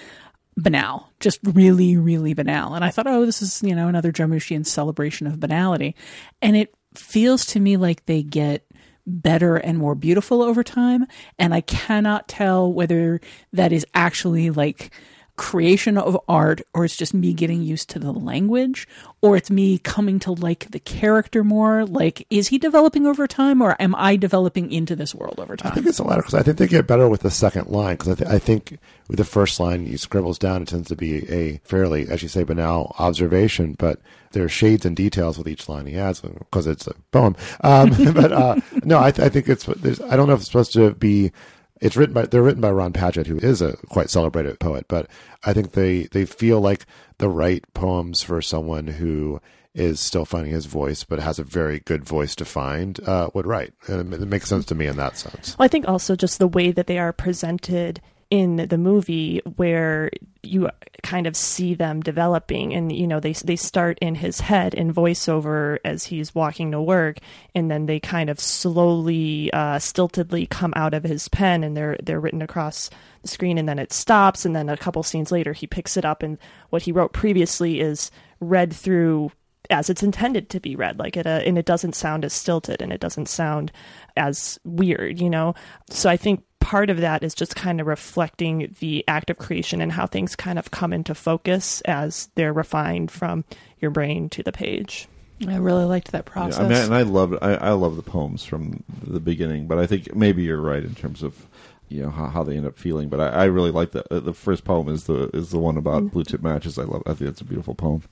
banal, 0.57 1.09
just 1.19 1.39
really, 1.43 1.95
really 1.95 2.33
banal. 2.33 2.73
And 2.73 2.83
I 2.83 2.89
thought, 2.89 3.07
oh, 3.07 3.25
this 3.25 3.41
is, 3.41 3.61
you 3.61 3.75
know, 3.75 3.87
another 3.87 4.11
Jarmuschian 4.11 4.65
celebration 4.65 5.27
of 5.27 5.39
banality. 5.39 5.95
And 6.41 6.57
it 6.57 6.73
feels 6.97 7.45
to 7.47 7.59
me 7.59 7.77
like 7.77 8.05
they 8.05 8.23
get 8.23 8.65
better 9.05 9.55
and 9.55 9.77
more 9.77 9.95
beautiful 9.95 10.41
over 10.41 10.63
time. 10.63 11.05
And 11.39 11.53
I 11.53 11.61
cannot 11.61 12.27
tell 12.27 12.71
whether 12.71 13.21
that 13.53 13.71
is 13.71 13.85
actually 13.93 14.49
like 14.49 14.91
creation 15.37 15.99
of 15.99 16.19
art 16.27 16.61
or 16.73 16.83
it's 16.83 16.97
just 16.97 17.13
me 17.13 17.31
getting 17.31 17.61
used 17.61 17.89
to 17.91 17.99
the 17.99 18.11
language 18.11 18.87
or 19.21 19.37
it's 19.37 19.51
me 19.51 19.77
coming 19.77 20.17
to 20.17 20.31
like 20.31 20.69
the 20.71 20.79
character 20.79 21.43
more 21.43 21.85
like 21.85 22.25
is 22.31 22.47
he 22.47 22.57
developing 22.57 23.05
over 23.05 23.27
time 23.27 23.61
or 23.61 23.75
am 23.79 23.93
i 23.95 24.15
developing 24.15 24.71
into 24.71 24.95
this 24.95 25.13
world 25.13 25.39
over 25.39 25.55
time? 25.55 25.71
I 25.71 25.75
think 25.75 25.85
it's 25.85 25.99
a 25.99 26.03
latter 26.03 26.23
because 26.23 26.33
I 26.33 26.41
think 26.41 26.57
they 26.57 26.67
get 26.67 26.87
better 26.87 27.07
with 27.07 27.21
the 27.21 27.29
second 27.29 27.67
line 27.67 27.95
because 27.95 28.09
I, 28.09 28.15
th- 28.15 28.29
I 28.29 28.39
think 28.39 28.79
with 29.07 29.17
the 29.17 29.23
first 29.23 29.59
line 29.59 29.85
he 29.85 29.95
scribbles 29.95 30.39
down 30.39 30.63
it 30.63 30.69
tends 30.69 30.87
to 30.89 30.95
be 30.95 31.29
a 31.31 31.59
fairly 31.63 32.09
as 32.09 32.23
you 32.23 32.29
say 32.29 32.43
banal 32.43 32.95
observation 32.97 33.75
but 33.77 34.01
there 34.31 34.43
are 34.43 34.49
shades 34.49 34.85
and 34.85 34.95
details 34.95 35.37
with 35.37 35.47
each 35.47 35.69
line 35.69 35.85
he 35.85 35.97
adds 35.97 36.19
because 36.21 36.65
it's 36.65 36.87
a 36.87 36.93
poem. 37.11 37.35
Um, 37.61 37.89
but 38.13 38.31
uh, 38.31 38.55
no 38.83 38.99
I, 38.99 39.11
th- 39.11 39.25
I 39.25 39.29
think 39.29 39.47
it's 39.47 39.65
there's, 39.65 40.01
I 40.01 40.15
don't 40.15 40.27
know 40.27 40.33
if 40.33 40.39
it's 40.39 40.47
supposed 40.47 40.73
to 40.73 40.95
be 40.95 41.31
it's 41.81 41.95
written 41.95 42.13
by 42.13 42.25
they're 42.25 42.43
written 42.43 42.61
by 42.61 42.71
Ron 42.71 42.93
Padgett, 42.93 43.27
who 43.27 43.37
is 43.37 43.61
a 43.61 43.77
quite 43.89 44.09
celebrated 44.09 44.59
poet, 44.59 44.85
but 44.87 45.07
I 45.43 45.53
think 45.53 45.71
they 45.71 46.03
they 46.03 46.25
feel 46.25 46.61
like 46.61 46.85
the 47.17 47.29
right 47.29 47.63
poems 47.73 48.21
for 48.21 48.41
someone 48.41 48.87
who 48.87 49.41
is 49.73 49.99
still 49.99 50.25
finding 50.25 50.51
his 50.51 50.65
voice, 50.65 51.03
but 51.03 51.19
has 51.19 51.37
a 51.37 51.43
very 51.43 51.79
good 51.81 52.03
voice 52.03 52.35
to 52.35 52.43
find, 52.45 52.99
uh, 53.07 53.29
would 53.35 53.45
write. 53.45 53.73
And 53.87 54.11
it 54.11 54.19
makes 54.21 54.49
sense 54.49 54.65
to 54.65 54.75
me 54.75 54.87
in 54.87 54.97
that 54.97 55.17
sense. 55.17 55.55
Well, 55.57 55.65
I 55.65 55.67
think 55.67 55.87
also 55.87 56.15
just 56.15 56.39
the 56.39 56.47
way 56.47 56.71
that 56.71 56.87
they 56.87 56.97
are 56.97 57.13
presented 57.13 58.01
in 58.29 58.57
the 58.57 58.77
movie 58.77 59.41
where 59.55 60.09
you 60.43 60.69
kind 61.03 61.27
of 61.27 61.35
see 61.35 61.73
them 61.73 62.01
developing 62.01 62.73
and 62.73 62.91
you 62.91 63.07
know 63.07 63.19
they 63.19 63.31
they 63.31 63.55
start 63.55 63.97
in 64.01 64.15
his 64.15 64.41
head 64.41 64.73
in 64.73 64.93
voiceover 64.93 65.77
as 65.85 66.05
he's 66.05 66.35
walking 66.35 66.71
to 66.71 66.81
work 66.81 67.19
and 67.55 67.71
then 67.71 67.85
they 67.85 67.99
kind 67.99 68.29
of 68.29 68.39
slowly 68.39 69.51
uh, 69.53 69.77
stiltedly 69.77 70.49
come 70.49 70.73
out 70.75 70.93
of 70.93 71.03
his 71.03 71.29
pen 71.29 71.63
and 71.63 71.77
they're 71.77 71.97
they're 72.03 72.19
written 72.19 72.41
across 72.41 72.89
the 73.21 73.27
screen 73.27 73.57
and 73.57 73.69
then 73.69 73.79
it 73.79 73.93
stops 73.93 74.45
and 74.45 74.55
then 74.55 74.67
a 74.67 74.77
couple 74.77 75.03
scenes 75.03 75.31
later 75.31 75.53
he 75.53 75.67
picks 75.67 75.95
it 75.95 76.03
up 76.03 76.21
and 76.21 76.37
what 76.69 76.81
he 76.81 76.91
wrote 76.91 77.13
previously 77.13 77.79
is 77.79 78.11
read 78.41 78.73
through 78.73 79.31
as 79.69 79.89
it's 79.89 80.03
intended 80.03 80.49
to 80.49 80.59
be 80.59 80.75
read. 80.75 80.97
Like 80.99 81.17
it 81.17 81.27
uh, 81.27 81.41
and 81.45 81.57
it 81.57 81.65
doesn't 81.65 81.93
sound 81.93 82.23
as 82.25 82.33
stilted 82.33 82.81
and 82.81 82.91
it 82.91 83.01
doesn't 83.01 83.27
sound 83.27 83.71
as 84.15 84.59
weird 84.63 85.19
you 85.19 85.29
know? 85.29 85.55
So 85.89 86.09
i 86.09 86.17
think 86.17 86.43
part 86.67 86.89
of 86.89 86.99
that 86.99 87.23
is 87.23 87.33
just 87.33 87.55
kind 87.55 87.79
of 87.79 87.87
reflecting 87.87 88.75
the 88.81 89.01
act 89.07 89.29
of 89.29 89.37
creation 89.37 89.79
and 89.79 89.89
how 89.89 90.05
things 90.05 90.35
kind 90.35 90.59
of 90.59 90.69
come 90.69 90.91
into 90.91 91.15
focus 91.15 91.79
as 91.85 92.27
they're 92.35 92.51
refined 92.51 93.09
from 93.09 93.45
your 93.79 93.89
brain 93.89 94.27
to 94.27 94.43
the 94.43 94.51
page. 94.51 95.07
I 95.47 95.55
really 95.55 95.85
liked 95.85 96.11
that 96.11 96.25
process. 96.25 96.59
Yeah, 96.59 96.65
I 96.65 96.69
mean, 96.69 96.83
and 96.83 96.93
I 96.93 97.03
love 97.03 97.37
I, 97.41 97.53
I 97.53 97.71
love 97.71 97.95
the 97.95 98.01
poems 98.01 98.43
from 98.43 98.83
the 99.01 99.21
beginning, 99.21 99.67
but 99.67 99.79
I 99.79 99.87
think 99.87 100.13
maybe 100.13 100.43
you're 100.43 100.59
right 100.59 100.83
in 100.83 100.93
terms 100.93 101.23
of 101.23 101.47
you 101.87 102.01
know 102.01 102.09
how, 102.09 102.27
how 102.27 102.43
they 102.43 102.57
end 102.57 102.65
up 102.65 102.77
feeling. 102.77 103.07
But 103.07 103.21
I, 103.21 103.27
I 103.27 103.43
really 103.45 103.71
like 103.71 103.91
the 103.91 104.03
the 104.09 104.33
first 104.33 104.65
poem 104.65 104.89
is 104.89 105.05
the 105.05 105.29
is 105.33 105.51
the 105.51 105.59
one 105.59 105.77
about 105.77 105.99
mm-hmm. 106.03 106.07
blue 106.07 106.25
tip 106.25 106.41
matches. 106.41 106.77
I 106.77 106.83
love. 106.83 107.01
I 107.05 107.13
think 107.13 107.29
it's 107.29 107.39
a 107.39 107.45
beautiful 107.45 107.75
poem. 107.75 108.03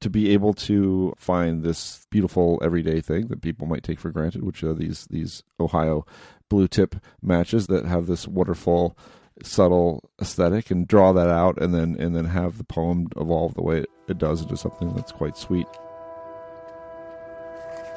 To 0.00 0.10
be 0.10 0.30
able 0.30 0.52
to 0.54 1.12
find 1.16 1.64
this 1.64 2.06
beautiful 2.10 2.60
everyday 2.62 3.00
thing 3.00 3.28
that 3.28 3.40
people 3.40 3.66
might 3.66 3.82
take 3.82 3.98
for 3.98 4.10
granted, 4.10 4.44
which 4.44 4.62
are 4.62 4.74
these 4.74 5.06
these 5.06 5.42
Ohio 5.58 6.06
blue 6.48 6.68
tip 6.68 6.96
matches 7.22 7.66
that 7.66 7.84
have 7.84 8.06
this 8.06 8.26
wonderful 8.26 8.96
subtle 9.42 10.08
aesthetic 10.20 10.70
and 10.70 10.88
draw 10.88 11.12
that 11.12 11.28
out 11.28 11.60
and 11.60 11.74
then 11.74 11.96
and 11.98 12.16
then 12.16 12.24
have 12.24 12.58
the 12.58 12.64
poem 12.64 13.08
evolve 13.16 13.54
the 13.54 13.62
way 13.62 13.78
it, 13.78 13.90
it 14.08 14.18
does 14.18 14.42
into 14.42 14.56
something 14.56 14.94
that's 14.94 15.12
quite 15.12 15.36
sweet. 15.36 15.66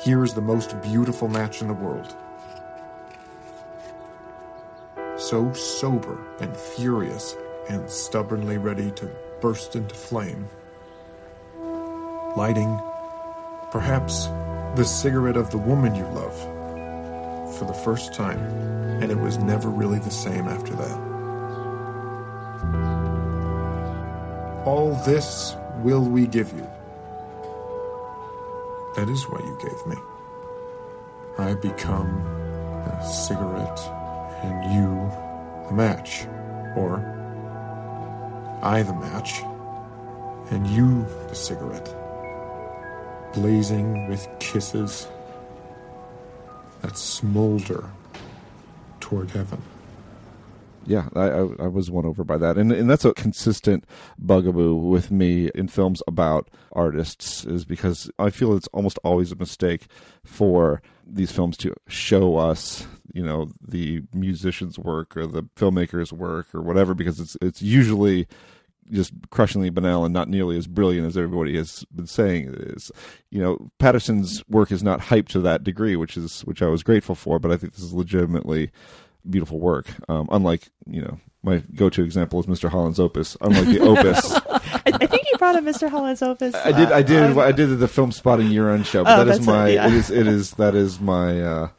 Here 0.03 0.23
is 0.23 0.33
the 0.33 0.41
most 0.41 0.81
beautiful 0.81 1.27
match 1.27 1.61
in 1.61 1.67
the 1.67 1.73
world. 1.73 2.15
So 5.17 5.51
sober 5.53 6.17
and 6.39 6.55
furious 6.55 7.35
and 7.69 7.89
stubbornly 7.89 8.57
ready 8.57 8.91
to 8.91 9.11
burst 9.41 9.75
into 9.75 9.95
flame. 9.95 10.47
Lighting 12.35 12.79
perhaps 13.71 14.27
the 14.75 14.85
cigarette 14.85 15.37
of 15.37 15.51
the 15.51 15.57
woman 15.57 15.95
you 15.95 16.05
love 16.05 16.58
for 17.59 17.65
the 17.65 17.73
first 17.73 18.13
time, 18.13 18.39
and 19.01 19.11
it 19.11 19.17
was 19.17 19.37
never 19.37 19.69
really 19.69 19.99
the 19.99 20.09
same 20.09 20.47
after 20.47 20.73
that. 20.75 21.09
All 24.65 24.93
this 25.05 25.55
will 25.83 26.05
we 26.05 26.25
give 26.25 26.53
you. 26.53 26.65
That 28.95 29.09
is 29.09 29.23
what 29.29 29.41
you 29.41 29.57
gave 29.61 29.85
me. 29.87 29.97
I 31.37 31.53
become 31.55 32.09
a 32.85 33.05
cigarette 33.05 33.79
and 34.43 34.73
you 34.73 35.11
the 35.67 35.73
match. 35.73 36.25
Or 36.75 36.99
I 38.61 38.83
the 38.83 38.93
match 38.93 39.41
and 40.51 40.65
you 40.67 41.05
the 41.27 41.35
cigarette. 41.35 41.93
Blazing 43.33 44.07
with 44.07 44.27
kisses 44.39 45.07
that 46.81 46.97
smolder 46.97 47.89
toward 48.99 49.31
heaven. 49.31 49.61
Yeah, 50.85 51.07
I, 51.15 51.27
I, 51.27 51.67
was 51.67 51.91
won 51.91 52.05
over 52.05 52.23
by 52.23 52.37
that, 52.37 52.57
and 52.57 52.71
and 52.71 52.89
that's 52.89 53.05
a 53.05 53.13
consistent 53.13 53.85
bugaboo 54.17 54.73
with 54.73 55.11
me 55.11 55.51
in 55.53 55.67
films 55.67 56.01
about 56.07 56.49
artists, 56.71 57.45
is 57.45 57.63
because 57.63 58.09
I 58.17 58.31
feel 58.31 58.55
it's 58.55 58.67
almost 58.69 58.97
always 59.03 59.31
a 59.31 59.35
mistake 59.35 59.85
for 60.23 60.81
these 61.05 61.31
films 61.31 61.57
to 61.57 61.75
show 61.87 62.37
us, 62.37 62.87
you 63.13 63.23
know, 63.23 63.51
the 63.61 64.01
musician's 64.15 64.79
work 64.79 65.15
or 65.15 65.27
the 65.27 65.43
filmmaker's 65.55 66.11
work 66.11 66.47
or 66.55 66.61
whatever, 66.61 66.95
because 66.95 67.19
it's 67.19 67.37
it's 67.39 67.61
usually 67.61 68.27
just 68.91 69.13
crushingly 69.29 69.69
banal 69.69 70.05
and 70.05 70.13
not 70.13 70.29
nearly 70.29 70.57
as 70.57 70.67
brilliant 70.67 71.07
as 71.07 71.17
everybody 71.17 71.55
has 71.57 71.85
been 71.95 72.07
saying 72.07 72.47
it 72.47 72.55
is. 72.75 72.91
You 73.29 73.41
know, 73.41 73.71
Paterson's 73.79 74.43
work 74.49 74.71
is 74.71 74.83
not 74.83 74.99
hyped 74.99 75.29
to 75.29 75.39
that 75.41 75.63
degree, 75.63 75.95
which 75.95 76.17
is 76.17 76.41
which 76.41 76.61
I 76.61 76.67
was 76.67 76.83
grateful 76.83 77.15
for. 77.15 77.39
But 77.39 77.51
I 77.51 77.57
think 77.57 77.73
this 77.73 77.83
is 77.83 77.93
legitimately 77.93 78.71
beautiful 79.29 79.59
work. 79.59 79.87
Um, 80.07 80.27
unlike 80.31 80.69
you 80.87 81.01
know, 81.01 81.19
my 81.43 81.63
go-to 81.75 82.03
example 82.03 82.39
is 82.39 82.47
Mr. 82.47 82.69
Holland's 82.69 82.99
Opus. 82.99 83.37
Unlike 83.41 83.67
the 83.67 83.79
Opus, 83.81 84.31
I, 84.49 84.81
I, 84.85 85.07
think 85.07 85.27
you 85.31 85.37
brought 85.37 85.55
up 85.55 85.63
Mr. 85.63 85.89
Holland's 85.89 86.21
Opus. 86.21 86.55
I 86.55 86.71
did. 86.71 86.91
I 86.91 87.01
did. 87.01 87.37
Uh, 87.37 87.41
I 87.41 87.51
did 87.51 87.79
the 87.79 87.87
Filmspotting 87.87 88.51
year-end 88.51 88.85
show. 88.85 89.03
But 89.03 89.19
oh, 89.19 89.25
that 89.25 89.39
is 89.39 89.45
my. 89.45 89.69
It, 89.69 89.73
yeah. 89.75 89.87
it 89.87 89.93
is. 89.93 90.09
It 90.09 90.27
is. 90.27 90.51
That 90.51 90.75
is 90.75 90.99
my. 90.99 91.41
Uh, 91.41 91.69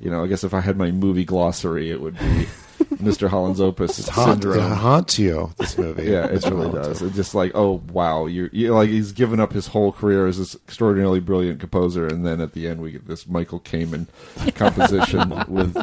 you 0.00 0.10
know, 0.10 0.22
I 0.22 0.28
guess 0.28 0.44
if 0.44 0.54
I 0.54 0.60
had 0.60 0.76
my 0.76 0.90
movie 0.90 1.24
glossary, 1.24 1.90
it 1.90 2.00
would 2.00 2.18
be. 2.18 2.46
Mr. 2.98 3.28
Holland's 3.28 3.60
Opus 3.60 3.98
it 3.98 4.04
syndrome. 4.04 4.58
Haunt, 4.58 4.72
it 4.72 4.76
haunts 4.76 5.18
you. 5.18 5.52
This 5.58 5.78
movie, 5.78 6.04
yeah, 6.04 6.26
it 6.26 6.44
really 6.44 6.72
does. 6.72 7.00
It's 7.02 7.14
just 7.14 7.34
like, 7.34 7.52
oh 7.54 7.82
wow, 7.92 8.26
you're, 8.26 8.50
you're, 8.52 8.74
like 8.74 8.88
he's 8.88 9.12
given 9.12 9.40
up 9.40 9.52
his 9.52 9.68
whole 9.68 9.92
career 9.92 10.26
as 10.26 10.38
this 10.38 10.54
extraordinarily 10.54 11.20
brilliant 11.20 11.60
composer, 11.60 12.06
and 12.06 12.26
then 12.26 12.40
at 12.40 12.52
the 12.52 12.66
end 12.66 12.80
we 12.80 12.90
get 12.90 13.06
this 13.06 13.26
Michael 13.26 13.60
Kamen 13.60 14.06
composition 14.54 15.44
with 15.48 15.76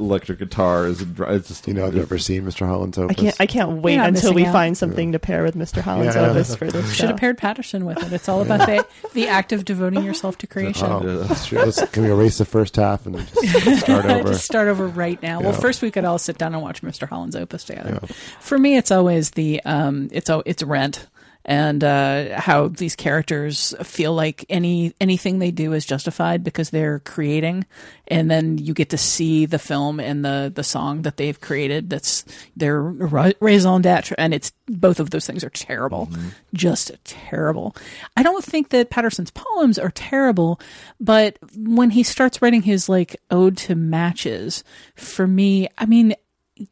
electric 0.00 0.38
guitars. 0.38 1.02
And 1.02 1.18
it's 1.18 1.48
just 1.48 1.68
you 1.68 1.74
know, 1.74 1.86
I've 1.86 1.94
never 1.94 2.18
seen 2.18 2.44
Mr. 2.44 2.66
Holland's 2.66 2.98
Opus. 2.98 3.16
I 3.16 3.20
can't. 3.20 3.36
I 3.40 3.46
can't 3.46 3.82
wait 3.82 3.98
until 3.98 4.32
we 4.32 4.46
out. 4.46 4.52
find 4.52 4.76
something 4.76 5.08
yeah. 5.08 5.12
to 5.12 5.18
pair 5.18 5.42
with 5.42 5.54
Mr. 5.54 5.82
Holland's 5.82 6.16
yeah. 6.16 6.30
Opus 6.30 6.56
for 6.56 6.70
this. 6.70 6.92
Should 6.94 7.10
have 7.10 7.18
paired 7.18 7.38
Paterson 7.38 7.84
with 7.84 8.02
it. 8.02 8.12
It's 8.12 8.28
all 8.28 8.42
about 8.42 8.66
the 8.66 8.86
the 9.12 9.28
act 9.28 9.52
of 9.52 9.64
devoting 9.64 10.02
yourself 10.04 10.38
to 10.38 10.46
creation. 10.46 10.86
Oh, 10.88 11.00
that's 11.00 11.46
true. 11.46 11.58
Let's, 11.58 11.84
can 11.90 12.02
we 12.04 12.10
erase 12.10 12.38
the 12.38 12.44
first 12.44 12.76
half 12.76 13.06
and 13.06 13.16
then 13.16 13.26
just 13.26 13.80
start 13.84 14.06
over? 14.06 14.28
just 14.30 14.44
start 14.44 14.68
over 14.68 14.86
right 14.86 15.22
now. 15.22 15.40
Well, 15.40 15.52
first 15.52 15.82
we 15.82 15.90
could 15.90 16.04
all 16.04 16.18
sit 16.18 16.38
down 16.38 16.54
and 16.54 16.61
watch 16.62 16.82
Mr. 16.82 17.08
Holland's 17.08 17.36
opus 17.36 17.64
together. 17.64 17.98
Yeah. 18.02 18.14
For 18.40 18.58
me, 18.58 18.76
it's 18.76 18.90
always 18.90 19.32
the 19.32 19.60
um, 19.64 20.08
it's 20.12 20.30
it's 20.46 20.62
Rent 20.62 21.06
and 21.44 21.82
uh, 21.82 22.38
how 22.38 22.68
these 22.68 22.94
characters 22.94 23.74
feel 23.82 24.14
like 24.14 24.44
any 24.48 24.94
anything 25.00 25.38
they 25.38 25.50
do 25.50 25.72
is 25.72 25.84
justified 25.84 26.44
because 26.44 26.70
they're 26.70 27.00
creating, 27.00 27.66
and 28.06 28.30
then 28.30 28.58
you 28.58 28.74
get 28.74 28.90
to 28.90 28.98
see 28.98 29.46
the 29.46 29.58
film 29.58 29.98
and 29.98 30.24
the 30.24 30.52
the 30.54 30.62
song 30.62 31.02
that 31.02 31.16
they've 31.16 31.40
created. 31.40 31.90
That's 31.90 32.24
their 32.56 32.80
raison 32.80 33.82
d'être, 33.82 34.14
and 34.18 34.32
it's 34.32 34.52
both 34.68 35.00
of 35.00 35.10
those 35.10 35.26
things 35.26 35.42
are 35.42 35.50
terrible, 35.50 36.06
mm-hmm. 36.06 36.28
just 36.54 36.92
terrible. 37.04 37.74
I 38.16 38.22
don't 38.22 38.44
think 38.44 38.68
that 38.68 38.90
Paterson's 38.90 39.32
poems 39.32 39.78
are 39.78 39.90
terrible, 39.90 40.60
but 41.00 41.38
when 41.56 41.90
he 41.90 42.04
starts 42.04 42.40
writing 42.40 42.62
his 42.62 42.88
like 42.88 43.16
ode 43.32 43.56
to 43.58 43.74
matches, 43.74 44.62
for 44.94 45.26
me, 45.26 45.68
I 45.76 45.86
mean 45.86 46.14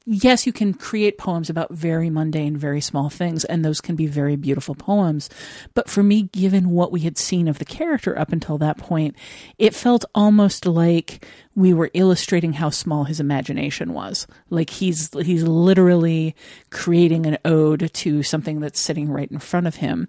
yes, 0.05 0.47
you 0.47 0.53
can 0.53 0.75
create 0.75 1.19
poems 1.19 1.49
about 1.49 1.73
very 1.73 2.11
mundane, 2.11 2.57
very 2.57 2.81
small 2.81 3.09
things, 3.09 3.45
and 3.45 3.65
those 3.65 3.81
can 3.81 3.97
be 3.97 4.07
very 4.07 4.37
beautiful 4.37 4.75
poems. 4.75 5.31
But 5.75 5.89
for 5.89 6.03
me, 6.03 6.25
given 6.25 6.71
what 6.71 6.93
we 6.93 7.01
had 7.01 7.19
seen 7.19 7.49
of 7.49 7.59
the 7.59 7.65
character 7.65 8.19
up 8.19 8.33
until 8.33 8.59
that 8.59 8.79
point, 8.79 9.17
it 9.59 9.75
felt 9.75 10.05
almost 10.15 10.67
like 10.67 11.27
we 11.55 11.73
were 11.73 11.91
illustrating 11.95 12.55
how 12.55 12.71
small 12.71 13.05
his 13.05 13.21
imagination 13.21 13.93
was. 13.93 14.27
Like 14.51 14.71
he's 14.71 15.11
he's 15.15 15.45
literally 15.45 16.35
creating 16.71 17.27
an 17.27 17.39
ode 17.45 17.93
to 17.93 18.23
something 18.23 18.61
that's 18.61 18.81
sitting 18.81 19.11
right 19.11 19.31
in 19.31 19.39
front 19.39 19.67
of 19.67 19.77
him. 19.77 20.09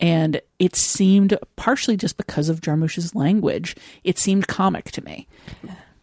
And 0.00 0.40
it 0.58 0.74
seemed 0.74 1.38
partially 1.54 1.96
just 1.96 2.16
because 2.16 2.48
of 2.48 2.60
Jarmusch's 2.60 3.14
language, 3.14 3.76
it 4.02 4.18
seemed 4.18 4.48
comic 4.48 4.90
to 4.92 5.04
me. 5.04 5.28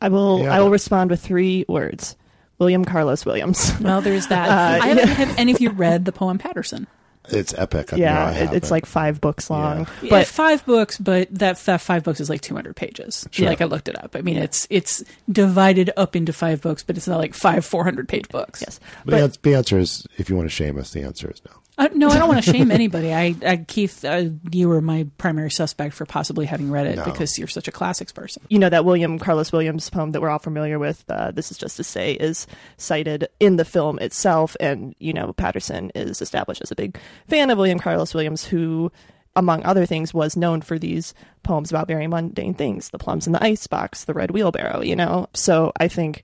I 0.01 0.08
will. 0.08 0.43
Yeah. 0.43 0.55
I 0.55 0.62
will 0.62 0.69
respond 0.69 1.10
with 1.10 1.21
three 1.21 1.65
words: 1.67 2.15
William 2.60 2.86
Carlos 2.86 3.26
Williams. 3.26 3.74
Well, 3.82 4.02
there's 4.02 4.28
that. 4.28 4.50
Uh, 4.50 4.84
I 4.84 4.88
haven't, 4.89 5.08
have 5.08 5.38
any 5.39 5.52
of 5.54 5.60
you 5.62 5.69
read 5.72 6.06
the 6.06 6.12
poem 6.12 6.38
Paterson? 6.38 6.86
It's 7.32 7.54
epic. 7.54 7.93
I 7.93 7.95
mean, 7.95 8.04
yeah, 8.04 8.26
I 8.28 8.32
it- 8.34 8.54
it's 8.54 8.69
it. 8.69 8.72
like 8.72 8.86
five 8.88 9.22
books 9.22 9.50
long. 9.52 9.86
But 10.02 10.10
But 10.10 10.28
five 10.28 10.65
books, 10.65 10.98
but 10.98 11.28
that 11.36 11.58
that 11.60 11.80
five 11.82 12.04
books 12.04 12.19
is 12.19 12.30
like 12.30 12.41
200 12.41 12.76
pages. 12.76 13.28
Sure. 13.32 13.45
Like 13.48 13.62
I 13.62 13.65
looked 13.65 13.88
it 13.88 14.04
up. 14.04 14.15
I 14.15 14.22
mean, 14.22 14.38
it's 14.38 14.65
it's 14.72 15.04
divided 15.32 15.91
up 15.95 16.15
into 16.15 16.34
five 16.34 16.62
books, 16.62 16.82
but 16.84 16.98
it's 16.98 17.08
not 17.08 17.17
like 17.19 17.34
five 17.36 17.63
400 17.65 18.08
page 18.10 18.28
books. 18.30 18.62
yes, 18.65 18.80
But, 19.06 19.12
the 19.17 19.24
ans- 19.24 19.38
the 19.43 19.54
answer 19.56 19.78
is, 19.78 20.08
if 20.17 20.30
you 20.30 20.36
want 20.36 20.48
to 20.48 20.56
shame 20.56 20.78
us, 20.80 20.91
the 20.91 21.04
answer 21.04 21.30
is 21.30 21.41
no. 21.45 21.52
Uh, 21.80 21.88
no, 21.94 22.10
I 22.10 22.20
don't 22.20 22.28
want 22.28 22.44
to 22.44 22.52
shame 22.52 22.72
anybody. 22.72 23.13
I, 23.13 23.34
I 23.46 23.58
Keith, 23.65 24.04
uh, 24.04 24.26
you 24.52 24.68
were 24.68 24.82
my 24.82 25.08
primary 25.18 25.50
suspect 25.50 25.94
for 25.96 26.06
possibly 26.06 26.46
having 26.46 26.70
read 26.70 26.86
it 26.88 26.98
No. 26.98 27.06
because 27.06 27.39
you're 27.39 27.48
such 27.48 27.68
a 27.70 27.72
classics 27.72 28.12
person. 28.12 28.44
you 28.50 28.60
know 28.60 28.68
that 28.70 28.84
William 28.84 29.18
Carlos 29.18 29.52
Williams 29.54 29.89
poem 29.89 30.12
that 30.12 30.22
we're 30.22 30.30
all 30.30 30.39
familiar 30.39 30.78
with. 30.78 31.06
Uh, 31.10 31.32
this 31.32 31.52
is 31.52 31.58
just 31.58 31.78
to 31.78 31.84
say 31.86 32.13
is 32.13 32.46
cited 32.78 33.30
in 33.39 33.56
the 33.56 33.63
film 33.65 33.98
itself, 34.00 34.58
and 34.60 34.94
you 35.00 35.13
know 35.13 35.32
Paterson 35.34 35.89
is 35.96 36.22
established 36.22 36.62
as 36.62 36.70
a 36.70 36.76
big 36.76 37.00
fan 37.30 37.50
of 37.50 37.58
William 37.58 37.80
Carlos 37.80 38.13
Williams, 38.13 38.44
who, 38.44 38.92
among 39.38 39.63
other 39.63 39.86
things, 39.86 40.13
was 40.13 40.36
known 40.36 40.62
for 40.62 40.78
these 40.78 41.13
poems 41.44 41.72
about 41.72 41.88
very 41.88 42.08
mundane 42.08 42.54
things: 42.56 42.89
the 42.89 43.00
plums 43.00 43.26
in 43.26 43.32
the 43.32 43.42
icebox, 43.44 44.04
the 44.04 44.13
red 44.13 44.32
wheelbarrow. 44.32 44.82
You 44.82 44.98
know, 44.98 45.28
so 45.34 45.72
I 45.80 45.88
think 45.88 46.24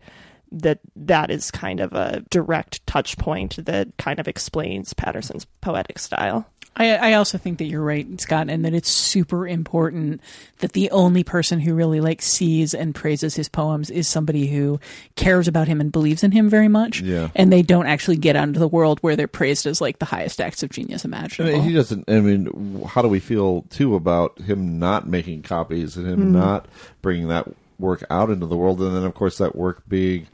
that 0.56 0.80
that 0.96 1.30
is 1.30 1.52
kind 1.52 1.80
of 1.80 1.94
a 1.94 2.22
direct 2.30 2.86
touch 2.88 3.18
point 3.18 3.64
that 3.66 3.96
kind 3.98 4.20
of 4.20 4.28
explains 4.28 4.94
Paterson's 4.94 5.46
poetic 5.62 6.00
style. 6.00 6.48
I, 6.78 6.96
I 6.96 7.14
also 7.14 7.38
think 7.38 7.60
that 7.60 7.68
you're 7.68 7.82
right, 7.82 8.06
Scott, 8.20 8.50
and 8.50 8.66
that 8.66 8.74
it's 8.74 8.90
super 8.92 9.48
important 9.48 10.20
that 10.60 10.74
the 10.74 10.92
only 10.92 11.24
person 11.24 11.62
who 11.62 11.74
really 11.74 12.02
like 12.02 12.22
sees 12.22 12.74
and 12.74 12.94
praises 12.94 13.34
his 13.36 13.48
poems 13.48 13.90
is 13.90 14.10
somebody 14.10 14.48
who 14.48 14.82
cares 15.16 15.48
about 15.48 15.70
him 15.70 15.80
and 15.80 15.90
believes 15.90 16.22
in 16.22 16.32
him 16.32 16.50
very 16.50 16.68
much. 16.68 17.00
Yeah. 17.00 17.30
And 17.34 17.50
they 17.50 17.62
don't 17.62 17.88
actually 17.88 18.18
get 18.18 18.36
out 18.36 18.50
into 18.50 18.60
the 18.60 18.68
world 18.68 19.00
where 19.00 19.16
they're 19.16 19.26
praised 19.28 19.66
as 19.66 19.80
like 19.80 20.00
the 20.00 20.06
highest 20.06 20.42
acts 20.42 20.64
of 20.64 20.70
genius 20.70 21.06
I 21.06 21.08
imaginable. 21.08 21.60
mean, 21.60 21.70
he 21.70 21.74
doesn't. 21.74 22.10
I 22.10 22.20
mean, 22.20 22.82
how 22.86 23.02
do 23.02 23.08
we 23.08 23.22
feel 23.22 23.62
too 23.70 23.96
about 23.96 24.38
him 24.42 24.78
not 24.78 25.08
making 25.08 25.44
copies 25.44 25.96
and 25.96 26.06
him 26.06 26.20
Mhm. 26.20 26.32
not 26.32 26.66
bringing 27.02 27.30
that 27.30 27.48
work 27.80 28.04
out 28.10 28.30
into 28.30 28.48
the 28.48 28.58
world, 28.58 28.82
and 28.82 28.94
then 28.94 29.04
of 29.06 29.14
course 29.14 29.38
that 29.38 29.56
work 29.56 29.82
being 29.88 30.28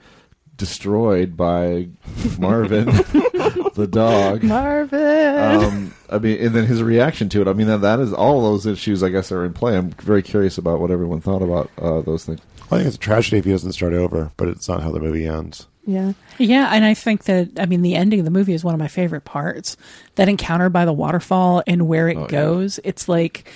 destroyed 0.62 1.36
by 1.36 1.89
Marvin, 2.39 2.86
the 3.76 3.88
dog. 3.91 4.43
Marvin. 4.43 5.38
Um, 5.39 5.93
I 6.10 6.19
mean, 6.19 6.39
and 6.39 6.56
then 6.56 6.65
his 6.65 6.82
reaction 6.84 7.28
to 7.30 7.41
it. 7.41 7.47
I 7.47 7.54
mean, 7.54 7.67
that, 7.67 7.82
that 7.82 8.00
is 8.00 8.13
all 8.13 8.41
those 8.41 8.65
issues. 8.65 9.02
I 9.04 9.10
guess 9.10 9.32
are 9.32 9.43
in 9.43 9.54
play. 9.54 9.76
I'm 9.76 9.89
very 9.91 10.21
curious 10.21 10.58
about 10.58 10.80
what 10.80 10.91
everyone 10.91 11.19
thought 11.19 11.41
about 11.41 11.69
uh, 11.78 12.02
those 12.02 12.26
things. 12.26 12.39
I 12.71 12.78
think 12.78 12.86
it's 12.88 12.95
a 12.95 13.00
tragedy 13.00 13.38
if 13.38 13.45
he 13.45 13.52
doesn't 13.52 13.74
start 13.74 13.93
over, 13.93 14.32
but 14.38 14.47
it's 14.47 14.69
not 14.69 14.82
how 14.84 14.91
the 14.91 15.00
movie 15.02 15.26
ends. 15.26 15.67
Yeah. 15.86 16.13
Yeah, 16.38 16.69
and 16.74 16.86
I 16.86 16.93
think 16.93 17.24
that 17.26 17.50
I 17.60 17.65
mean 17.65 17.82
the 17.82 17.95
ending 17.95 18.19
of 18.19 18.26
the 18.26 18.32
movie 18.32 18.54
is 18.54 18.63
one 18.63 18.74
of 18.76 18.80
my 18.80 18.88
favorite 18.88 19.26
parts. 19.26 19.76
That 20.15 20.30
encounter 20.30 20.69
by 20.69 20.86
the 20.86 20.93
waterfall 20.93 21.63
and 21.67 21.88
where 21.88 22.08
it 22.08 22.17
Oh, 22.17 22.21
yeah. 22.21 22.28
goes, 22.28 22.80
it's 22.84 23.10
like 23.10 23.50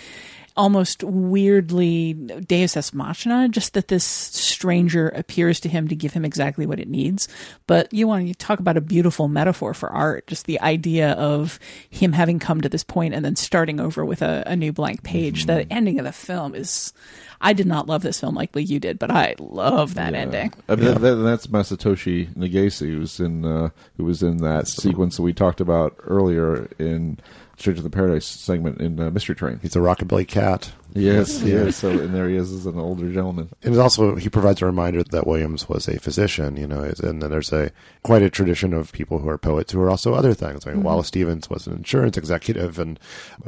almost 0.58 1.04
weirdly 1.04 2.14
Deus 2.14 2.78
ex 2.78 2.94
machina. 2.94 3.50
Just 3.50 3.74
that 3.74 3.88
this 3.88 4.04
stranger 4.04 5.10
appears 5.10 5.60
to 5.62 5.70
him 5.70 5.88
to 5.88 5.96
give 5.96 6.14
him 6.14 6.26
exactly 6.26 6.66
what 6.66 6.80
it 6.80 6.88
needs. 6.88 7.28
But 7.68 7.94
you 7.94 8.08
want 8.08 8.28
to 8.28 8.34
talk 8.36 8.60
about 8.60 8.78
a 8.78 8.82
beautiful 8.82 9.28
metaphor 9.28 9.74
for 9.74 9.90
art. 9.90 10.28
Just 10.28 10.46
the 10.46 10.60
idea 10.62 11.12
of 11.14 11.60
him 11.90 12.14
having 12.14 12.40
come 12.40 12.62
to 12.62 12.70
this 12.70 12.84
point 12.84 13.14
and 13.14 13.24
then 13.24 13.36
starting 13.36 13.80
over 13.80 14.06
with 14.06 14.22
a, 14.22 14.44
a 14.46 14.56
new 14.56 14.72
blank 14.72 15.04
page. 15.04 15.46
Mm-hmm. 15.46 15.58
The 15.58 15.74
ending 15.74 16.00
of 16.00 16.06
the 16.06 16.12
film 16.12 16.56
is. 16.56 16.94
I 17.42 17.52
did 17.52 17.68
not 17.68 17.86
love 17.86 18.02
this 18.02 18.22
film 18.22 18.34
like 18.34 18.52
you 18.56 18.80
did, 18.80 18.98
but 18.98 19.12
I 19.12 19.36
love 19.40 19.96
that 19.96 20.14
ending. 20.14 20.54
I 20.70 20.76
mean, 20.76 20.86
that, 20.86 21.02
that, 21.02 21.16
that's 21.16 21.48
Masatoshi 21.48 22.34
Nagase, 22.34 22.80
who's 22.80 23.20
in 23.20 23.46
uh, 23.46 23.70
who 23.98 24.06
was 24.06 24.24
in 24.24 24.38
that 24.38 24.68
sequence 24.68 25.18
that 25.18 25.22
we 25.22 25.34
talked 25.34 25.60
about 25.60 25.96
earlier 26.06 26.70
in 26.80 27.20
Stranger 27.58 27.82
the 27.82 27.90
Paradise 27.90 28.26
segment 28.26 28.82
in 28.82 29.00
uh, 29.00 29.12
Mystery 29.12 29.36
Train. 29.36 29.60
He's 29.62 29.76
a 29.76 29.80
rockabilly 29.80 30.28
cat. 30.28 30.72
Yes, 30.96 31.42
yes. 31.44 31.76
So, 31.76 31.90
and 31.90 32.16
there 32.16 32.30
he 32.30 32.38
is 32.38 32.52
as 32.54 32.66
an 32.66 32.80
older 32.80 33.12
gentleman. 33.12 33.50
And 33.64 33.78
also 33.78 34.16
he 34.16 34.30
provides 34.30 34.62
a 34.62 34.66
reminder 34.66 35.04
that 35.04 35.28
Williams 35.28 35.68
was 35.68 35.88
a 35.90 36.00
physician, 36.00 36.56
you 36.56 36.68
know, 36.68 36.82
and 37.04 37.22
then 37.22 37.30
there's 37.30 37.52
a 37.52 37.72
quite 38.04 38.22
a 38.22 38.30
tradition 38.30 38.74
of 38.74 38.92
people 38.94 39.20
who 39.20 39.28
are 39.28 39.38
poets 39.38 39.74
who 39.74 39.82
are 39.82 39.90
also 39.90 40.14
other 40.14 40.34
things. 40.34 40.66
I 40.66 40.72
mean, 40.72 40.80
Mhm. 40.80 40.86
Wallace 40.86 41.08
Stevens 41.08 41.50
was 41.50 41.68
an 41.68 41.74
insurance 41.74 42.18
executive, 42.18 42.80
and 42.80 42.98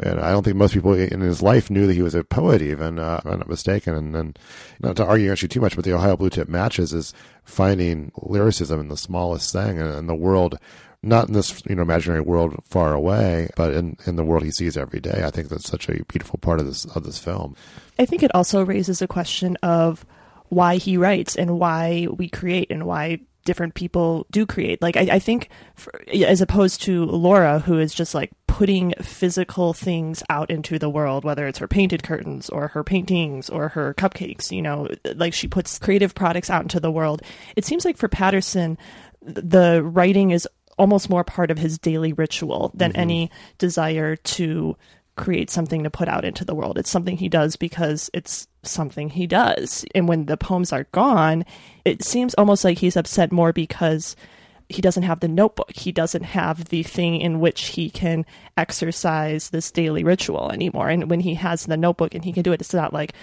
and 0.03 0.19
I 0.19 0.31
don't 0.31 0.43
think 0.43 0.57
most 0.57 0.73
people 0.73 0.93
in 0.93 1.21
his 1.21 1.41
life 1.41 1.69
knew 1.71 1.87
that 1.87 1.93
he 1.93 2.01
was 2.01 2.15
a 2.15 2.23
poet, 2.23 2.61
even 2.61 2.99
uh, 2.99 3.21
if 3.23 3.25
I'm 3.31 3.39
not 3.39 3.49
mistaken. 3.49 3.95
And 3.95 4.13
then 4.13 4.33
not 4.81 4.97
to 4.97 5.05
argue 5.05 5.31
actually 5.31 5.47
too 5.49 5.61
much, 5.61 5.75
but 5.75 5.85
the 5.85 5.93
Ohio 5.93 6.17
Blue 6.17 6.29
Tip 6.29 6.49
matches 6.49 6.93
is 6.93 7.13
finding 7.45 8.11
lyricism 8.21 8.79
in 8.79 8.89
the 8.89 8.97
smallest 8.97 9.53
thing, 9.53 9.79
and, 9.79 9.89
and 9.93 10.09
the 10.09 10.15
world. 10.15 10.59
Not 11.03 11.27
in 11.27 11.35
this, 11.35 11.61
you 11.69 11.75
know, 11.75 11.83
imaginary 11.83 12.21
world 12.21 12.55
far 12.65 12.91
away, 12.95 13.49
but 13.55 13.71
in, 13.71 13.97
in 14.07 14.15
the 14.15 14.23
world 14.25 14.43
he 14.43 14.49
sees 14.49 14.75
every 14.75 14.99
day. 14.99 15.21
I 15.23 15.29
think 15.29 15.47
that's 15.47 15.69
such 15.69 15.87
a 15.87 16.03
beautiful 16.05 16.39
part 16.39 16.59
of 16.59 16.65
this 16.65 16.85
of 16.85 17.03
this 17.03 17.19
film. 17.19 17.36
I 17.99 18.05
think 18.05 18.23
it 18.23 18.33
also 18.35 18.63
raises 18.65 19.01
a 19.01 19.07
question 19.07 19.57
of 19.63 20.05
why 20.49 20.77
he 20.77 20.97
writes 20.97 21.35
and 21.35 21.59
why 21.59 22.07
we 22.15 22.29
create 22.29 22.71
and 22.71 22.85
why 22.85 23.19
different 23.45 23.73
people 23.75 24.25
do 24.31 24.45
create. 24.45 24.81
Like, 24.81 24.97
I, 24.97 25.07
I 25.13 25.19
think, 25.19 25.49
for, 25.75 25.91
as 26.13 26.41
opposed 26.41 26.81
to 26.83 27.05
Laura, 27.05 27.59
who 27.59 27.79
is 27.79 27.93
just 27.93 28.13
like 28.13 28.31
putting 28.47 28.93
physical 29.01 29.71
things 29.73 30.21
out 30.29 30.49
into 30.51 30.77
the 30.79 30.89
world, 30.89 31.23
whether 31.23 31.47
it's 31.47 31.59
her 31.59 31.67
painted 31.67 32.03
curtains 32.03 32.49
or 32.49 32.69
her 32.69 32.83
paintings 32.83 33.49
or 33.49 33.69
her 33.69 33.93
cupcakes, 33.93 34.51
you 34.51 34.61
know, 34.61 34.87
like 35.15 35.33
she 35.33 35.47
puts 35.47 35.79
creative 35.79 36.13
products 36.15 36.49
out 36.49 36.63
into 36.63 36.79
the 36.79 36.91
world. 36.91 37.21
It 37.55 37.63
seems 37.65 37.85
like 37.85 37.97
for 37.97 38.07
Paterson, 38.09 38.77
the 39.21 39.81
writing 39.83 40.31
is 40.31 40.47
almost 40.77 41.09
more 41.09 41.23
part 41.23 41.49
of 41.49 41.57
his 41.57 41.77
daily 41.79 42.13
ritual 42.13 42.71
than 42.73 42.93
Mhm. 42.93 42.97
any 42.99 43.31
desire 43.57 44.15
to 44.15 44.75
create 45.17 45.49
something 45.49 45.83
to 45.83 45.89
put 45.89 46.07
out 46.07 46.23
into 46.23 46.45
the 46.45 46.55
world. 46.55 46.77
It's 46.77 46.89
something 46.89 47.17
he 47.17 47.27
does 47.27 47.55
because 47.55 48.09
it's 48.13 48.47
something 48.63 49.09
he 49.09 49.27
does. 49.27 49.83
And 49.93 50.07
when 50.07 50.27
the 50.27 50.37
poems 50.37 50.71
are 50.71 50.85
gone, 50.91 51.43
it 51.83 52.03
seems 52.03 52.33
almost 52.35 52.63
like 52.63 52.77
he's 52.77 52.95
upset 52.95 53.31
more 53.31 53.51
because 53.51 54.15
he 54.69 54.81
doesn't 54.81 55.03
have 55.03 55.19
the 55.19 55.27
notebook. 55.27 55.71
He 55.75 55.91
doesn't 55.91 56.23
have 56.23 56.65
the 56.65 56.83
thing 56.83 57.19
in 57.19 57.39
which 57.39 57.67
he 57.67 57.89
can 57.89 58.25
exercise 58.57 59.49
this 59.49 59.71
daily 59.71 60.03
ritual 60.03 60.51
anymore. 60.51 60.89
And 60.89 61.09
when 61.09 61.21
he 61.21 61.35
has 61.35 61.65
the 61.65 61.77
notebook 61.77 62.13
and 62.13 62.23
he 62.23 62.33
can 62.33 62.43
do 62.43 62.51
it, 62.51 62.61
it's 62.61 62.73
not 62.73 62.93
like 62.93 63.13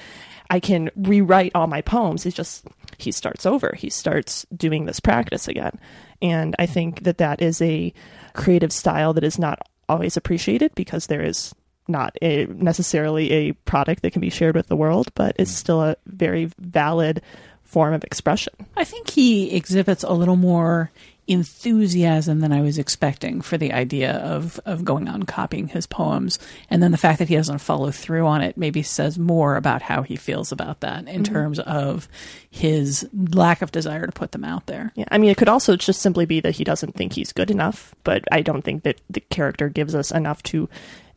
I 0.50 0.60
can 0.60 0.90
rewrite 0.96 1.52
all 1.54 1.66
my 1.66 1.82
poems. 1.82 2.26
It's 2.26 2.36
just 2.36 2.66
he 2.98 3.12
starts 3.12 3.46
over. 3.46 3.74
He 3.76 3.90
starts 3.90 4.46
doing 4.56 4.86
this 4.86 5.00
practice 5.00 5.48
again. 5.48 5.78
And 6.22 6.56
I 6.58 6.66
think 6.66 7.04
that 7.04 7.18
that 7.18 7.42
is 7.42 7.60
a 7.60 7.92
creative 8.32 8.72
style 8.72 9.12
that 9.14 9.24
is 9.24 9.38
not 9.38 9.66
always 9.88 10.16
appreciated 10.16 10.74
because 10.74 11.06
there 11.06 11.22
is 11.22 11.54
not 11.88 12.16
a 12.22 12.46
necessarily 12.46 13.30
a 13.32 13.52
product 13.52 14.02
that 14.02 14.12
can 14.12 14.20
be 14.20 14.30
shared 14.30 14.54
with 14.54 14.68
the 14.68 14.76
world, 14.76 15.12
but 15.14 15.36
it's 15.38 15.50
still 15.50 15.82
a 15.82 15.96
very 16.06 16.50
valid 16.58 17.22
form 17.62 17.92
of 17.94 18.04
expression. 18.04 18.52
I 18.76 18.84
think 18.84 19.10
he 19.10 19.54
exhibits 19.54 20.02
a 20.02 20.12
little 20.12 20.36
more 20.36 20.90
enthusiasm 21.26 22.40
than 22.40 22.52
I 22.52 22.60
was 22.60 22.76
expecting 22.76 23.40
for 23.40 23.56
the 23.56 23.72
idea 23.72 24.12
of 24.12 24.60
of 24.66 24.84
going 24.84 25.08
on 25.08 25.22
copying 25.22 25.68
his 25.68 25.86
poems, 25.86 26.38
and 26.68 26.82
then 26.82 26.90
the 26.90 26.98
fact 26.98 27.18
that 27.18 27.28
he 27.28 27.36
doesn't 27.36 27.58
follow 27.58 27.90
through 27.90 28.26
on 28.26 28.42
it 28.42 28.56
maybe 28.58 28.82
says 28.82 29.18
more 29.18 29.56
about 29.56 29.80
how 29.82 30.02
he 30.02 30.16
feels 30.16 30.52
about 30.52 30.80
that 30.80 31.08
in 31.08 31.22
Mhm. 31.22 31.24
terms 31.24 31.58
of 31.60 32.08
his 32.50 33.08
lack 33.32 33.62
of 33.62 33.72
desire 33.72 34.04
to 34.06 34.12
put 34.12 34.32
them 34.32 34.44
out 34.44 34.66
there. 34.66 34.92
Yeah, 34.96 35.06
I 35.10 35.18
mean, 35.18 35.30
it 35.30 35.36
could 35.38 35.48
also 35.48 35.76
just 35.76 36.02
simply 36.02 36.26
be 36.26 36.40
that 36.40 36.56
he 36.56 36.64
doesn't 36.64 36.94
think 36.94 37.14
he's 37.14 37.32
good 37.32 37.50
enough, 37.50 37.94
but 38.04 38.24
I 38.30 38.42
don't 38.42 38.62
think 38.62 38.82
that 38.82 39.00
the 39.08 39.20
character 39.20 39.68
gives 39.70 39.94
us 39.94 40.10
enough 40.10 40.42
to 40.44 40.68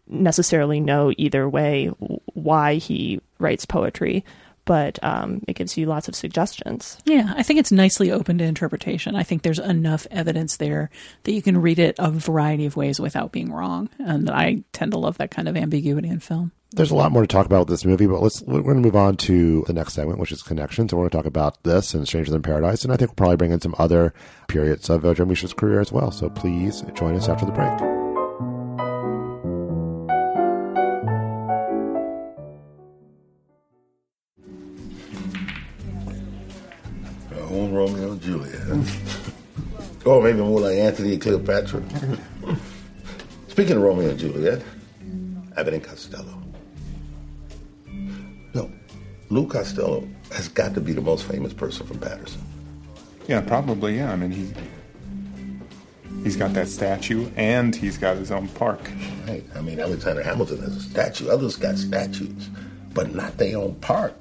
necessarily 0.10 0.80
know 0.80 1.14
either 1.18 1.48
way 1.48 1.88
why 2.34 2.76
he 2.76 3.22
writes 3.40 3.66
poetry. 3.66 4.24
But 4.66 5.02
um, 5.02 5.44
it 5.48 5.56
gives 5.56 5.78
you 5.78 5.86
lots 5.86 6.10
of 6.10 6.16
suggestions. 6.16 6.98
Yeah, 7.06 7.34
I 7.38 7.42
think 7.42 7.58
it's 7.58 7.72
nicely 7.72 8.12
open 8.12 8.38
to 8.40 8.44
interpretation. 8.44 9.16
I 9.16 9.24
think 9.24 9.42
there's 9.42 9.60
enough 9.60 10.06
evidence 10.12 10.58
there 10.58 10.90
that 11.24 11.32
you 11.32 11.42
can 11.42 11.62
read 11.62 11.80
it 11.80 11.96
a 12.00 12.12
variety 12.12 12.66
of 12.66 12.76
ways 12.76 13.00
without 13.00 13.32
being 13.32 13.50
wrong, 13.54 13.90
and 13.98 14.30
I 14.30 14.64
tend 14.74 14.92
to 14.92 15.00
love 15.00 15.20
that 15.20 15.32
kind 15.32 15.48
of 15.48 15.56
ambiguity 15.56 16.10
in 16.10 16.20
film. 16.20 16.52
There's 16.72 16.92
a 16.92 16.96
lot 16.96 17.14
more 17.14 17.22
to 17.22 17.28
talk 17.28 17.46
about 17.46 17.60
with 17.60 17.70
this 17.70 17.86
movie, 17.86 18.08
but 18.08 18.22
let's 18.22 18.42
we're 18.42 18.62
going 18.62 18.76
to 18.76 18.82
move 18.82 18.98
on 18.98 19.16
to 19.18 19.64
the 19.68 19.74
next 19.74 19.94
segment, 19.94 20.20
which 20.20 20.34
is 20.34 20.44
connections. 20.44 20.92
And 20.92 21.00
we're 21.00 21.08
going 21.08 21.12
to 21.12 21.18
talk 21.18 21.26
about 21.26 21.64
this 21.64 21.94
and 21.94 22.06
Stranger 22.06 22.32
Than 22.32 22.42
Paradise, 22.42 22.84
and 22.84 22.92
I 22.92 22.98
think 22.98 23.12
we'll 23.12 23.16
probably 23.16 23.38
bring 23.38 23.52
in 23.52 23.62
some 23.62 23.76
other 23.80 24.14
periods 24.50 24.90
of 24.90 25.06
uh, 25.06 25.14
Jarmusch's 25.14 25.54
career 25.54 25.80
as 25.80 25.94
well. 25.94 26.12
So 26.12 26.30
please 26.30 26.84
join 26.94 27.16
us 27.16 27.30
after 27.30 27.46
the 27.46 27.54
break. 27.54 27.97
And 38.18 38.24
Juliet. 38.24 40.06
or 40.06 40.24
maybe 40.24 40.40
more 40.40 40.62
like 40.62 40.78
Anthony 40.78 41.14
and 41.14 41.22
Cleopatra. 41.22 41.84
Speaking 43.48 43.78
of 43.78 43.84
Romeo 43.84 44.10
and 44.10 44.20
Juliet, 44.20 44.64
Abbott 45.56 45.76
and 45.76 45.84
Costello. 45.84 46.42
No, 48.54 48.72
Lou 49.30 49.48
Costello 49.48 50.08
has 50.32 50.48
got 50.48 50.74
to 50.74 50.82
be 50.82 50.94
the 50.94 51.02
most 51.02 51.26
famous 51.26 51.54
person 51.54 51.86
from 51.86 52.00
Paterson. 52.00 52.42
Yeah, 53.28 53.42
probably. 53.42 53.98
Yeah, 53.98 54.12
I 54.12 54.16
mean 54.16 54.32
he 54.32 54.54
he's 56.24 56.36
got 56.36 56.54
that 56.54 56.68
statue 56.70 57.30
and 57.36 57.76
he's 57.76 57.98
got 57.98 58.18
his 58.18 58.32
own 58.32 58.48
park. 58.50 58.80
Right. 59.28 59.44
I 59.56 59.62
mean 59.62 59.80
Alexander 59.80 60.24
Hamilton 60.24 60.60
has 60.62 60.76
a 60.76 60.82
statue. 60.82 61.30
Others 61.30 61.58
got 61.58 61.78
statues, 61.78 62.50
but 62.94 63.14
not 63.14 63.38
their 63.38 63.58
own 63.58 63.76
park. 63.76 64.16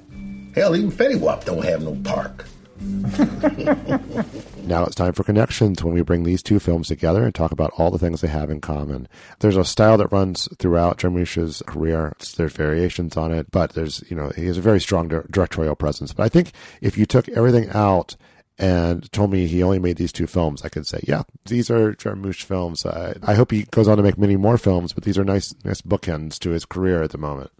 Hell, 0.53 0.75
even 0.75 0.91
Fetty 0.91 1.19
Wap 1.19 1.45
don't 1.45 1.63
have 1.63 1.83
no 1.83 1.95
park. 2.03 2.45
Now 4.67 4.83
it's 4.83 4.95
time 4.95 5.13
for 5.13 5.23
connections 5.23 5.81
when 5.81 5.93
we 5.93 6.01
bring 6.01 6.23
these 6.23 6.43
two 6.43 6.59
films 6.59 6.89
together 6.89 7.23
and 7.23 7.33
talk 7.33 7.53
about 7.53 7.71
all 7.77 7.89
the 7.89 7.97
things 7.97 8.19
they 8.19 8.27
have 8.27 8.49
in 8.49 8.59
common. 8.59 9.07
There's 9.39 9.55
a 9.55 9.63
style 9.63 9.97
that 9.97 10.11
runs 10.11 10.49
throughout 10.59 10.97
Jarmusch's 10.97 11.63
career. 11.65 12.13
There's 12.35 12.51
variations 12.51 13.15
on 13.15 13.31
it, 13.31 13.49
but 13.49 13.73
there's, 13.73 14.03
you 14.09 14.17
know, 14.17 14.29
he 14.35 14.45
has 14.47 14.57
a 14.57 14.61
very 14.61 14.81
strong 14.81 15.07
directorial 15.07 15.77
presence. 15.77 16.11
But 16.11 16.23
I 16.23 16.29
think 16.29 16.51
if 16.81 16.97
you 16.97 17.05
took 17.05 17.29
everything 17.29 17.69
out 17.69 18.17
and 18.59 19.09
told 19.13 19.31
me 19.31 19.47
he 19.47 19.63
only 19.63 19.79
made 19.79 19.95
these 19.95 20.11
two 20.11 20.27
films, 20.27 20.63
I 20.65 20.69
could 20.69 20.85
say, 20.85 20.99
yeah, 21.07 21.23
these 21.45 21.69
are 21.71 21.93
Jarmusch 21.93 22.43
films. 22.43 22.85
I, 22.85 23.15
I 23.23 23.35
hope 23.35 23.51
he 23.51 23.63
goes 23.63 23.87
on 23.87 23.95
to 23.95 24.03
make 24.03 24.17
many 24.17 24.35
more 24.35 24.57
films, 24.57 24.91
but 24.91 25.05
these 25.05 25.17
are 25.17 25.23
nice, 25.23 25.55
nice 25.63 25.81
bookends 25.81 26.37
to 26.39 26.49
his 26.49 26.65
career 26.65 27.03
at 27.03 27.11
the 27.11 27.17
moment. 27.17 27.51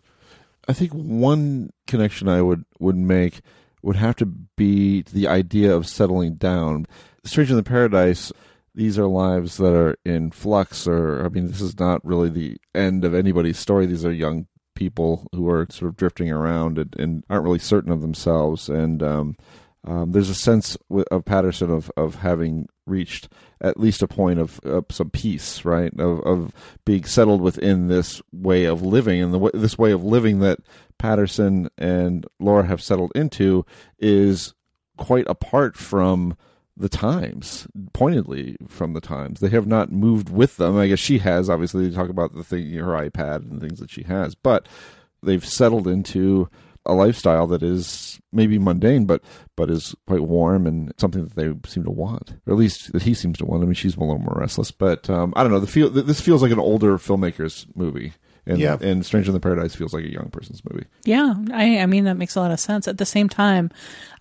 I 0.68 0.74
think 0.74 0.92
one 0.92 1.72
connection 1.86 2.28
I 2.28 2.42
would 2.42 2.66
would 2.80 2.98
make 2.98 3.40
would 3.82 3.96
have 3.96 4.16
to 4.18 4.26
be 4.26 5.04
the 5.04 5.28
idea 5.28 5.76
of 5.76 5.88
settling 5.88 6.36
down. 6.36 6.86
Stranger 7.24 7.56
Than 7.56 7.64
Paradise, 7.64 8.32
these 8.76 9.00
are 9.00 9.08
lives 9.08 9.58
that 9.58 9.74
are 9.74 9.96
in 10.06 10.32
flux, 10.32 10.88
or 10.88 11.26
I 11.26 11.30
mean, 11.30 11.48
this 11.48 11.62
is 11.62 11.80
not 11.80 12.06
really 12.06 12.30
the 12.30 12.58
end 12.76 13.06
of 13.06 13.14
anybody's 13.14 13.58
story. 13.58 13.86
These 13.86 14.06
are 14.06 14.12
young 14.12 14.48
people 14.76 15.28
who 15.34 15.50
are 15.50 15.66
sort 15.72 15.90
of 15.90 15.98
drifting 15.98 16.32
around 16.32 16.78
and, 16.78 16.96
and 17.00 17.24
aren't 17.30 17.44
really 17.44 17.60
certain 17.60 17.92
of 17.92 18.02
themselves. 18.02 18.70
And 18.70 19.02
um, 19.02 19.36
um, 19.84 20.12
there's 20.12 20.30
a 20.30 20.36
sense 20.36 20.78
of 21.12 21.26
Paterson 21.26 21.72
of 21.72 21.92
of 21.98 22.16
having 22.16 22.68
reached 22.88 23.30
at 23.62 23.80
least 23.80 24.02
a 24.02 24.08
point 24.08 24.40
of, 24.40 24.60
of 24.64 24.86
some 24.92 25.10
peace, 25.10 25.66
right? 25.66 25.92
Of 26.00 26.22
of 26.22 26.54
being 26.86 27.04
settled 27.06 27.42
within 27.42 27.88
this 27.88 28.22
way 28.32 28.66
of 28.66 28.82
living, 28.82 29.22
and 29.22 29.34
the 29.34 29.52
this 29.54 29.78
way 29.78 29.92
of 29.92 30.04
living 30.04 30.40
that 30.40 30.60
Paterson 30.98 31.70
and 31.78 32.26
Laura 32.40 32.66
have 32.66 32.82
settled 32.82 33.12
into 33.16 33.66
is 34.00 34.54
quite 34.98 35.28
apart 35.28 35.78
from 35.78 36.36
the 36.76 36.90
times, 36.90 37.68
pointedly 37.94 38.56
from 38.68 38.94
the 38.94 39.02
times. 39.02 39.40
They 39.40 39.50
have 39.50 39.66
not 39.66 39.92
moved 39.92 40.30
with 40.30 40.58
them. 40.58 40.78
I 40.78 40.88
guess 40.88 41.00
she 41.00 41.18
has. 41.20 41.50
Obviously, 41.50 41.88
they 41.88 41.96
talk 41.96 42.10
about 42.10 42.36
the 42.36 42.44
thing, 42.44 42.72
her 42.74 43.10
iPad 43.10 43.38
and 43.50 43.60
things 43.60 43.80
that 43.80 43.90
she 43.90 44.04
has, 44.04 44.36
but 44.36 44.68
they've 45.24 45.46
settled 45.46 45.88
into 45.88 46.50
a 46.88 46.94
lifestyle 46.94 47.46
that 47.48 47.62
is 47.62 48.20
maybe 48.32 48.58
mundane, 48.58 49.06
but 49.06 49.22
but 49.56 49.70
is 49.70 49.96
quite 50.08 50.22
warm 50.24 50.66
and 50.66 50.92
something 50.98 51.24
that 51.26 51.36
they 51.36 51.54
seem 51.70 51.84
to 51.84 51.92
want, 51.92 52.32
or 52.48 52.54
at 52.54 52.60
least 52.60 52.92
that 52.94 53.04
he 53.04 53.14
seems 53.14 53.38
to 53.38 53.46
want. 53.46 53.62
I 53.62 53.66
mean, 53.66 53.74
she's 53.76 53.96
a 53.96 54.00
little 54.00 54.18
more 54.18 54.38
restless, 54.40 54.72
but 54.72 55.10
um, 55.10 55.34
I 55.36 55.44
don't 55.44 55.52
know. 55.52 55.60
The 55.60 55.68
feel 55.68 55.90
this 55.90 56.22
feels 56.22 56.42
like 56.42 56.52
an 56.52 56.60
older 56.60 56.98
filmmaker's 56.98 57.68
movie. 57.76 58.14
And, 58.50 58.60
Yeah. 58.60 58.78
and 58.80 59.06
Stranger 59.06 59.34
Than 59.34 59.42
Paradise 59.42 59.76
feels 59.76 59.94
like 59.94 60.06
a 60.06 60.10
young 60.12 60.30
person's 60.30 60.62
movie. 60.64 60.86
Yeah, 61.04 61.34
I, 61.52 61.80
I 61.80 61.86
mean 61.86 62.06
that 62.06 62.16
makes 62.16 62.38
a 62.38 62.40
lot 62.40 62.52
of 62.52 62.62
sense. 62.62 62.88
At 62.88 62.98
the 62.98 63.06
same 63.06 63.28
time, 63.28 63.70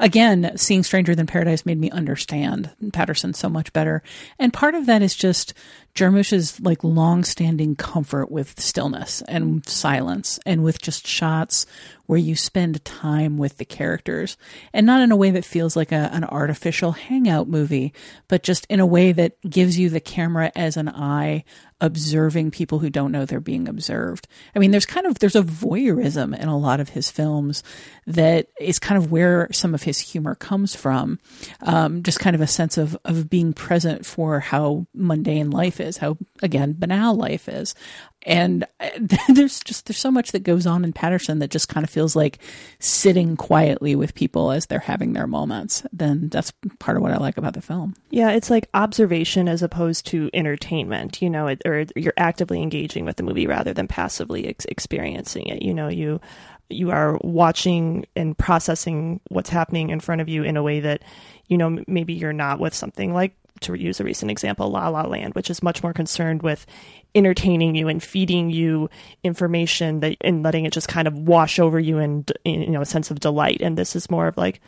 again, 0.01 0.51
seeing 0.57 0.83
Stranger 0.83 1.15
Than 1.15 1.27
Paradise 1.29 1.65
made 1.65 1.79
me 1.79 1.93
understand 1.93 2.71
Paterson 2.93 3.35
so 3.35 3.49
much 3.49 3.73
better, 3.73 4.03
and 4.41 4.53
part 4.53 4.75
of 4.75 4.87
that 4.87 5.01
is 5.01 5.15
just 5.15 5.55
Jarmusch's 5.97 6.61
like 6.61 6.85
long-standing 6.85 7.75
comfort 7.75 8.31
with 8.31 8.61
stillness 8.61 9.23
and 9.23 9.67
silence, 9.67 10.39
and 10.45 10.63
with 10.63 10.81
just 10.81 11.07
shots 11.07 11.67
where 12.07 12.19
you 12.19 12.37
spend 12.37 12.85
time 12.85 13.37
with 13.37 13.57
the 13.57 13.65
characters, 13.65 14.37
and 14.73 14.87
not 14.87 15.01
in 15.01 15.11
a 15.11 15.17
way 15.17 15.31
that 15.33 15.45
feels 15.45 15.75
like 15.75 15.91
a, 15.91 16.11
an 16.13 16.23
artificial 16.23 16.93
hangout 16.93 17.49
movie, 17.49 17.93
but 18.29 18.45
just 18.45 18.65
in 18.67 18.79
a 18.79 18.87
way 18.87 19.11
that 19.11 19.41
gives 19.49 19.79
you 19.79 19.89
the 19.89 19.99
camera 19.99 20.53
as 20.55 20.77
an 20.77 20.89
eye 20.89 21.43
observing 21.81 22.51
people 22.51 22.79
who 22.79 22.89
don't 22.89 23.13
know 23.13 23.27
they're 23.27 23.41
being 23.41 23.69
observed. 23.69 24.27
I 24.55 24.59
mean, 24.59 24.71
there's 24.71 24.87
kind 24.87 25.07
of 25.07 25.19
there's 25.19 25.37
a 25.37 25.43
voyeurism 25.43 26.39
in 26.39 26.49
a 26.49 26.57
lot 26.57 26.81
of 26.81 26.91
his 26.91 27.11
films 27.11 27.63
that 28.07 28.49
is 28.59 28.79
kind 28.79 28.97
of 28.97 29.11
where 29.11 29.49
some 29.53 29.75
of 29.75 29.83
his 29.83 29.99
humor 29.99 30.35
comes 30.35 30.75
from. 30.75 31.19
Um, 31.63 32.03
just 32.03 32.21
kind 32.21 32.35
of 32.35 32.41
a 32.41 32.47
sense 32.47 32.79
of 32.79 32.97
of 33.05 33.29
being 33.29 33.53
present 33.53 34.07
for 34.07 34.41
how 34.41 34.87
mundane 34.95 35.51
life 35.51 35.81
is, 35.81 35.86
how 35.95 36.17
again 36.43 36.75
banal 36.79 37.15
life 37.15 37.49
is. 37.49 37.75
And 38.23 38.65
uh, 38.81 38.91
there's 39.29 39.61
just 39.61 39.87
there's 39.87 39.99
so 39.99 40.11
much 40.11 40.33
that 40.33 40.43
goes 40.43 40.67
on 40.67 40.85
in 40.85 40.93
Paterson 40.93 41.39
that 41.39 41.51
just 41.51 41.69
kind 41.69 41.85
of 41.85 41.91
feels 41.91 42.17
like 42.17 42.39
sitting 42.79 43.37
quietly 43.37 43.95
with 43.95 44.15
people 44.15 44.51
as 44.51 44.67
they're 44.67 44.81
having 44.81 45.13
their 45.13 45.27
moments. 45.27 45.85
Then 45.93 46.29
that's 46.29 46.53
part 46.81 46.97
of 46.97 47.03
what 47.03 47.13
I 47.13 47.19
like 47.19 47.39
about 47.39 47.55
the 47.55 47.63
film. 47.63 47.95
Yeah, 48.11 48.31
it's 48.31 48.51
like 48.51 48.69
observation 48.75 49.49
as 49.49 49.63
opposed 49.63 50.07
to 50.07 50.29
entertainment, 50.35 51.23
you 51.23 51.31
know, 51.31 51.55
or 51.65 51.85
you're 51.95 52.13
actively 52.17 52.63
engaging 52.63 53.05
with 53.05 53.17
the 53.17 53.23
movie 53.23 53.47
rather 53.47 53.73
than 53.73 53.87
passively 53.87 54.49
ex- 54.49 54.65
experiencing 54.67 55.47
it. 55.47 55.63
You 55.63 55.73
know, 55.73 55.89
you 55.89 56.21
you 56.69 56.91
are 56.91 57.19
watching 57.23 58.07
and 58.17 58.37
processing 58.37 59.21
what's 59.29 59.51
happening 59.51 59.91
in 59.91 60.01
front 60.01 60.21
of 60.21 60.29
you 60.29 60.43
in 60.43 60.57
a 60.57 60.63
way 60.63 60.81
that, 60.81 61.03
you 61.49 61.57
know, 61.57 61.79
maybe 61.87 62.15
you're 62.15 62.33
not 62.33 62.59
with 62.59 62.75
something 62.75 63.15
like 63.15 63.37
to 63.61 63.75
use 63.75 64.01
a 64.01 64.05
recent 64.05 64.31
example, 64.31 64.71
La 64.71 64.89
La 64.89 65.03
Land, 65.03 65.35
which 65.35 65.51
is 65.51 65.63
much 65.63 65.83
more 65.83 65.93
concerned 65.93 66.43
with 66.43 66.67
entertaining 67.15 67.75
you 67.75 67.89
and 67.89 68.03
feeding 68.03 68.51
you 68.51 68.91
information 69.25 70.01
that 70.01 70.17
and 70.21 70.43
letting 70.43 70.65
it 70.65 70.73
just 70.73 70.89
kind 70.89 71.09
of 71.09 71.17
wash 71.17 71.59
over 71.59 71.81
you 71.81 71.99
and 71.99 72.31
you 72.45 72.69
know 72.69 72.83
a 72.83 72.87
sense 72.87 73.11
of 73.11 73.21
delight. 73.21 73.61
And 73.61 73.77
this 73.77 73.97
is 73.97 74.11
more 74.11 74.27
of 74.27 74.37
like, 74.37 74.61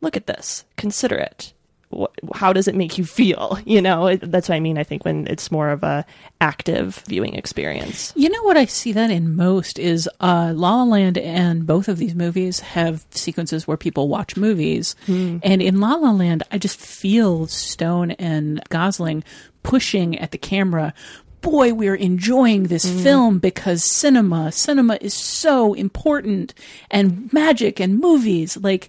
look 0.00 0.16
at 0.16 0.26
this, 0.26 0.64
consider 0.76 1.16
it. 1.16 1.52
What, 1.90 2.12
how 2.34 2.52
does 2.52 2.66
it 2.68 2.74
make 2.74 2.98
you 2.98 3.04
feel? 3.04 3.58
You 3.66 3.80
know, 3.82 4.06
it, 4.06 4.20
that's 4.30 4.48
what 4.48 4.54
I 4.56 4.60
mean. 4.60 4.78
I 4.78 4.84
think 4.84 5.04
when 5.04 5.26
it's 5.26 5.50
more 5.50 5.70
of 5.70 5.82
a 5.82 6.04
active 6.40 6.96
viewing 7.08 7.34
experience. 7.34 8.12
You 8.16 8.28
know 8.28 8.42
what 8.42 8.56
I 8.56 8.64
see 8.66 8.92
that 8.92 9.10
in 9.10 9.34
most 9.36 9.78
is 9.78 10.08
uh, 10.20 10.52
La 10.54 10.76
La 10.76 10.84
Land 10.84 11.18
and 11.18 11.66
both 11.66 11.88
of 11.88 11.98
these 11.98 12.14
movies 12.14 12.60
have 12.60 13.04
sequences 13.10 13.66
where 13.66 13.76
people 13.76 14.08
watch 14.08 14.36
movies, 14.36 14.94
Hmm. 15.06 15.38
and 15.42 15.60
in 15.62 15.80
La 15.80 15.94
La 15.94 16.10
Land, 16.12 16.42
I 16.52 16.58
just 16.58 16.78
feel 16.80 17.46
Stone 17.46 18.12
and 18.12 18.60
Gosling 18.68 19.24
pushing 19.62 20.16
at 20.18 20.30
the 20.30 20.38
camera. 20.38 20.94
Boy, 21.42 21.72
we're 21.74 21.94
enjoying 21.94 22.64
this 22.64 22.84
Hmm. 22.90 22.98
film 23.02 23.38
because 23.38 23.88
cinema, 23.88 24.50
cinema 24.50 24.98
is 25.00 25.14
so 25.14 25.74
important, 25.74 26.54
and 26.90 27.32
magic 27.32 27.78
and 27.80 27.98
movies. 28.00 28.56
Like 28.56 28.88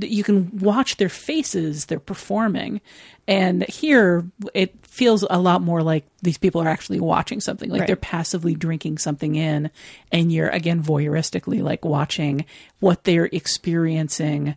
you 0.00 0.24
can 0.24 0.50
watch 0.58 0.96
their 0.96 1.08
faces; 1.10 1.84
they're 1.86 1.98
performing. 2.00 2.80
And 3.26 3.64
here, 3.68 4.24
it 4.54 4.74
feels 4.86 5.22
a 5.28 5.38
lot 5.38 5.60
more 5.60 5.82
like 5.82 6.04
these 6.22 6.38
people 6.38 6.62
are 6.62 6.68
actually 6.68 6.98
watching 7.00 7.40
something. 7.42 7.68
Like 7.68 7.80
Right. 7.80 7.86
they're 7.86 7.96
passively 7.96 8.54
drinking 8.54 8.98
something 8.98 9.34
in, 9.34 9.70
and 10.10 10.32
you're 10.32 10.48
again 10.48 10.82
voyeuristically 10.82 11.62
like 11.62 11.84
watching 11.84 12.46
what 12.80 13.04
they're 13.04 13.28
experiencing. 13.30 14.54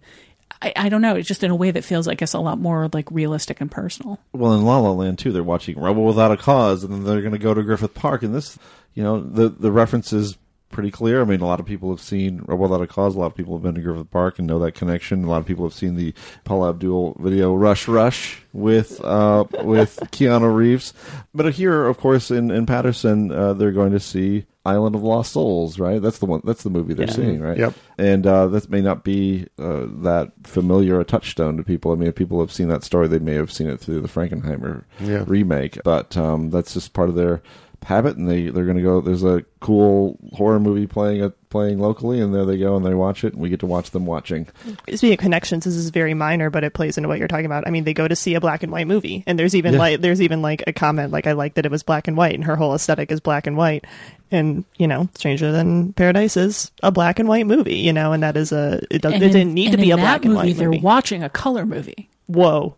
I, 0.62 0.74
I 0.76 0.90
don't 0.90 1.02
know. 1.02 1.16
It's 1.16 1.28
just 1.28 1.44
in 1.44 1.52
a 1.52 1.56
way 1.56 1.72
that 1.72 1.84
feels, 1.84 2.08
I 2.08 2.14
guess, 2.14 2.34
a 2.34 2.40
lot 2.40 2.60
more 2.60 2.90
like 2.94 3.10
realistic 3.12 3.62
and 3.62 3.72
personal. 3.72 4.20
Well, 4.34 4.54
in 4.54 4.64
La 4.64 4.78
La 4.80 4.92
Land 4.92 5.20
too, 5.20 5.32
they're 5.32 5.44
watching 5.44 5.80
Rebel 5.80 6.04
Without 6.04 6.32
a 6.32 6.38
Cause, 6.38 6.84
and 6.84 6.94
then 6.94 7.04
they're 7.04 7.22
going 7.22 7.34
to 7.34 7.40
go 7.40 7.54
to 7.54 7.64
Griffith 7.64 7.94
Park. 7.94 8.24
And 8.24 8.34
this, 8.34 8.58
you 8.94 9.04
know, 9.04 9.20
the 9.20 9.50
the 9.50 9.72
reference 9.72 10.14
is 10.14 10.38
pretty 10.72 10.92
clear. 10.92 11.22
I 11.22 11.26
mean, 11.26 11.42
a 11.42 11.46
lot 11.46 11.60
of 11.60 11.66
people 11.66 11.90
have 11.90 12.02
seen 12.02 12.40
Rebel 12.46 12.58
Without 12.70 12.82
a 12.82 12.88
Cause. 12.88 13.16
A 13.16 13.20
lot 13.20 13.28
of 13.28 13.36
people 13.36 13.54
have 13.56 13.64
been 13.64 13.76
to 13.76 13.82
Griffith 13.82 14.12
Park 14.12 14.40
and 14.40 14.48
know 14.48 14.60
that 14.60 14.74
connection. 14.74 15.24
A 15.26 15.30
lot 15.30 15.38
of 15.40 15.46
people 15.46 15.66
have 15.66 15.74
seen 15.74 15.96
the 15.96 16.14
Paula 16.44 16.70
Abdul 16.70 17.18
video 17.20 17.54
Rush 17.56 17.88
Rush 17.88 18.42
with 18.54 19.00
uh, 19.04 19.46
with 19.64 19.98
Keanu 20.12 20.54
Reeves. 20.56 20.94
But 21.34 21.54
here, 21.54 21.86
of 21.86 21.98
course, 21.98 22.32
in 22.32 22.52
in 22.52 22.66
Paterson, 22.66 23.32
uh, 23.32 23.54
they're 23.54 23.72
going 23.72 23.92
to 23.92 24.00
see 24.00 24.46
Island 24.66 24.94
of 24.96 25.02
Lost 25.04 25.32
Souls. 25.34 25.80
Right? 25.80 26.02
That's 26.02 26.20
the 26.20 26.26
one. 26.26 26.42
That's 26.44 26.64
the 26.64 26.70
movie 26.70 26.94
they're 26.94 27.08
Yeah. 27.08 27.14
seeing. 27.14 27.42
Right? 27.42 27.58
Yep. 27.58 27.74
And 27.98 28.26
uh, 28.28 28.48
that 28.48 28.70
may 28.70 28.82
not 28.82 29.04
be 29.04 29.48
uh, 29.60 29.86
that 30.04 30.32
familiar 30.44 31.00
a 31.00 31.04
touchstone 31.04 31.58
to 31.58 31.64
people. 31.64 31.92
I 31.92 31.96
mean, 31.96 32.10
if 32.10 32.16
people 32.16 32.40
have 32.40 32.52
seen 32.52 32.68
that 32.70 32.84
story, 32.84 33.08
they 33.08 33.20
may 33.20 33.34
have 33.36 33.52
seen 33.52 33.68
it 33.68 33.80
through 33.80 34.02
the 34.02 34.08
Frankenheimer 34.08 34.84
Yeah. 35.00 35.24
remake. 35.28 35.80
But 35.84 36.16
um, 36.18 36.50
that's 36.50 36.74
just 36.74 36.94
part 36.94 37.10
of 37.10 37.16
their 37.16 37.42
habit, 37.84 38.16
and 38.18 38.30
they 38.30 38.50
they're 38.50 38.66
going 38.66 38.78
to 38.78 38.84
go. 38.84 39.02
There's 39.02 39.24
a 39.24 39.44
cool 39.60 40.18
horror 40.34 40.60
movie 40.60 40.88
playing 40.88 41.22
at 41.22 41.34
playing 41.50 41.80
locally, 41.80 42.20
and 42.22 42.34
there 42.34 42.46
they 42.46 42.58
go, 42.58 42.76
and 42.78 42.86
they 42.86 42.94
watch 42.94 43.24
it, 43.24 43.34
and 43.34 43.42
we 43.42 43.50
get 43.50 43.60
to 43.62 43.66
watch 43.66 43.92
them 43.92 44.06
watching. 44.06 44.48
Speaking 44.88 45.14
of 45.14 45.20
connections, 45.20 45.66
this 45.66 45.76
is 45.76 45.90
very 45.90 46.14
minor, 46.14 46.50
but 46.50 46.64
it 46.64 46.74
plays 46.74 46.98
into 46.98 47.08
what 47.10 47.20
you're 47.20 47.28
talking 47.28 47.46
about. 47.46 47.68
I 47.68 47.72
mean, 47.72 47.84
they 47.84 47.94
go 47.94 48.08
to 48.08 48.16
see 48.16 48.36
a 48.36 48.42
black 48.42 48.64
and 48.64 48.72
white 48.72 48.88
movie, 48.88 49.24
and 49.28 49.38
there's 49.38 49.56
even 49.56 49.74
Yeah. 49.74 49.80
like 49.80 50.02
there's 50.02 50.22
even 50.22 50.42
like 50.42 50.64
a 50.68 50.74
comment 50.74 51.12
like 51.12 51.28
I 51.28 51.32
like 51.34 51.56
that 51.56 51.66
it 51.66 51.72
was 51.72 51.84
black 51.84 52.08
and 52.08 52.16
white, 52.16 52.36
and 52.36 52.44
her 52.46 52.56
whole 52.56 52.74
aesthetic 52.76 53.12
is 53.12 53.20
black 53.20 53.48
and 53.48 53.58
white. 53.58 53.86
And 54.32 54.64
you 54.78 54.88
know, 54.88 55.10
Stranger 55.16 55.52
Than 55.52 55.94
Paradise 55.94 56.38
is 56.38 56.72
a 56.84 56.92
black 56.92 57.20
and 57.20 57.28
white 57.28 57.46
movie, 57.48 57.78
you 57.78 57.92
know, 57.94 58.14
and 58.14 58.24
that 58.24 58.38
is 58.38 58.52
a 58.52 58.80
it, 58.90 59.02
does, 59.02 59.14
it 59.14 59.22
in, 59.24 59.32
didn't 59.32 59.54
need 59.54 59.72
to 59.72 59.78
be 59.78 59.92
a 59.92 59.98
black 59.98 60.22
that 60.22 60.28
and 60.28 60.36
movie, 60.36 60.50
white 60.50 60.58
They're 60.58 60.72
watching 60.72 61.24
a 61.24 61.30
color 61.30 61.66
movie. 61.66 62.10
Whoa. 62.28 62.76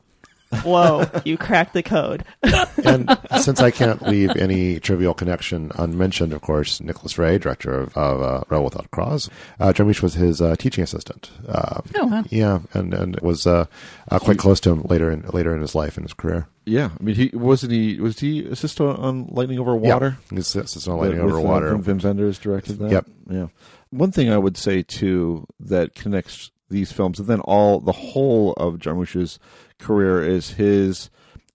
Whoa, 0.61 1.05
you 1.25 1.37
cracked 1.37 1.73
the 1.73 1.83
code. 1.83 2.23
and 2.83 3.09
since 3.39 3.61
I 3.61 3.71
can't 3.71 4.01
leave 4.03 4.35
any 4.35 4.79
trivial 4.79 5.13
connection 5.13 5.71
unmentioned, 5.75 6.33
of 6.33 6.41
course, 6.41 6.79
Nicholas 6.81 7.17
Ray, 7.17 7.37
director 7.37 7.73
of, 7.79 7.97
of 7.97 8.21
uh, 8.21 8.43
Rebel 8.49 8.65
Without 8.65 8.85
a 8.85 8.89
Cause, 8.89 9.29
uh, 9.59 9.73
John 9.73 9.87
was 9.87 10.13
his 10.13 10.41
uh, 10.41 10.55
teaching 10.57 10.83
assistant. 10.83 11.31
Uh, 11.47 11.81
Oh, 11.95 12.05
wow. 12.07 12.23
Yeah, 12.29 12.59
and 12.73 12.93
and 12.93 13.19
was 13.21 13.45
uh, 13.45 13.65
uh, 14.09 14.19
quite 14.19 14.37
close 14.37 14.59
to 14.61 14.71
him 14.71 14.83
later 14.83 15.11
in 15.11 15.21
later 15.33 15.53
in 15.55 15.61
his 15.61 15.75
life 15.75 15.97
and 15.97 16.05
his 16.05 16.13
career. 16.13 16.47
Yeah, 16.65 16.89
I 16.99 17.03
mean, 17.03 17.15
he 17.15 17.29
wasn't 17.33 17.73
he 17.73 17.99
was 17.99 18.19
he 18.19 18.45
assistant 18.45 18.99
on 18.99 19.27
Lightning 19.29 19.59
Over 19.59 19.75
Water? 19.75 20.17
Yeah, 20.31 20.35
he's 20.37 20.55
assistant 20.55 20.87
on 20.87 20.99
Lightning 20.99 21.23
With, 21.23 21.33
Over 21.35 21.45
uh, 21.45 21.49
Water. 21.49 21.77
Wim 21.77 22.03
Wenders 22.03 22.39
directed 22.39 22.79
that. 22.79 22.91
Yep. 22.91 23.05
Yeah. 23.29 23.47
One 23.89 24.11
thing 24.11 24.31
I 24.31 24.37
would 24.37 24.57
say 24.57 24.81
too 24.81 25.45
that 25.59 25.93
connects 25.95 26.51
these 26.69 26.91
films, 26.91 27.19
and 27.19 27.27
then 27.27 27.41
all 27.41 27.79
the 27.79 27.91
whole 27.91 28.53
of 28.53 28.79
Jarmusch's 28.79 29.37
career 29.83 30.23
is 30.23 30.51
his 30.51 31.09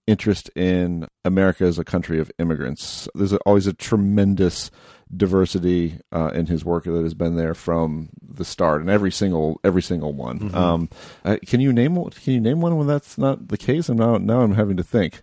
interest 0.07 0.49
in 0.55 1.07
America 1.23 1.63
as 1.65 1.77
a 1.77 1.83
country 1.83 2.19
of 2.19 2.31
immigrants. 2.39 3.07
There's 3.13 3.33
always 3.33 3.67
a 3.67 3.73
tremendous 3.73 4.71
diversity 5.15 5.99
uh, 6.11 6.31
in 6.33 6.45
his 6.45 6.63
work 6.63 6.83
that 6.85 7.03
has 7.03 7.13
been 7.13 7.35
there 7.35 7.53
from 7.53 8.09
the 8.21 8.45
start, 8.45 8.81
and 8.81 8.89
every 8.89 9.11
single 9.11 9.59
every 9.63 9.81
single 9.81 10.13
one. 10.13 10.39
Mhm. 10.39 10.55
Um, 10.55 10.89
uh, 11.25 11.37
can 11.45 11.59
you 11.61 11.73
name 11.73 11.95
can 11.95 12.33
you 12.33 12.39
name 12.39 12.61
one 12.61 12.77
when 12.77 12.87
that's 12.87 13.17
not 13.17 13.47
the 13.49 13.57
case? 13.57 13.89
I'm 13.89 13.97
now 13.97 14.17
now 14.17 14.41
I'm 14.41 14.53
having 14.55 14.77
to 14.77 14.83
think. 14.83 15.21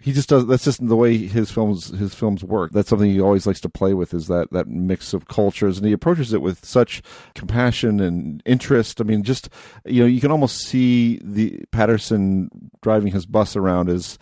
He 0.00 0.12
just 0.12 0.28
does. 0.28 0.46
That's 0.46 0.64
just 0.64 0.86
the 0.86 0.96
way 0.96 1.16
his 1.16 1.50
films 1.50 1.88
his 1.88 2.14
films 2.14 2.44
work. 2.44 2.70
That's 2.70 2.88
something 2.88 3.10
he 3.10 3.20
always 3.20 3.48
likes 3.48 3.60
to 3.62 3.68
play 3.68 3.94
with. 3.94 4.14
Is 4.14 4.28
that 4.28 4.52
that 4.52 4.68
mix 4.68 5.12
of 5.12 5.26
cultures, 5.26 5.76
and 5.76 5.86
he 5.86 5.92
approaches 5.92 6.32
it 6.32 6.40
with 6.40 6.64
such 6.64 7.02
compassion 7.34 7.98
and 7.98 8.40
interest. 8.46 9.00
I 9.00 9.04
mean, 9.04 9.24
just 9.24 9.48
you 9.84 10.00
know, 10.00 10.06
you 10.06 10.20
can 10.20 10.30
almost 10.30 10.58
see 10.58 11.18
the 11.24 11.64
Paterson 11.72 12.48
driving 12.80 13.12
his 13.12 13.26
bus 13.26 13.56
around 13.56 13.88
as 13.88 14.18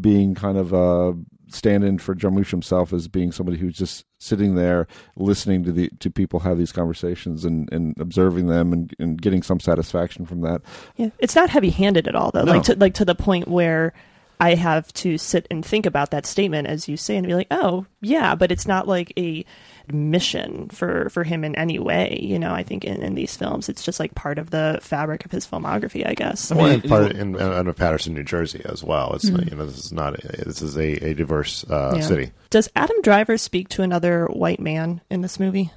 being 0.00 0.34
kind 0.34 0.58
of 0.58 0.72
a 0.72 1.16
stand-in 1.54 1.98
for 1.98 2.14
Jarmusch 2.14 2.50
himself 2.50 2.92
as 2.92 3.08
being 3.08 3.30
somebody 3.30 3.58
who's 3.58 3.76
just 3.76 4.06
sitting 4.18 4.54
there 4.54 4.86
listening 5.16 5.62
to 5.64 5.72
the 5.72 5.90
to 6.00 6.10
people 6.10 6.40
have 6.40 6.58
these 6.58 6.72
conversations 6.72 7.44
and, 7.44 7.70
and 7.72 7.94
observing 8.00 8.46
them 8.46 8.72
and, 8.72 8.92
and 8.98 9.20
getting 9.20 9.42
some 9.42 9.60
satisfaction 9.60 10.26
from 10.26 10.40
that. 10.40 10.62
Yeah, 10.96 11.10
it's 11.18 11.36
not 11.36 11.50
heavy-handed 11.50 12.08
at 12.08 12.14
all, 12.14 12.30
though. 12.32 12.44
No. 12.44 12.52
Like 12.52 12.62
to 12.64 12.76
like 12.76 12.94
to 12.94 13.04
the 13.04 13.14
point 13.14 13.48
where 13.48 13.92
I 14.42 14.54
have 14.54 14.92
to 14.94 15.16
sit 15.18 15.46
and 15.50 15.64
think 15.64 15.86
about 15.86 16.10
that 16.10 16.26
statement 16.26 16.66
as 16.68 16.88
you 16.88 16.96
say, 16.96 17.16
and 17.16 17.26
be 17.26 17.34
like, 17.34 17.46
oh 17.50 17.86
yeah, 18.00 18.34
but 18.34 18.50
it's 18.52 18.66
not 18.66 18.88
like 18.88 19.12
a 19.16 19.44
mission 19.92 20.68
for 20.70 21.08
for 21.10 21.24
him 21.24 21.44
in 21.44 21.54
any 21.56 21.78
way. 21.78 22.18
You 22.22 22.38
know, 22.38 22.52
I 22.52 22.62
think 22.62 22.84
in, 22.84 23.02
in 23.02 23.14
these 23.14 23.36
films, 23.36 23.68
it's 23.68 23.84
just 23.84 24.00
like 24.00 24.14
part 24.14 24.38
of 24.38 24.50
the 24.50 24.78
fabric 24.82 25.24
of 25.24 25.30
his 25.30 25.46
filmography, 25.46 26.06
I 26.06 26.14
guess. 26.14 26.50
well, 26.52 26.66
and 26.66 26.84
part 26.84 27.12
in, 27.12 27.36
in, 27.36 27.52
in 27.66 27.74
Paterson, 27.74 28.14
New 28.14 28.22
Jersey, 28.24 28.62
as 28.64 28.82
well. 28.82 29.14
It's 29.14 29.28
Mhm. 29.30 29.50
you 29.50 29.56
know 29.56 29.66
this 29.66 29.78
is 29.78 29.92
not 29.92 30.22
a, 30.24 30.44
this 30.44 30.62
is 30.62 30.76
a, 30.76 31.10
a 31.10 31.14
diverse 31.14 31.64
uh, 31.70 31.94
Yeah. 31.96 32.00
city. 32.02 32.30
Does 32.50 32.68
Adam 32.76 33.00
Driver 33.02 33.38
speak 33.38 33.68
to 33.70 33.82
another 33.82 34.26
white 34.26 34.60
man 34.60 35.00
in 35.10 35.20
this 35.22 35.38
movie? 35.40 35.70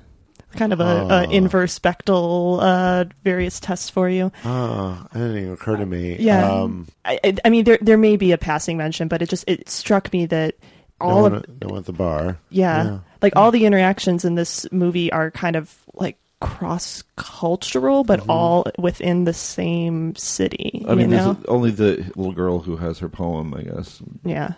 Kind 0.56 0.74
of 0.74 0.80
a, 0.80 0.84
Uh. 0.84 1.26
a 1.28 1.32
inverse 1.32 1.78
Bechdel 1.80 2.60
uh, 2.62 3.06
various 3.24 3.60
tests 3.60 3.90
for 3.90 4.10
you. 4.10 4.32
Ah, 4.44 5.06
it 5.14 5.18
didn't 5.18 5.38
even 5.38 5.54
occur 5.54 5.78
to 5.78 5.86
me. 5.86 6.18
Yeah, 6.20 6.50
um, 6.50 6.88
I, 7.04 7.20
I- 7.24 7.36
I 7.46 7.50
mean 7.50 7.64
there 7.66 7.78
there 7.82 7.98
may 7.98 8.16
be 8.18 8.32
a 8.32 8.38
passing 8.38 8.78
mention, 8.78 9.08
but 9.08 9.22
it 9.22 9.30
just 9.30 9.44
it 9.48 9.70
struck 9.70 10.12
me 10.14 10.26
that 10.28 10.56
no 11.02 11.08
all 11.08 11.22
one, 11.24 11.34
of 11.36 11.46
no 11.62 11.68
one 11.70 11.80
at 11.80 11.86
the 11.86 11.94
bar. 11.94 12.38
yeah, 12.50 13.00
like 13.22 13.36
all 13.36 13.52
the 13.52 13.66
interactions 13.66 14.24
in 14.26 14.36
this 14.36 14.66
movie 14.72 15.12
are 15.12 15.30
kind 15.32 15.56
of 15.56 15.76
like 15.94 16.18
cross 16.42 17.04
cultural, 17.16 18.04
but 18.04 18.20
Mm-hmm. 18.22 18.30
all 18.32 18.66
within 18.78 19.24
the 19.24 19.34
same 19.34 20.16
city. 20.16 20.86
I 20.88 20.94
mean, 20.96 21.10
you 21.10 21.18
there's 21.18 21.38
only 21.48 21.72
the 21.72 21.98
little 22.16 22.34
girl 22.34 22.60
who 22.60 22.78
has 22.78 23.00
her 23.00 23.10
poem, 23.10 23.54
I 23.54 23.62
guess. 23.64 24.02
yeah. 24.24 24.54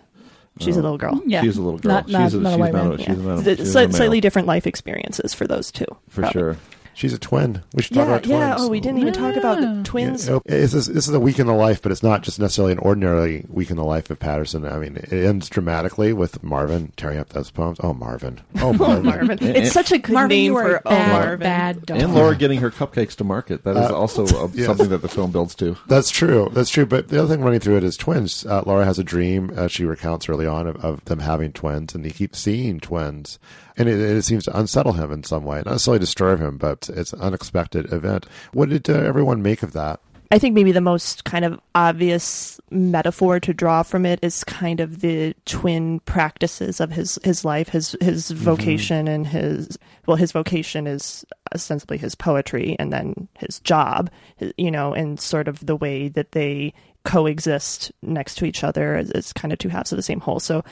She's 0.60 0.76
Uh, 0.76 0.80
a 0.80 0.82
little 0.82 0.98
girl. 0.98 1.20
Yeah. 1.26 1.42
She's 1.42 1.56
a 1.56 1.62
little 1.62 1.78
girl. 1.78 1.92
Not- 1.92 2.08
not- 2.08 2.24
she's 2.24 2.34
a, 2.34 2.40
not 2.40 2.48
a 2.48 2.52
she's 2.52 2.60
white 2.60 2.72
man. 2.72 2.92
a, 2.92 2.98
she's 2.98 3.08
a, 3.08 3.14
The- 3.14 3.56
she's 3.56 3.74
sli- 3.74 3.86
not 3.86 3.94
slightly 3.94 4.16
male. 4.16 4.20
different 4.22 4.48
life 4.48 4.66
experiences 4.66 5.34
for 5.34 5.46
those 5.46 5.70
two. 5.72 5.86
for 6.08 6.22
probably. 6.22 6.40
sure. 6.40 6.56
She's 6.98 7.12
a 7.12 7.18
twin. 7.18 7.62
We 7.74 7.82
should 7.84 7.94
Yeah, 7.94 8.02
talk 8.06 8.08
about 8.08 8.22
twins. 8.24 8.40
yeah. 8.40 8.56
Oh, 8.58 8.66
we 8.68 8.80
didn't 8.80 8.98
even 8.98 9.14
talk 9.14 9.36
about 9.36 9.60
the 9.60 9.82
twins. 9.84 10.26
You 10.26 10.32
know, 10.34 10.42
this 10.46 10.74
is 10.74 10.86
this 10.88 11.06
is 11.06 11.14
a 11.14 11.20
week 11.20 11.38
in 11.38 11.46
the 11.46 11.52
life, 11.54 11.80
but 11.80 11.92
it's 11.92 12.02
not 12.02 12.22
just 12.22 12.40
necessarily 12.40 12.72
an 12.72 12.80
ordinary 12.80 13.44
week 13.48 13.70
in 13.70 13.76
the 13.76 13.84
life 13.84 14.10
of 14.10 14.18
Paterson. 14.18 14.64
I 14.66 14.78
mean, 14.78 14.96
it 14.96 15.12
ends 15.12 15.48
dramatically 15.48 16.12
with 16.12 16.42
Marvin 16.42 16.92
tearing 16.96 17.18
up 17.20 17.28
those 17.28 17.52
poems. 17.52 17.78
Oh, 17.84 17.94
Marvin. 17.94 18.40
Oh, 18.56 18.70
Oh, 18.70 18.72
Marvin. 18.72 19.04
Marvin. 19.28 19.38
It's 19.40 19.70
such 19.70 19.92
a 19.92 19.98
good 19.98 20.12
Marvin, 20.12 20.28
name 20.36 20.52
for 20.54 20.74
a 20.74 20.82
oh 20.86 20.90
bad, 20.90 21.12
Marvin. 21.12 21.38
bad 21.38 21.86
dog. 21.86 21.98
And 22.00 22.14
Laura 22.16 22.34
getting 22.34 22.58
her 22.58 22.70
cupcakes 22.72 23.14
to 23.14 23.22
market. 23.24 23.62
That 23.62 23.76
is 23.76 23.90
Uh, 23.92 23.96
also 23.96 24.26
a, 24.26 24.50
yes. 24.52 24.66
something 24.66 24.88
that 24.88 25.02
the 25.02 25.08
film 25.08 25.30
builds 25.30 25.54
to. 25.54 25.76
That's 25.86 26.10
true. 26.10 26.50
That's 26.52 26.68
true. 26.70 26.84
But 26.84 27.10
the 27.10 27.20
other 27.22 27.32
thing 27.32 27.44
running 27.44 27.60
through 27.60 27.76
it 27.76 27.84
is 27.84 27.96
twins. 27.96 28.44
Uh, 28.44 28.64
Laura 28.66 28.84
has 28.84 28.98
a 28.98 29.04
dream, 29.04 29.52
uh, 29.56 29.68
she 29.68 29.84
recounts 29.84 30.28
early 30.28 30.48
on, 30.48 30.66
of, 30.66 30.84
of 30.84 31.04
them 31.04 31.20
having 31.20 31.52
twins, 31.52 31.94
and 31.94 32.04
he 32.04 32.10
keeps 32.10 32.40
seeing 32.40 32.80
twins. 32.80 33.38
And 33.78 33.88
it, 33.88 33.98
it 33.98 34.22
seems 34.22 34.44
to 34.44 34.58
unsettle 34.58 34.92
him 34.92 35.12
in 35.12 35.22
some 35.22 35.44
way. 35.44 35.58
Not 35.58 35.72
necessarily 35.72 36.00
disturb 36.00 36.40
him, 36.40 36.58
but 36.58 36.90
it's 36.92 37.12
an 37.12 37.20
unexpected 37.20 37.92
event. 37.92 38.26
What 38.52 38.68
did 38.68 38.90
uh, 38.90 38.94
everyone 38.94 39.40
make 39.40 39.62
of 39.62 39.72
that? 39.72 40.00
I 40.30 40.38
think 40.38 40.54
maybe 40.54 40.72
the 40.72 40.82
most 40.82 41.24
kind 41.24 41.44
of 41.44 41.58
obvious 41.74 42.60
metaphor 42.70 43.40
to 43.40 43.54
draw 43.54 43.82
from 43.82 44.04
it 44.04 44.18
is 44.20 44.44
kind 44.44 44.78
of 44.78 45.00
the 45.00 45.34
twin 45.46 46.00
practices 46.00 46.80
of 46.80 46.90
his 46.90 47.18
his 47.24 47.46
life, 47.46 47.70
his 47.70 47.96
his 48.02 48.30
vocation 48.30 49.08
and 49.08 49.26
his 49.26 49.78
well, 50.06 50.18
his 50.18 50.32
vocation 50.32 50.86
is 50.86 51.24
ostensibly 51.54 51.96
his 51.96 52.14
poetry, 52.14 52.76
and 52.78 52.92
then 52.92 53.28
his 53.38 53.58
job, 53.60 54.10
you 54.58 54.70
know, 54.70 54.92
and 54.92 55.18
sort 55.18 55.48
of 55.48 55.64
the 55.64 55.76
way 55.76 56.08
that 56.08 56.32
they 56.32 56.74
coexist 57.04 57.90
next 58.02 58.34
to 58.34 58.44
each 58.44 58.62
other 58.62 58.96
as, 58.96 59.10
as 59.12 59.32
kind 59.32 59.50
of 59.50 59.58
two 59.58 59.70
halves 59.70 59.92
of 59.92 59.96
the 59.96 60.02
same 60.02 60.20
whole. 60.20 60.40
So 60.40 60.62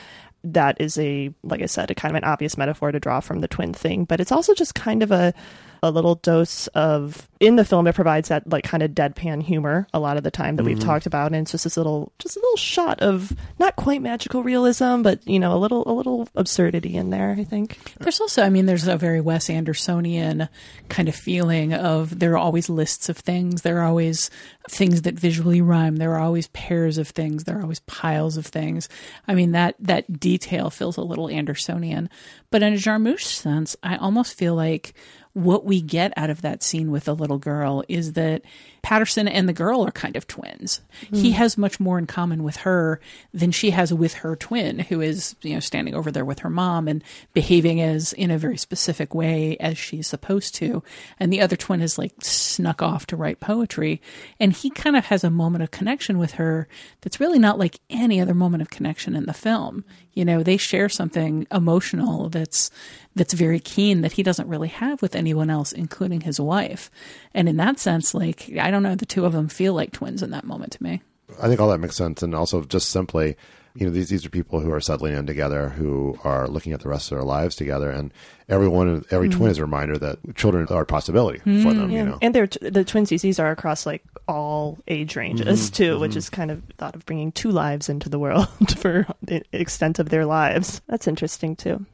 that 0.52 0.80
is 0.80 0.98
a 0.98 1.30
like 1.42 1.62
I 1.62 1.66
said, 1.66 1.90
a 1.90 1.94
kind 1.94 2.14
of 2.14 2.22
an 2.22 2.28
obvious 2.28 2.56
metaphor 2.56 2.92
to 2.92 3.00
draw 3.00 3.20
from 3.20 3.40
the 3.40 3.48
twin 3.48 3.72
thing, 3.72 4.04
but 4.04 4.20
it's 4.20 4.32
also 4.32 4.54
just 4.54 4.74
kind 4.74 5.02
of 5.02 5.10
a 5.10 5.34
a 5.82 5.90
little 5.90 6.16
dose 6.16 6.66
of 6.68 7.28
in 7.38 7.56
the 7.56 7.64
film 7.64 7.86
it 7.86 7.94
provides 7.94 8.28
that 8.28 8.48
like 8.50 8.64
kind 8.64 8.82
of 8.82 8.92
deadpan 8.92 9.42
humor 9.42 9.86
a 9.92 9.98
lot 10.00 10.16
of 10.16 10.22
the 10.22 10.30
time 10.30 10.56
that 10.56 10.64
we've 10.64 10.78
Mhm. 10.78 10.84
talked 10.84 11.06
about 11.06 11.26
and 11.32 11.36
it's 11.42 11.50
just 11.52 11.64
this 11.64 11.76
little 11.76 12.12
just 12.18 12.36
a 12.36 12.40
little 12.40 12.56
shot 12.56 13.00
of 13.00 13.30
not 13.58 13.76
quite 13.76 14.00
magical 14.00 14.42
realism 14.42 15.02
but 15.02 15.26
you 15.28 15.38
know 15.38 15.54
a 15.54 15.58
little 15.58 15.82
a 15.86 15.92
little 15.92 16.28
absurdity 16.34 16.94
in 16.96 17.10
there 17.10 17.36
i 17.38 17.44
think 17.44 17.78
There's 18.00 18.20
also, 18.20 18.42
I 18.42 18.50
mean, 18.50 18.66
there's 18.66 18.86
a 18.86 18.96
very 18.96 19.20
Wes 19.20 19.48
Andersonian 19.48 20.48
kind 20.88 21.08
of 21.08 21.14
feeling 21.14 21.72
of 21.74 22.18
there 22.18 22.32
are 22.32 22.38
always 22.38 22.68
lists 22.68 23.08
of 23.08 23.16
things. 23.18 23.62
There 23.62 23.78
are 23.80 23.84
always 23.86 24.30
things 24.68 25.02
that 25.02 25.14
visually 25.18 25.60
rhyme. 25.60 25.96
There 25.96 26.12
are 26.14 26.20
always 26.20 26.48
pairs 26.48 26.98
of 26.98 27.08
things. 27.08 27.44
There 27.44 27.58
are 27.58 27.62
always 27.62 27.80
piles 27.80 28.36
of 28.36 28.46
things. 28.46 28.88
I 29.26 29.34
mean, 29.34 29.52
that, 29.52 29.74
that 29.80 30.20
detail 30.20 30.70
feels 30.70 30.96
a 30.96 31.02
little 31.02 31.26
Andersonian. 31.28 32.08
But 32.50 32.62
in 32.62 32.74
a 32.74 32.76
Jarmusch 32.76 33.24
sense, 33.24 33.74
I 33.82 33.96
almost 33.96 34.36
feel 34.38 34.54
like 34.54 34.94
what 35.36 35.66
we 35.66 35.82
get 35.82 36.14
out 36.16 36.30
of 36.30 36.40
that 36.40 36.62
scene 36.62 36.90
with 36.90 37.04
the 37.04 37.14
little 37.14 37.36
girl 37.36 37.84
is 37.90 38.14
that 38.14 38.40
Paterson 38.86 39.26
and 39.26 39.48
the 39.48 39.52
girl 39.52 39.84
are 39.84 39.90
kind 39.90 40.14
of 40.14 40.28
twins. 40.28 40.80
He 41.12 41.30
Mm. 41.30 41.32
has 41.32 41.58
much 41.58 41.80
more 41.80 41.98
in 41.98 42.06
common 42.06 42.44
with 42.44 42.58
her 42.58 43.00
than 43.34 43.50
she 43.50 43.70
has 43.70 43.92
with 43.92 44.14
her 44.14 44.36
twin, 44.36 44.78
who 44.78 45.00
is, 45.00 45.34
you 45.42 45.54
know, 45.54 45.60
standing 45.60 45.92
over 45.96 46.12
there 46.12 46.24
with 46.24 46.38
her 46.38 46.50
mom 46.50 46.86
and 46.86 47.02
behaving 47.32 47.80
as 47.80 48.12
in 48.12 48.30
a 48.30 48.38
very 48.38 48.56
specific 48.56 49.12
way 49.12 49.56
as 49.58 49.76
she's 49.76 50.06
supposed 50.06 50.54
to. 50.56 50.84
And 51.18 51.32
the 51.32 51.40
other 51.40 51.56
twin 51.56 51.80
is 51.82 51.98
like 51.98 52.12
snuck 52.20 52.80
off 52.80 53.06
to 53.06 53.16
write 53.16 53.40
poetry. 53.40 54.00
And 54.38 54.52
he 54.52 54.70
kind 54.70 54.94
of 54.94 55.06
has 55.06 55.24
a 55.24 55.30
moment 55.30 55.64
of 55.64 55.72
connection 55.72 56.16
with 56.16 56.32
her 56.34 56.68
that's 57.00 57.18
really 57.18 57.40
not 57.40 57.58
like 57.58 57.80
any 57.90 58.20
other 58.20 58.34
moment 58.34 58.62
of 58.62 58.70
connection 58.70 59.16
in 59.16 59.26
the 59.26 59.34
film. 59.34 59.84
You 60.12 60.24
know, 60.24 60.44
they 60.44 60.56
share 60.58 60.88
something 60.88 61.46
emotional 61.50 62.28
that's 62.28 62.70
that's 63.16 63.32
very 63.32 63.58
keen 63.60 64.02
that 64.02 64.12
he 64.12 64.22
doesn't 64.22 64.48
really 64.48 64.68
have 64.68 65.00
with 65.00 65.16
anyone 65.16 65.48
else, 65.48 65.72
including 65.72 66.20
his 66.20 66.38
wife. 66.38 66.90
And 67.32 67.48
in 67.48 67.56
that 67.56 67.78
sense, 67.78 68.14
like 68.14 68.50
I 68.60 68.70
don't 68.70 68.75
know, 68.82 68.94
the 68.94 69.06
two 69.06 69.24
of 69.24 69.32
them 69.32 69.48
feel 69.48 69.74
like 69.74 69.92
twins 69.92 70.22
in 70.22 70.30
that 70.30 70.44
moment 70.44 70.72
to 70.72 70.82
me. 70.82 71.02
I 71.42 71.48
think 71.48 71.60
all 71.60 71.68
that 71.70 71.78
makes 71.78 71.96
sense. 71.96 72.22
And 72.22 72.34
also, 72.34 72.62
just 72.62 72.88
simply, 72.90 73.36
you 73.74 73.86
know, 73.86 73.92
these, 73.92 74.08
these 74.08 74.24
are 74.24 74.30
people 74.30 74.60
who 74.60 74.72
are 74.72 74.80
settling 74.80 75.14
in 75.14 75.26
together, 75.26 75.70
who 75.70 76.18
are 76.24 76.46
looking 76.48 76.72
at 76.72 76.80
the 76.80 76.88
rest 76.88 77.10
of 77.10 77.18
their 77.18 77.24
lives 77.26 77.56
together. 77.56 77.90
And 77.90 78.12
everyone, 78.48 79.04
every 79.10 79.28
Mhm. 79.28 79.32
twin 79.36 79.50
is 79.50 79.58
a 79.58 79.62
reminder 79.62 79.98
that 79.98 80.18
children 80.36 80.66
are 80.70 80.82
a 80.82 80.86
possibility 80.86 81.40
for 81.40 81.74
them, 81.74 81.90
Yeah. 81.90 81.98
you 81.98 82.04
know. 82.10 82.18
and 82.22 82.34
they're 82.34 82.46
t- 82.46 82.70
the 82.70 82.84
twinsies 82.84 83.38
are 83.42 83.50
across 83.50 83.84
like 83.84 84.04
all 84.28 84.78
age 84.88 85.16
ranges 85.16 85.68
Mhm, 85.70 85.74
too 85.74 85.98
which 85.98 86.12
mhm. 86.12 86.16
is 86.16 86.30
kind 86.30 86.50
of 86.50 86.62
thought 86.78 86.94
of 86.94 87.04
bringing 87.06 87.32
two 87.32 87.50
lives 87.50 87.88
into 87.88 88.08
the 88.08 88.18
world 88.18 88.48
for 88.78 89.06
the 89.22 89.42
extent 89.52 89.98
of 89.98 90.08
their 90.10 90.24
lives 90.24 90.80
that's 90.88 91.06
interesting 91.08 91.54
too 91.56 91.84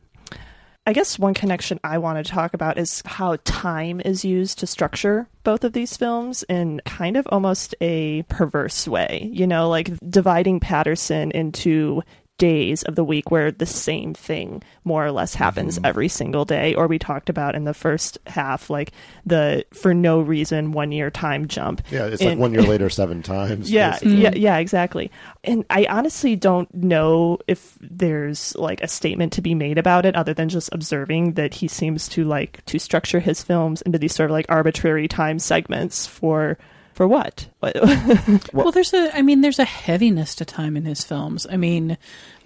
I 0.85 0.93
guess 0.93 1.16
one 1.16 1.35
connection 1.35 1.78
I 1.85 1.99
want 1.99 2.24
to 2.24 2.33
talk 2.33 2.55
about 2.55 2.76
is 2.76 3.03
how 3.07 3.37
time 3.45 4.01
is 4.05 4.24
used 4.24 4.59
to 4.59 4.66
structure 4.66 5.28
both 5.45 5.62
of 5.62 5.74
these 5.74 5.97
films 5.97 6.43
in 6.49 6.80
kind 6.85 7.16
of 7.16 7.26
almost 7.30 7.76
a 7.80 8.22
perverse 8.22 8.89
way. 8.89 9.28
You 9.33 9.47
know, 9.47 9.68
like 9.68 9.97
dividing 10.09 10.59
Paterson 10.59 11.30
into 11.30 12.03
days 12.39 12.83
of 12.83 12.97
the 12.97 13.05
week 13.05 13.30
where 13.30 13.53
the 13.53 13.66
same 13.66 14.14
thing 14.14 14.61
more 14.85 15.07
or 15.07 15.12
less 15.12 15.35
happens 15.35 15.76
Mm-hmm. 15.76 15.87
every 15.87 16.09
single 16.09 16.45
day. 16.45 16.74
Or 16.74 16.89
we 16.89 16.99
talked 16.99 17.28
about 17.28 17.55
in 17.55 17.64
the 17.64 17.74
first 17.74 18.18
half, 18.26 18.68
like 18.68 18.91
the 19.24 19.64
for 19.72 19.95
no 19.95 20.20
reason 20.20 20.72
one 20.72 20.91
year 20.91 21.11
time 21.11 21.47
jump. 21.47 21.83
Yeah, 21.91 22.07
it's 22.07 22.22
like 22.22 22.39
one 22.39 22.53
year 22.53 22.62
later 22.62 22.91
seven 23.03 23.22
times. 23.22 23.70
yeah, 23.70 23.91
basically. 23.93 24.16
yeah, 24.22 24.35
yeah, 24.35 24.57
exactly. 24.59 25.11
And 25.45 25.64
I 25.70 25.87
honestly 25.89 26.35
don't 26.35 26.72
know 26.74 27.39
if 27.47 27.78
there's 27.80 28.57
like 28.57 28.83
a 28.83 28.89
statement 28.89 29.33
to 29.35 29.43
be 29.43 29.55
made 29.55 29.78
about 29.78 30.05
it 30.05 30.16
other 30.16 30.35
than 30.35 30.49
just 30.49 30.68
observing 30.72 31.35
that 31.35 31.55
he 31.55 31.68
seems 31.68 32.09
to 32.09 32.24
like 32.24 32.64
to 32.66 32.78
structure 32.78 33.20
his 33.20 33.43
films 33.43 33.83
into 33.83 33.99
these 33.99 34.14
sort 34.14 34.30
of 34.30 34.35
like 34.35 34.47
arbitrary 34.49 35.07
time 35.07 35.39
segments 35.39 36.07
for 36.07 36.59
for 37.03 37.09
what? 37.09 37.48
Well, 38.53 38.70
there's 38.70 38.94
a, 38.94 39.16
I 39.16 39.22
mean, 39.22 39.40
there's 39.40 39.59
a 39.59 39.64
heaviness 39.64 40.36
to 40.36 40.44
time 40.44 40.76
in 40.76 40.84
his 40.84 41.03
films. 41.03 41.48
I 41.50 41.57
mean, 41.57 41.98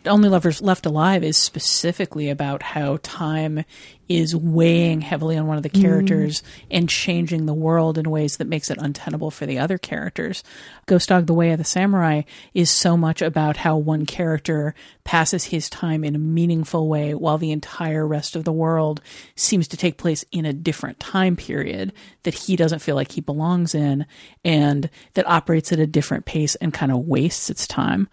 Only 0.07 0.29
Lovers 0.29 0.63
Left 0.63 0.87
Alive 0.87 1.23
is 1.25 1.37
specifically 1.37 2.31
about 2.31 2.63
how 2.63 2.99
time 3.03 3.65
is 4.09 4.37
weighing 4.37 5.01
heavily 5.01 5.37
on 5.37 5.49
one 5.49 5.57
of 5.57 5.65
the 5.65 5.69
Mm. 5.71 5.83
characters 5.83 6.43
and 6.71 6.89
changing 6.89 7.47
the 7.47 7.55
world 7.55 7.99
in 7.99 8.09
ways 8.09 8.37
that 8.37 8.47
makes 8.47 8.71
it 8.71 8.79
untenable 8.81 9.33
for 9.33 9.47
the 9.47 9.59
other 9.59 9.79
characters. 9.79 10.45
Ghost 10.87 11.09
Dog: 11.09 11.27
The 11.27 11.35
Way 11.35 11.51
of 11.51 11.59
the 11.59 11.65
Samurai 11.65 12.23
is 12.55 12.71
so 12.71 12.97
much 12.97 13.21
about 13.21 13.59
how 13.59 13.77
one 13.77 14.07
character 14.07 14.75
passes 15.03 15.47
his 15.47 15.69
time 15.69 16.05
in 16.05 16.15
a 16.15 16.21
meaningful 16.21 16.89
way 16.89 17.15
while 17.15 17.37
the 17.39 17.51
entire 17.51 18.07
rest 18.07 18.37
of 18.37 18.45
the 18.45 18.53
world 18.53 19.01
seems 19.35 19.67
to 19.69 19.77
take 19.77 19.99
place 19.99 20.25
in 20.31 20.47
a 20.47 20.53
different 20.53 21.01
time 21.01 21.35
period 21.35 21.93
that 22.23 22.35
he 22.35 22.55
doesn't 22.55 22.79
feel 22.83 22.95
like 22.95 23.13
he 23.13 23.21
belongs 23.21 23.75
in 23.75 24.07
and 24.45 24.89
that 25.15 25.29
operates 25.29 25.73
at 25.73 25.81
a 25.81 25.87
different 25.87 26.27
pace 26.27 26.55
and 26.57 26.73
kind 26.73 26.93
of 26.93 26.99
wastes 26.99 27.51
its 27.51 27.67
time. 27.67 28.09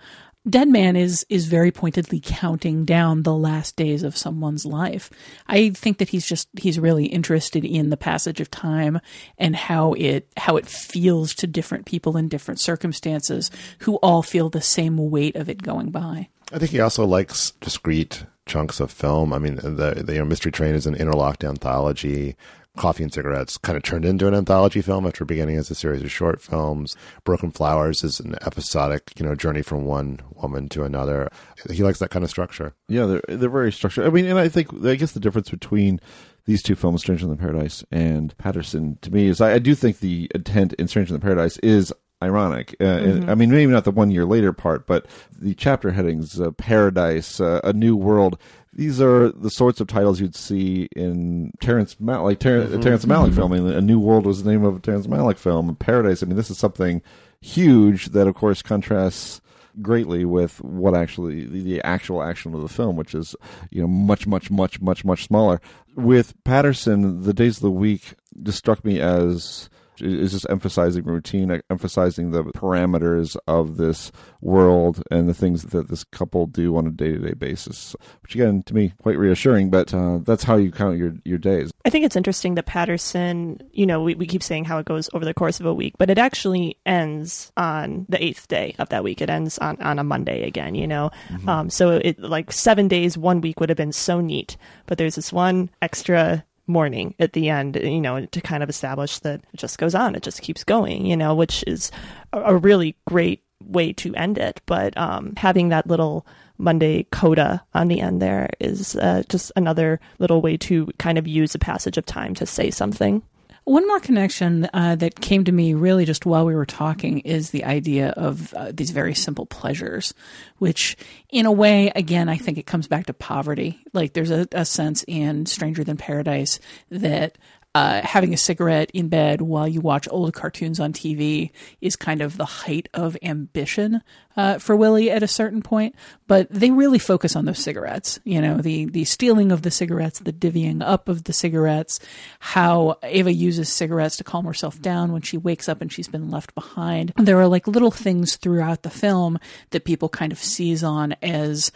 Dead 0.49 0.67
Man 0.67 0.97
is 0.97 1.25
is 1.29 1.45
very 1.45 1.71
pointedly 1.71 2.19
counting 2.21 2.83
down 2.83 3.23
the 3.23 3.33
last 3.33 3.77
days 3.77 4.03
of 4.03 4.17
someone's 4.17 4.65
life. 4.65 5.09
I 5.47 5.69
think 5.69 5.99
that 5.99 6.09
he's 6.09 6.25
just 6.25 6.49
he's 6.59 6.77
really 6.77 7.05
interested 7.05 7.63
in 7.63 7.89
the 7.89 7.97
passage 7.97 8.41
of 8.41 8.51
time 8.51 8.99
and 9.37 9.55
how 9.55 9.93
it 9.93 10.27
how 10.35 10.57
it 10.57 10.65
feels 10.65 11.33
to 11.35 11.47
different 11.47 11.85
people 11.85 12.17
in 12.17 12.27
different 12.27 12.59
circumstances 12.59 13.51
who 13.79 13.95
all 13.97 14.21
feel 14.21 14.49
the 14.49 14.61
same 14.61 15.09
weight 15.09 15.37
of 15.37 15.47
it 15.47 15.63
going 15.63 15.91
by. 15.91 16.27
I 16.51 16.59
think 16.59 16.71
he 16.71 16.81
also 16.81 17.05
likes 17.05 17.51
discrete 17.61 18.25
chunks 18.45 18.81
of 18.81 18.91
film. 18.91 19.31
I 19.31 19.39
mean, 19.39 19.55
the, 19.55 20.03
the 20.05 20.13
you 20.13 20.19
know, 20.19 20.25
Mystery 20.25 20.51
Train 20.51 20.75
is 20.75 20.85
an 20.85 20.95
interlocked 20.95 21.45
anthology. 21.45 22.35
Coffee 22.75 23.03
and 23.03 23.13
Cigarettes 23.13 23.57
kind 23.57 23.77
of 23.77 23.83
turned 23.83 24.03
into 24.03 24.27
an 24.27 24.33
anthology 24.33 24.81
film 24.81 25.05
after 25.05 25.25
beginning 25.25 25.57
as 25.57 25.69
a 25.69 25.75
series 25.75 26.01
of 26.01 26.11
short 26.11 26.41
films. 26.41 26.95
Broken 27.23 27.51
Flowers 27.51 28.03
is 28.03 28.19
an 28.19 28.35
episodic, 28.41 29.11
you 29.17 29.25
know, 29.25 29.35
journey 29.35 29.61
from 29.61 29.85
one 29.85 30.19
woman 30.41 30.67
to 30.69 30.83
another. 30.83 31.29
He 31.69 31.83
likes 31.83 31.99
that 31.99 32.09
kind 32.09 32.23
of 32.25 32.31
structure. 32.31 32.73
Yeah, 32.87 33.05
they're 33.05 33.37
they're 33.37 33.49
very 33.49 33.71
structured. 33.71 34.07
I 34.07 34.09
mean, 34.09 34.25
and 34.25 34.39
I 34.39 34.49
think 34.49 34.73
I 34.85 34.95
guess 34.95 35.11
the 35.11 35.19
difference 35.19 35.49
between 35.51 35.99
these 36.45 36.63
two 36.63 36.75
films, 36.75 37.01
Stranger 37.01 37.27
Than 37.27 37.37
Paradise 37.37 37.83
and 37.91 38.35
Paterson, 38.39 38.97
to 39.03 39.11
me 39.11 39.27
is 39.27 39.39
I, 39.39 39.53
I 39.53 39.59
do 39.59 39.75
think 39.75 39.99
the 39.99 40.29
intent 40.33 40.73
in 40.73 40.87
Stranger 40.87 41.13
Than 41.13 41.21
Paradise 41.21 41.57
is 41.59 41.93
ironic. 42.23 42.75
Uh, 42.81 42.85
and- 42.85 43.23
Mhm. 43.25 43.29
I 43.29 43.35
mean, 43.35 43.51
maybe 43.51 43.71
not 43.71 43.83
the 43.83 43.91
one 43.91 44.09
year 44.09 44.25
later 44.25 44.51
part, 44.51 44.87
but 44.87 45.05
the 45.37 45.53
chapter 45.53 45.91
headings, 45.91 46.39
uh, 46.41 46.51
Paradise, 46.51 47.39
uh, 47.39 47.59
A 47.63 47.71
New 47.71 47.95
World. 47.95 48.37
These 48.75 48.99
are 49.01 49.29
the 49.29 49.49
sorts 49.51 49.79
of 49.81 49.87
titles 49.87 50.19
you'd 50.19 50.35
see 50.35 50.87
in 50.95 51.51
Terrence 51.61 51.95
Malick, 52.01 52.23
like 52.23 52.39
Ter- 52.39 52.65
Mhm. 52.67 52.81
Terrence 52.81 53.05
Malick 53.05 53.29
Mhm. 53.29 53.35
film. 53.35 53.53
I 53.53 53.59
mean, 53.59 53.67
A 53.67 53.81
New 53.81 53.99
World 53.99 54.25
was 54.25 54.43
the 54.43 54.51
name 54.51 54.63
of 54.63 54.75
a 54.75 54.79
Terrence 54.79 55.05
Malick 55.07 55.37
film. 55.37 55.75
Paradise. 55.75 56.23
I 56.23 56.25
mean, 56.25 56.35
this 56.37 56.49
is 56.49 56.57
something 56.57 57.01
huge 57.41 58.07
that, 58.09 58.27
of 58.27 58.35
course, 58.35 58.61
contrasts 58.61 59.41
greatly 59.81 60.23
with 60.25 60.61
what 60.63 60.95
actually 60.95 61.45
the, 61.45 61.61
the 61.63 61.81
actual 61.83 62.21
action 62.23 62.53
of 62.53 62.61
the 62.61 62.67
film, 62.67 62.95
which 62.95 63.13
is 63.15 63.35
you 63.71 63.81
know 63.81 63.87
much, 63.87 64.25
much, 64.27 64.49
much, 64.51 64.79
much, 64.81 65.03
much 65.03 65.25
smaller. 65.25 65.59
With 65.95 66.33
Paterson, 66.43 67.21
the 67.23 67.33
days 67.33 67.57
of 67.57 67.61
the 67.63 67.71
week 67.71 68.13
just 68.43 68.57
struck 68.59 68.83
me 68.85 68.99
as 68.99 69.69
is 69.99 70.31
just 70.31 70.45
emphasizing 70.49 71.03
routine, 71.03 71.61
emphasizing 71.69 72.31
the 72.31 72.43
parameters 72.43 73.35
of 73.47 73.77
this 73.77 74.11
world 74.41 75.01
and 75.11 75.29
the 75.29 75.33
things 75.33 75.63
that 75.63 75.89
this 75.89 76.03
couple 76.03 76.45
do 76.47 76.75
on 76.77 76.87
a 76.87 76.91
day 76.91 77.11
to 77.11 77.19
day 77.19 77.33
basis. 77.33 77.95
Which 78.21 78.35
again, 78.35 78.63
to 78.63 78.73
me, 78.73 78.93
quite 79.01 79.17
reassuring. 79.17 79.69
But 79.69 79.93
uh, 79.93 80.19
that's 80.23 80.43
how 80.43 80.55
you 80.55 80.71
count 80.71 80.97
your 80.97 81.13
your 81.23 81.37
days. 81.37 81.71
I 81.85 81.89
think 81.89 82.05
it's 82.05 82.15
interesting 82.15 82.55
that 82.55 82.65
Paterson, 82.65 83.61
you 83.71 83.85
know, 83.85 84.01
we, 84.01 84.15
we 84.15 84.25
keep 84.25 84.43
saying 84.43 84.65
how 84.65 84.77
it 84.77 84.85
goes 84.85 85.09
over 85.13 85.25
the 85.25 85.33
course 85.33 85.59
of 85.59 85.65
a 85.65 85.73
week, 85.73 85.93
but 85.97 86.09
it 86.09 86.17
actually 86.17 86.77
ends 86.85 87.51
on 87.57 88.05
the 88.09 88.23
eighth 88.23 88.47
day 88.47 88.75
of 88.79 88.89
that 88.89 89.03
week. 89.03 89.21
It 89.21 89.29
ends 89.29 89.57
on, 89.59 89.81
on 89.81 89.99
a 89.99 90.03
Monday 90.03 90.47
again, 90.47 90.75
you 90.75 90.87
know? 90.87 91.11
Mhm. 91.29 91.47
Um, 91.47 91.69
so 91.69 91.91
it 91.91 92.19
like 92.19 92.51
seven 92.51 92.87
days, 92.87 93.17
one 93.17 93.41
week 93.41 93.59
would 93.59 93.69
have 93.69 93.77
been 93.77 93.91
so 93.91 94.21
neat, 94.21 94.57
but 94.85 94.97
there's 94.97 95.15
this 95.15 95.33
one 95.33 95.69
extra 95.81 96.45
morning 96.67 97.15
at 97.19 97.33
the 97.33 97.49
end, 97.49 97.75
you 97.75 98.01
know, 98.01 98.25
to 98.25 98.41
kind 98.41 98.63
of 98.63 98.69
establish 98.69 99.19
that 99.19 99.41
it 99.53 99.57
just 99.57 99.77
goes 99.77 99.95
on, 99.95 100.15
it 100.15 100.23
just 100.23 100.41
keeps 100.41 100.63
going, 100.63 101.05
you 101.05 101.17
know, 101.17 101.35
which 101.35 101.63
is 101.67 101.91
a, 102.31 102.55
really 102.55 102.95
great 103.05 103.43
way 103.63 103.93
to 103.93 104.13
end 104.15 104.37
it. 104.37 104.61
But 104.65 104.97
um, 104.97 105.33
having 105.37 105.69
that 105.69 105.87
little 105.87 106.25
Monday 106.57 107.03
coda 107.11 107.63
on 107.73 107.87
the 107.87 107.99
end 107.99 108.21
there 108.21 108.49
is 108.59 108.95
uh, 108.95 109.23
just 109.27 109.51
another 109.55 109.99
little 110.19 110.41
way 110.41 110.57
to 110.57 110.87
kind 110.99 111.17
of 111.17 111.27
use 111.27 111.55
a 111.55 111.59
passage 111.59 111.97
of 111.97 112.05
time 112.05 112.33
to 112.35 112.45
say 112.45 112.69
something. 112.71 113.21
One 113.65 113.87
more 113.87 114.01
connection 114.01 114.67
uh, 114.73 114.95
that 114.95 115.21
came 115.21 115.45
to 115.45 115.51
me 115.51 115.73
really 115.73 116.03
just 116.03 116.25
while 116.25 116.45
we 116.45 116.53
were 116.53 116.65
talking 116.65 117.19
is 117.19 117.51
the 117.51 117.63
idea 117.63 118.09
of 118.09 118.53
uh, 118.53 118.71
these 118.73 118.91
very 118.91 119.15
simple 119.15 119.45
pleasures, 119.45 120.13
which, 120.57 120.97
in 121.29 121.45
a 121.45 121.51
way, 121.51 121.89
again, 121.95 122.27
I 122.27 122.35
think 122.35 122.57
it 122.57 122.65
comes 122.65 122.89
back 122.89 123.05
to 123.05 123.13
poverty. 123.13 123.79
Like 123.93 124.13
there's 124.13 124.31
a, 124.31 124.47
a 124.51 124.65
sense 124.65 125.05
in 125.07 125.45
Stranger 125.45 125.85
Than 125.85 125.95
Paradise 125.95 126.59
that 126.89 127.37
uh, 127.75 128.01
having 128.03 128.33
a 128.33 128.37
cigarette 128.37 128.91
in 128.93 129.09
bed 129.09 129.41
while 129.41 129.67
you 129.67 129.81
watch 129.81 130.07
old 130.11 130.33
cartoons 130.33 130.79
on 130.79 130.93
TV 130.93 131.49
is 131.81 131.95
kind 131.95 132.21
of 132.21 132.37
the 132.37 132.45
height 132.45 132.87
of 132.93 133.17
ambition 133.23 134.01
uh, 134.37 134.59
for 134.59 134.75
Willie 134.75 135.09
at 135.09 135.23
a 135.23 135.27
certain 135.27 135.61
point. 135.61 135.95
But 136.27 136.47
they 136.51 136.69
really 136.69 136.99
focus 136.99 137.35
on 137.35 137.45
those 137.45 137.59
cigarettes. 137.59 138.19
You 138.23 138.41
know, 138.41 138.57
the 138.57 138.85
the 138.85 139.05
stealing 139.05 139.51
of 139.51 139.63
the 139.63 139.71
cigarettes, 139.71 140.19
the 140.19 140.33
divvying 140.33 140.83
up 140.83 141.09
of 141.09 141.23
the 141.23 141.33
cigarettes, 141.33 141.99
how 142.39 142.97
Ava 143.01 143.33
uses 143.33 143.69
cigarettes 143.69 144.17
to 144.17 144.23
calm 144.23 144.45
herself 144.45 144.79
down 144.79 145.11
when 145.11 145.23
she 145.23 145.37
wakes 145.37 145.67
up 145.67 145.81
and 145.81 145.91
she's 145.91 146.07
been 146.07 146.29
left 146.29 146.53
behind. 146.53 147.13
There 147.17 147.39
are 147.39 147.47
like 147.47 147.67
little 147.67 147.91
things 147.91 148.35
throughout 148.35 148.83
the 148.83 148.89
film 148.91 149.39
that 149.71 149.85
people 149.85 150.09
kind 150.09 150.31
of 150.31 150.37
seize 150.37 150.83
on 150.83 151.13
as 151.23 151.71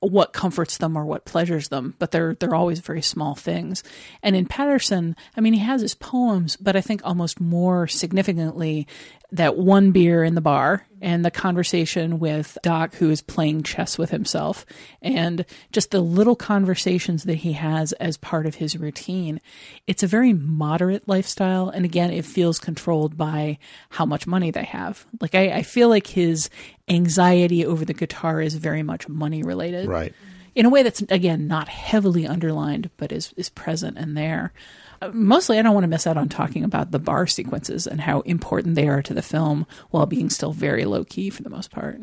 what 0.00 0.32
comforts 0.32 0.78
them 0.78 0.96
or 0.96 1.04
what 1.04 1.24
pleasures 1.24 1.68
them, 1.68 1.94
but 1.98 2.10
they're 2.10 2.34
they're 2.34 2.54
always 2.54 2.80
very 2.80 3.02
small 3.02 3.34
things. 3.34 3.82
And 4.22 4.34
in 4.34 4.46
Paterson, 4.46 5.14
I 5.36 5.40
mean, 5.40 5.52
he 5.52 5.60
has 5.60 5.82
his 5.82 5.94
poems, 5.94 6.56
but 6.56 6.74
I 6.74 6.80
think 6.80 7.02
almost 7.04 7.40
more 7.40 7.86
significantly 7.86 8.86
that 9.32 9.56
one 9.56 9.92
beer 9.92 10.24
in 10.24 10.34
the 10.34 10.40
bar 10.40 10.86
and 11.00 11.24
the 11.24 11.30
conversation 11.30 12.18
with 12.18 12.58
Doc, 12.62 12.94
who 12.96 13.10
is 13.10 13.22
playing 13.22 13.62
chess 13.62 13.96
with 13.96 14.10
himself, 14.10 14.66
and 15.00 15.46
just 15.72 15.90
the 15.90 16.00
little 16.00 16.36
conversations 16.36 17.24
that 17.24 17.36
he 17.36 17.52
has 17.52 17.92
as 17.94 18.16
part 18.16 18.46
of 18.46 18.56
his 18.56 18.76
routine. 18.76 19.40
It's 19.86 20.02
a 20.02 20.06
very 20.08 20.32
moderate 20.32 21.08
lifestyle, 21.08 21.70
and 21.70 21.84
again, 21.84 22.10
it 22.10 22.24
feels 22.24 22.58
controlled 22.58 23.16
by 23.16 23.58
how 23.88 24.04
much 24.04 24.26
money 24.26 24.50
they 24.50 24.64
have. 24.64 25.06
Like 25.20 25.34
I, 25.34 25.50
I 25.50 25.62
feel 25.62 25.88
like 25.88 26.08
his 26.08 26.50
anxiety 26.88 27.64
over 27.64 27.84
the 27.84 27.94
guitar 27.94 28.40
is 28.40 28.54
very 28.54 28.82
much 28.82 29.08
money 29.08 29.42
related, 29.42 29.88
Right. 29.88 30.14
In 30.52 30.66
a 30.66 30.70
way 30.70 30.82
that's 30.82 31.00
again 31.02 31.46
not 31.46 31.68
heavily 31.68 32.26
underlined, 32.26 32.90
but 32.96 33.12
is 33.12 33.32
is 33.36 33.48
present 33.48 33.96
and 33.96 34.16
there. 34.16 34.52
Uh, 35.02 35.10
Mostly, 35.14 35.58
I 35.58 35.62
don't 35.62 35.72
want 35.74 35.84
to 35.84 35.88
miss 35.88 36.06
out 36.06 36.16
on 36.16 36.28
talking 36.28 36.62
about 36.62 36.90
the 36.90 36.98
bar 36.98 37.26
sequences 37.26 37.86
and 37.86 38.00
how 38.00 38.20
important 38.20 38.74
they 38.74 38.86
are 38.88 39.02
to 39.02 39.14
the 39.14 39.22
film, 39.22 39.66
while 39.90 40.04
being 40.06 40.28
still 40.30 40.52
very 40.52 40.84
low 40.84 41.04
key 41.04 41.30
for 41.30 41.42
the 41.42 41.48
most 41.50 41.70
part. 41.70 41.98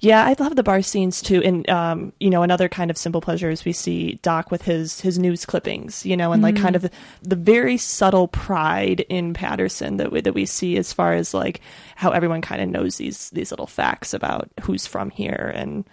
Yeah, 0.00 0.24
I 0.24 0.36
love 0.38 0.54
the 0.56 0.62
bar 0.62 0.80
scenes 0.82 1.20
too. 1.20 1.42
And 1.42 1.68
um, 1.68 2.12
you 2.20 2.30
know, 2.30 2.42
another 2.42 2.68
kind 2.68 2.90
of 2.90 2.96
simple 2.96 3.20
pleasure 3.20 3.50
is 3.50 3.64
we 3.64 3.72
see 3.72 4.20
Doc 4.22 4.50
with 4.50 4.62
his 4.62 5.00
his 5.00 5.18
news 5.18 5.44
clippings, 5.44 6.06
you 6.06 6.16
know, 6.16 6.32
and 6.32 6.42
like 6.42 6.54
Mhm. 6.54 6.62
kind 6.62 6.76
of 6.76 6.82
the, 6.82 6.90
the 7.22 7.36
very 7.36 7.76
subtle 7.76 8.28
pride 8.28 9.00
in 9.08 9.34
Paterson 9.34 9.96
that 9.96 10.12
we, 10.12 10.20
that 10.20 10.34
we 10.34 10.46
see 10.46 10.76
as 10.76 10.92
far 10.92 11.14
as 11.14 11.34
like 11.34 11.60
how 11.96 12.10
everyone 12.10 12.42
kind 12.42 12.62
of 12.62 12.68
knows 12.68 12.96
these 12.96 13.30
these 13.30 13.50
little 13.50 13.66
facts 13.66 14.14
about 14.14 14.48
who's 14.62 14.86
from 14.86 15.10
here 15.10 15.52
and 15.54 15.84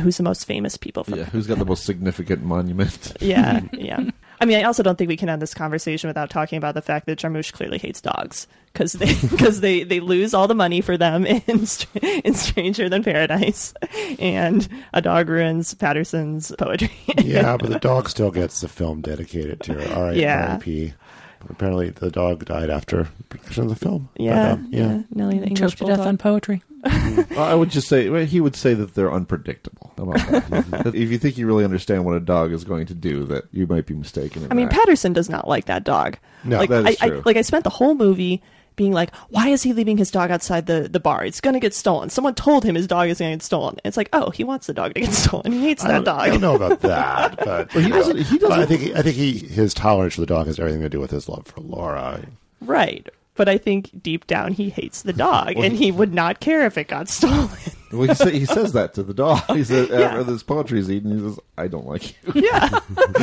who's 0.00 0.16
the 0.16 0.22
most 0.22 0.44
famous 0.46 0.76
people 0.76 1.02
from 1.02 1.18
Yeah, 1.18 1.24
who's 1.24 1.48
got 1.48 1.58
the 1.58 1.64
most 1.64 1.84
significant 1.84 2.44
monument? 2.44 3.16
yeah, 3.20 3.62
yeah. 3.72 4.10
I 4.42 4.44
mean, 4.44 4.58
I 4.58 4.64
also 4.64 4.82
don't 4.82 4.98
think 4.98 5.06
we 5.08 5.16
can 5.16 5.28
end 5.28 5.40
this 5.40 5.54
conversation 5.54 6.08
without 6.08 6.28
talking 6.28 6.56
about 6.58 6.74
the 6.74 6.82
fact 6.82 7.06
that 7.06 7.16
Jarmusch 7.18 7.52
clearly 7.52 7.78
hates 7.78 8.00
dogs 8.00 8.48
because 8.72 8.94
they 8.94 9.14
because 9.30 9.60
they, 9.60 9.84
they 9.84 10.00
lose 10.00 10.34
all 10.34 10.48
the 10.48 10.54
money 10.54 10.80
for 10.80 10.96
them 10.96 11.24
in 11.26 11.40
in 12.24 12.34
Stranger 12.34 12.88
Than 12.88 13.04
Paradise, 13.04 13.72
and 14.18 14.68
a 14.92 15.00
dog 15.00 15.28
ruins 15.28 15.74
Paterson's 15.74 16.52
poetry. 16.58 16.90
yeah, 17.18 17.56
but 17.56 17.70
the 17.70 17.78
dog 17.90 18.08
still 18.08 18.32
gets 18.32 18.60
the 18.60 18.68
film 18.68 19.00
dedicated 19.00 19.60
to 19.60 19.74
her. 19.74 19.94
All 19.94 20.02
right, 20.06 20.16
Yeah. 20.16 20.48
R.I.P. 20.54 20.92
Apparently, 21.48 21.90
the 21.90 22.10
dog 22.10 22.44
died 22.44 22.68
after 22.70 23.08
production 23.28 23.62
of 23.64 23.68
the 23.68 23.76
film. 23.76 24.08
But, 24.16 24.22
Yeah, 24.24 24.52
um, 24.52 24.68
yeah. 24.70 24.80
yeah. 24.80 25.02
Nellie 25.10 25.38
the 25.38 25.46
English 25.46 25.60
Choked 25.60 25.78
to 25.78 25.84
death 25.84 25.96
Bulldog. 25.98 26.06
on 26.06 26.18
poetry. 26.18 26.62
Well, 26.82 27.26
I 27.38 27.54
would 27.54 27.70
just 27.70 27.88
say 27.88 28.08
well, 28.08 28.24
he 28.24 28.40
would 28.40 28.56
say 28.56 28.74
that 28.74 28.94
they're 28.94 29.12
unpredictable. 29.12 29.92
About 29.96 30.16
that? 30.30 30.70
That 30.70 30.86
if 30.94 31.10
you 31.10 31.18
think 31.18 31.38
you 31.38 31.46
really 31.46 31.64
understand 31.64 32.04
what 32.04 32.16
a 32.16 32.20
dog 32.20 32.52
is 32.52 32.64
going 32.64 32.86
to 32.86 32.94
do, 32.94 33.24
that 33.26 33.44
you 33.52 33.66
might 33.66 33.86
be 33.86 33.94
mistaken. 33.94 34.44
in 34.44 34.50
I 34.52 34.54
mean, 34.54 34.68
that. 34.68 34.74
Paterson 34.78 35.12
does 35.12 35.28
not 35.28 35.46
like 35.46 35.66
that 35.66 35.84
dog. 35.84 36.18
No, 36.44 36.58
like, 36.58 36.70
that 36.70 36.86
is 36.88 37.00
I, 37.00 37.08
true. 37.08 37.18
I, 37.18 37.22
like 37.24 37.36
I 37.36 37.42
spent 37.42 37.64
the 37.64 37.70
whole 37.70 37.94
movie 37.94 38.42
being 38.74 38.92
like, 38.92 39.14
why 39.28 39.48
is 39.48 39.62
he 39.62 39.74
leaving 39.74 39.98
his 39.98 40.10
dog 40.10 40.30
outside 40.30 40.64
the, 40.66 40.88
the 40.90 40.98
bar? 40.98 41.24
It's 41.26 41.40
going 41.42 41.52
to 41.54 41.60
get 41.60 41.74
stolen. 41.74 42.08
Someone 42.08 42.34
told 42.34 42.64
him 42.64 42.74
his 42.74 42.86
dog 42.86 43.10
is 43.10 43.18
going 43.18 43.30
to 43.32 43.36
get 43.36 43.42
stolen. 43.42 43.76
It's 43.84 43.98
like, 43.98 44.08
oh, 44.14 44.30
he 44.30 44.44
wants 44.44 44.66
the 44.66 44.72
dog 44.72 44.94
to 44.94 45.00
get 45.02 45.12
stolen. 45.12 45.52
He 45.52 45.60
hates 45.60 45.82
that 45.84 46.04
dog. 46.06 46.20
I 46.20 46.30
don't 46.30 46.40
know 46.40 46.56
about 46.56 46.80
that, 46.80 47.36
but 47.36 47.74
Well, 47.74 47.84
he 47.84 47.90
doesn't- 47.90 48.16
he 48.16 48.38
but 48.38 48.50
I 48.50 48.56
doesn't- 48.60 48.78
think 48.78 48.96
I 48.96 49.02
think 49.02 49.14
he 49.16 49.32
his 49.38 49.74
tolerance 49.74 50.14
for 50.14 50.22
the 50.22 50.26
dog 50.26 50.46
has 50.46 50.58
everything 50.58 50.80
to 50.80 50.88
do 50.88 51.00
with 51.00 51.10
his 51.10 51.28
love 51.28 51.46
for 51.46 51.60
Laura. 51.60 52.22
right. 52.62 53.08
But 53.42 53.48
I 53.48 53.58
think 53.58 53.90
deep 54.00 54.28
down 54.28 54.52
he 54.52 54.70
hates 54.70 55.02
the 55.02 55.12
dog, 55.12 55.56
Well, 55.56 55.64
and 55.64 55.74
he- 55.74 55.86
he 55.86 55.90
would 55.90 56.14
not 56.14 56.38
care 56.38 56.64
if 56.64 56.78
it 56.78 56.86
got 56.86 57.08
stolen. 57.16 57.48
Well, 57.90 58.06
he, 58.08 58.14
say, 58.14 58.38
he 58.38 58.44
says 58.46 58.72
that 58.74 58.94
to 58.94 59.02
the 59.02 59.12
dog. 59.12 59.42
He 59.56 59.64
said 59.64 59.88
Yeah. 59.90 59.98
after 60.00 60.22
this 60.22 60.44
poetry 60.44 60.78
is 60.78 60.88
eaten, 60.88 61.10
he 61.10 61.18
says, 61.28 61.40
"I 61.58 61.66
don't 61.66 61.86
like 61.86 62.12
you." 62.24 62.32
Yeah. 62.42 62.68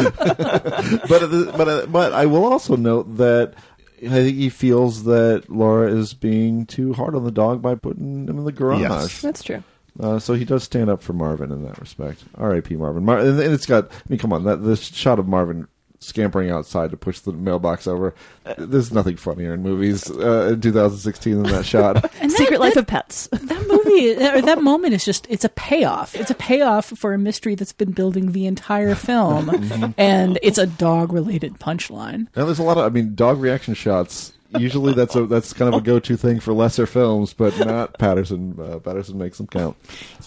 but 0.09 1.07
but 1.07 1.67
uh, 1.70 1.86
but 1.88 2.13
I 2.13 2.26
will 2.26 2.43
also 2.43 2.76
note 2.76 3.17
that 3.17 3.53
I 4.01 4.09
think 4.09 4.38
he 4.38 4.49
feels 4.49 5.03
that 5.05 5.45
Laura 5.49 5.89
is 5.91 6.13
being 6.13 6.65
too 6.65 6.93
hard 6.93 7.15
on 7.15 7.24
the 7.24 7.32
dog 7.32 7.61
by 7.61 7.76
putting 7.76 8.28
him 8.28 8.38
in 8.39 8.43
the 8.45 8.51
garage. 8.51 8.82
Yes. 8.82 9.22
That's 9.22 9.41
true. 9.43 9.63
Uh, 9.99 10.20
so 10.20 10.34
he 10.34 10.45
does 10.45 10.63
stand 10.63 10.89
up 10.89 11.01
for 11.01 11.13
Marvin 11.13 11.51
in 11.51 11.63
that 11.63 11.78
respect. 11.80 12.24
R.I.P. 12.36 12.76
Marvin. 12.76 13.03
Mar- 13.05 13.20
and 13.20 13.39
and 13.39 13.53
it's 13.53 13.65
got. 13.65 13.91
I 13.91 13.95
mean, 14.09 14.20
come 14.20 14.32
on, 14.34 14.43
that 14.45 14.57
the 14.57 14.76
shot 14.76 15.20
of 15.20 15.28
Marvin 15.28 15.67
scampering 16.00 16.50
outside 16.50 16.91
to 16.91 16.97
push 16.97 17.20
the 17.20 17.32
mailbox 17.34 17.86
over. 17.88 18.16
There's 18.58 18.91
nothing 18.91 19.18
funnier 19.18 19.54
in 19.54 19.62
movies 19.62 20.10
uh, 20.10 20.52
in 20.54 20.62
2016 20.62 21.43
than 21.43 21.52
that 21.52 21.66
shot. 21.66 22.10
And 22.22 22.32
that- 22.32 22.38
Secret 22.38 22.60
Life 22.60 22.74
that- 22.76 22.80
of 22.82 22.88
Pets. 22.88 23.28
that 23.32 23.68
movie 23.68 24.16
or 24.16 24.41
that 24.41 24.62
moment 24.62 24.93
is 24.93 25.04
just 25.06 25.28
it's 25.30 25.43
a 25.45 25.50
payoff 25.50 26.16
it's 26.16 26.32
a 26.32 26.36
payoff 26.36 26.86
for 26.97 27.14
a 27.14 27.18
mystery 27.18 27.56
that's 27.56 27.74
been 27.74 27.91
building 27.91 28.32
the 28.32 28.45
entire 28.45 28.95
film 28.95 29.47
Mhm. 29.50 29.93
and 29.97 30.39
it's 30.41 30.58
a 30.58 30.66
dog 30.68 31.12
related 31.12 31.60
punchline 31.60 32.28
Now 32.36 32.45
there's 32.45 32.60
a 32.60 32.64
lot 32.64 32.78
of. 32.78 32.86
I 32.86 32.89
mean, 32.89 33.14
dog 33.16 33.39
reaction 33.39 33.74
shots. 33.74 34.34
Usually 34.58 34.93
that's 34.93 35.16
a 35.16 35.26
that's 35.28 35.54
kind 35.54 35.74
of 35.74 35.80
a 35.80 35.84
go 35.84 36.00
to 36.00 36.18
thing 36.18 36.39
for 36.39 36.54
lesser 36.54 36.88
films, 36.88 37.34
but 37.34 37.58
not 37.60 37.93
Paterson. 38.00 38.58
Uh, 38.60 38.80
Paterson 38.80 39.18
makes 39.18 39.38
them 39.38 39.45
count. 39.47 39.78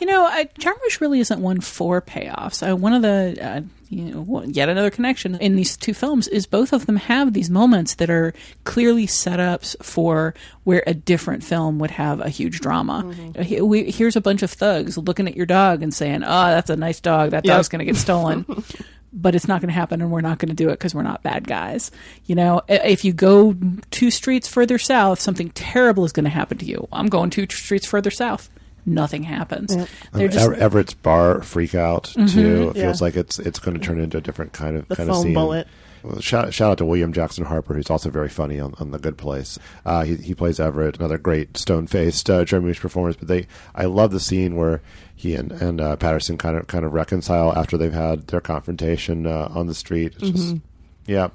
you 0.00 0.06
know 0.06 0.24
I, 0.24 0.44
Jarmusch 0.60 1.00
really 1.00 1.18
isn't 1.20 1.40
one 1.40 1.60
for 1.60 2.00
payoffs 2.00 2.66
uh, 2.68 2.76
one 2.76 2.92
of 2.92 3.02
the 3.02 3.36
uh, 3.40 3.60
you 3.88 4.04
know 4.04 4.42
yet 4.46 4.68
another 4.68 4.90
connection 4.90 5.34
in 5.36 5.56
these 5.56 5.76
two 5.76 5.92
films 5.92 6.28
is 6.28 6.46
both 6.46 6.72
of 6.72 6.86
them 6.86 6.96
have 6.96 7.32
these 7.32 7.50
moments 7.50 7.96
that 7.96 8.10
are 8.10 8.32
clearly 8.64 9.06
setups 9.08 9.74
for 9.84 10.34
where 10.64 10.82
a 10.86 10.94
different 10.94 11.42
film 11.42 11.78
would 11.80 11.90
have 11.90 12.20
a 12.20 12.28
huge 12.28 12.60
drama 12.60 13.12
Uh, 13.36 13.42
he- 13.42 13.60
we- 13.60 13.90
here's 13.90 14.14
a 14.16 14.20
bunch 14.20 14.42
of 14.42 14.50
thugs 14.52 14.96
looking 14.96 15.26
at 15.26 15.36
your 15.36 15.46
dog 15.46 15.82
and 15.82 15.92
saying 15.92 16.22
oh 16.24 16.46
that's 16.48 16.70
a 16.70 16.76
nice 16.76 17.00
dog 17.00 17.30
that 17.32 17.44
Yep. 17.44 17.54
dog's 17.56 17.68
going 17.68 17.80
to 17.80 17.84
get 17.84 17.96
stolen 17.96 18.46
but 19.12 19.34
it's 19.34 19.46
not 19.48 19.60
going 19.60 19.68
to 19.68 19.74
happen 19.74 20.00
and 20.00 20.10
we're 20.10 20.20
not 20.22 20.38
going 20.38 20.48
to 20.48 20.54
do 20.54 20.68
it 20.68 20.72
because 20.72 20.94
we're 20.94 21.02
not 21.02 21.22
bad 21.22 21.46
guys. 21.46 21.90
You 22.26 22.34
know, 22.34 22.62
if 22.68 23.04
you 23.04 23.12
go 23.12 23.54
two 23.90 24.10
streets 24.10 24.48
further 24.48 24.78
south, 24.78 25.20
something 25.20 25.50
terrible 25.50 26.04
is 26.04 26.12
going 26.12 26.24
to 26.24 26.30
happen 26.30 26.58
to 26.58 26.64
you. 26.64 26.88
I'm 26.92 27.08
going 27.08 27.30
two 27.30 27.46
streets 27.50 27.86
further 27.86 28.10
south. 28.10 28.48
Nothing 28.84 29.22
happens. 29.22 29.76
They're 30.12 30.26
just 30.28 30.44
Ever- 30.44 30.54
Everett's 30.54 30.94
bar 30.94 31.40
freak 31.42 31.74
out 31.74 32.04
too. 32.04 32.20
Mhm. 32.20 32.70
It 32.70 32.74
feels 32.74 33.00
Yeah. 33.00 33.04
like 33.04 33.16
it's 33.16 33.38
it's 33.38 33.58
going 33.60 33.78
to 33.78 33.80
turn 33.84 34.00
into 34.00 34.16
a 34.18 34.20
different 34.20 34.52
kind 34.52 34.76
of 34.76 34.88
The 34.88 34.96
kind 34.96 35.08
of 35.10 35.16
scene. 35.18 35.34
bullet. 35.34 35.68
Shout, 36.20 36.52
shout 36.52 36.72
out 36.72 36.78
to 36.78 36.84
William 36.84 37.12
Jackson 37.12 37.44
Harper, 37.44 37.74
who's 37.74 37.90
also 37.90 38.10
very 38.10 38.28
funny 38.28 38.58
on, 38.58 38.74
on 38.78 38.90
The 38.90 38.98
Good 38.98 39.16
Place. 39.18 39.58
Uh, 39.86 40.04
he, 40.04 40.16
he 40.16 40.34
plays 40.34 40.58
Everett, 40.58 40.98
another 40.98 41.18
great 41.18 41.56
stone 41.56 41.86
faced 41.86 42.28
uh, 42.28 42.44
Jeremy 42.44 42.74
performance. 42.74 43.16
But 43.16 43.28
they, 43.28 43.46
I 43.74 43.84
love 43.84 44.10
the 44.10 44.20
scene 44.20 44.56
where 44.56 44.82
he 45.14 45.34
and, 45.36 45.52
and 45.52 45.80
uh, 45.80 45.96
Paterson 45.96 46.38
kind 46.38 46.56
of 46.56 46.66
kind 46.66 46.84
of 46.84 46.92
reconcile 46.92 47.52
after 47.56 47.76
they've 47.78 47.92
had 47.92 48.26
their 48.28 48.40
confrontation 48.40 49.26
uh, 49.26 49.48
on 49.54 49.66
the 49.68 49.74
street. 49.74 50.14
It's 50.18 50.30
just, 50.30 50.54
Mhm. 50.56 50.60
Yeah, 51.06 51.28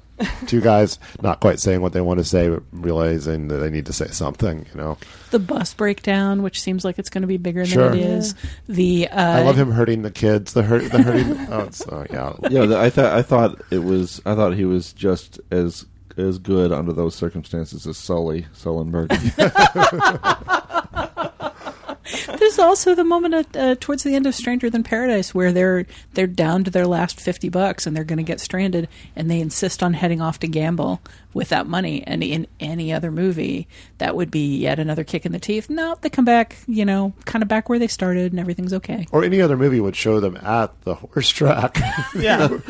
two 0.46 0.60
guys 0.60 0.98
not 1.22 1.40
quite 1.40 1.60
saying 1.60 1.80
what 1.80 1.92
they 1.92 2.00
want 2.00 2.18
to 2.18 2.24
say, 2.24 2.48
but 2.48 2.62
realizing 2.72 3.48
that 3.48 3.56
they 3.56 3.70
need 3.70 3.86
to 3.86 3.92
say 3.92 4.08
something. 4.08 4.66
You 4.72 4.80
know, 4.80 4.98
the 5.30 5.38
bus 5.38 5.74
breakdown, 5.74 6.42
which 6.42 6.60
seems 6.60 6.84
like 6.84 6.98
it's 6.98 7.10
going 7.10 7.22
to 7.22 7.28
be 7.28 7.36
bigger 7.36 7.66
Sure. 7.66 7.90
than 7.90 7.98
it 7.98 8.04
is. 8.04 8.34
The 8.68 9.08
uh, 9.08 9.38
I 9.38 9.42
love 9.42 9.58
him 9.58 9.70
hurting 9.70 10.02
the 10.02 10.10
kids. 10.10 10.52
The 10.54 10.62
hurt, 10.62 10.90
the 10.90 11.02
hurting. 11.02 11.46
oh, 11.50 11.60
it's, 11.64 11.86
oh 11.88 12.06
yeah, 12.10 12.32
Yeah, 12.50 12.66
the- 12.66 12.78
I 12.78 12.90
thought 12.90 13.12
I 13.12 13.22
thought 13.22 13.60
it 13.70 13.80
was. 13.84 14.20
I 14.24 14.34
thought 14.34 14.54
he 14.54 14.64
was 14.64 14.92
just 14.92 15.40
as 15.50 15.86
as 16.16 16.38
good 16.38 16.72
under 16.72 16.92
those 16.92 17.14
circumstances 17.14 17.86
as 17.86 17.96
Sully 17.96 18.46
Sullenberg. 18.54 19.10
There's 22.38 22.58
also 22.58 22.94
the 22.94 23.04
moment 23.04 23.34
at, 23.34 23.56
uh, 23.56 23.74
towards 23.78 24.02
the 24.02 24.14
end 24.14 24.26
of 24.26 24.34
Stranger 24.34 24.70
Than 24.70 24.82
Paradise 24.82 25.34
where 25.34 25.52
they're 25.52 25.86
they're 26.14 26.26
down 26.26 26.64
to 26.64 26.70
their 26.70 26.86
last 26.86 27.20
fifty 27.20 27.48
bucks 27.48 27.86
and 27.86 27.96
they're 27.96 28.04
going 28.04 28.18
to 28.18 28.22
get 28.22 28.40
stranded, 28.40 28.88
and 29.16 29.30
they 29.30 29.40
insist 29.40 29.82
on 29.82 29.94
heading 29.94 30.20
off 30.20 30.38
to 30.40 30.48
gamble 30.48 31.00
with 31.34 31.50
that 31.50 31.66
money. 31.66 32.02
And 32.06 32.22
in 32.22 32.46
any 32.60 32.92
other 32.92 33.10
movie, 33.10 33.68
that 33.98 34.16
would 34.16 34.30
be 34.30 34.56
yet 34.56 34.78
another 34.78 35.04
kick 35.04 35.26
in 35.26 35.32
the 35.32 35.38
teeth. 35.38 35.70
No, 35.70 35.96
they 36.00 36.10
come 36.10 36.24
back, 36.24 36.56
you 36.66 36.84
know, 36.84 37.12
kind 37.24 37.42
of 37.42 37.48
back 37.48 37.68
where 37.68 37.78
they 37.78 37.88
started, 37.88 38.32
and 38.32 38.40
everything's 38.40 38.72
okay. 38.72 39.06
or 39.12 39.24
any 39.24 39.40
other 39.40 39.56
movie 39.56 39.80
would 39.80 39.96
show 39.96 40.20
them 40.20 40.36
at 40.36 40.78
the 40.82 40.94
horse 40.94 41.28
track. 41.28 41.78
Yeah. 42.14 42.48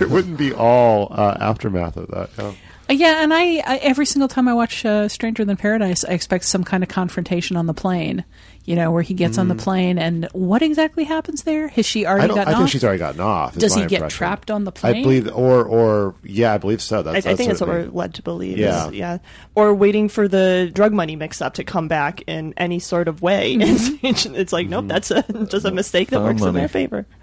it 0.00 0.08
wouldn't 0.08 0.38
be 0.38 0.52
all 0.52 1.08
uh, 1.10 1.36
aftermath 1.40 1.96
of 1.96 2.08
that. 2.08 2.30
Yeah. 2.38 2.44
Uh, 2.44 2.52
Yeah, 2.88 3.22
and 3.22 3.32
I, 3.32 3.62
I 3.66 3.78
every 3.82 4.06
single 4.06 4.28
time 4.28 4.48
I 4.48 4.54
watch 4.54 4.84
uh, 4.84 5.08
Stranger 5.08 5.44
Than 5.44 5.56
Paradise, 5.56 6.04
I 6.04 6.12
expect 6.12 6.44
some 6.44 6.64
kind 6.64 6.82
of 6.82 6.88
confrontation 6.88 7.56
on 7.56 7.66
the 7.66 7.74
plane. 7.74 8.24
You 8.64 8.76
know, 8.76 8.92
where 8.92 9.02
he 9.02 9.14
gets 9.14 9.38
on 9.38 9.48
the 9.48 9.56
plane, 9.56 9.98
and 9.98 10.28
what 10.32 10.62
exactly 10.62 11.02
happens 11.02 11.42
there? 11.42 11.66
Has 11.68 11.84
she 11.84 12.02
Mm. 12.02 12.06
I 12.06 12.10
already 12.10 12.28
don't. 12.28 12.36
gotten 12.36 12.54
I 12.54 12.56
think 12.58 12.64
off? 12.64 12.70
she's 12.70 12.84
already 12.84 12.98
gotten 13.00 13.20
off. 13.20 13.56
Does 13.56 13.74
he 13.74 13.80
my 13.80 13.86
get 13.88 14.08
trapped 14.08 14.52
on 14.52 14.62
the 14.62 14.70
plane? 14.70 14.96
I 14.96 15.02
believe, 15.02 15.26
or 15.34 15.64
or 15.64 16.14
yeah, 16.22 16.54
I 16.54 16.58
believe 16.58 16.80
so. 16.80 17.02
That's, 17.02 17.26
I, 17.26 17.30
I 17.32 17.34
think 17.34 17.48
that's 17.48 17.60
what 17.60 17.68
we're 17.70 17.86
led 17.86 18.14
to 18.14 18.22
believe. 18.22 18.58
Yeah. 18.58 18.86
is- 18.88 18.94
yeah. 18.94 19.18
Or 19.56 19.74
waiting 19.74 20.08
for 20.08 20.28
the 20.28 20.70
drug 20.72 20.92
money 20.92 21.16
mix 21.16 21.42
up 21.42 21.54
to 21.54 21.64
come 21.64 21.88
back 21.88 22.22
in 22.28 22.54
any 22.56 22.78
sort 22.78 23.08
of 23.08 23.20
way. 23.20 23.56
Mm-hmm. 23.56 24.06
it's, 24.06 24.26
it's 24.26 24.52
like, 24.52 24.68
nope, 24.68 24.84
that's 24.86 25.10
a, 25.10 25.22
just 25.48 25.66
a 25.66 25.72
mistake 25.72 26.10
that 26.10 26.16
Found 26.18 26.26
works 26.28 26.40
in 26.42 26.46
money. 26.46 26.60
their 26.60 26.68
favor. 26.68 27.06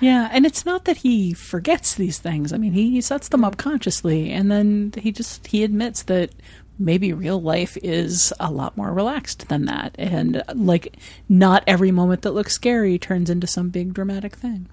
Yeah, 0.00 0.28
and 0.32 0.44
it's 0.44 0.66
not 0.66 0.84
that 0.86 0.96
he 0.98 1.32
forgets 1.32 1.94
these 1.94 2.18
things. 2.18 2.52
I 2.52 2.56
mean, 2.58 2.72
he, 2.72 2.90
he 2.90 3.00
sets 3.00 3.28
them 3.28 3.44
up 3.44 3.56
consciously, 3.56 4.32
and 4.32 4.50
then 4.50 4.92
he 4.98 5.12
just 5.12 5.46
he 5.46 5.62
admits 5.62 6.02
that 6.04 6.30
maybe 6.78 7.12
real 7.12 7.40
life 7.40 7.76
is 7.82 8.32
a 8.40 8.50
lot 8.50 8.76
more 8.76 8.92
relaxed 8.92 9.48
than 9.48 9.66
that, 9.66 9.94
and 9.98 10.42
like 10.54 10.96
not 11.28 11.62
every 11.66 11.90
moment 11.90 12.22
that 12.22 12.32
looks 12.32 12.52
scary 12.54 12.98
turns 12.98 13.30
into 13.30 13.46
some 13.46 13.70
big 13.70 13.94
dramatic 13.94 14.36
thing. 14.36 14.68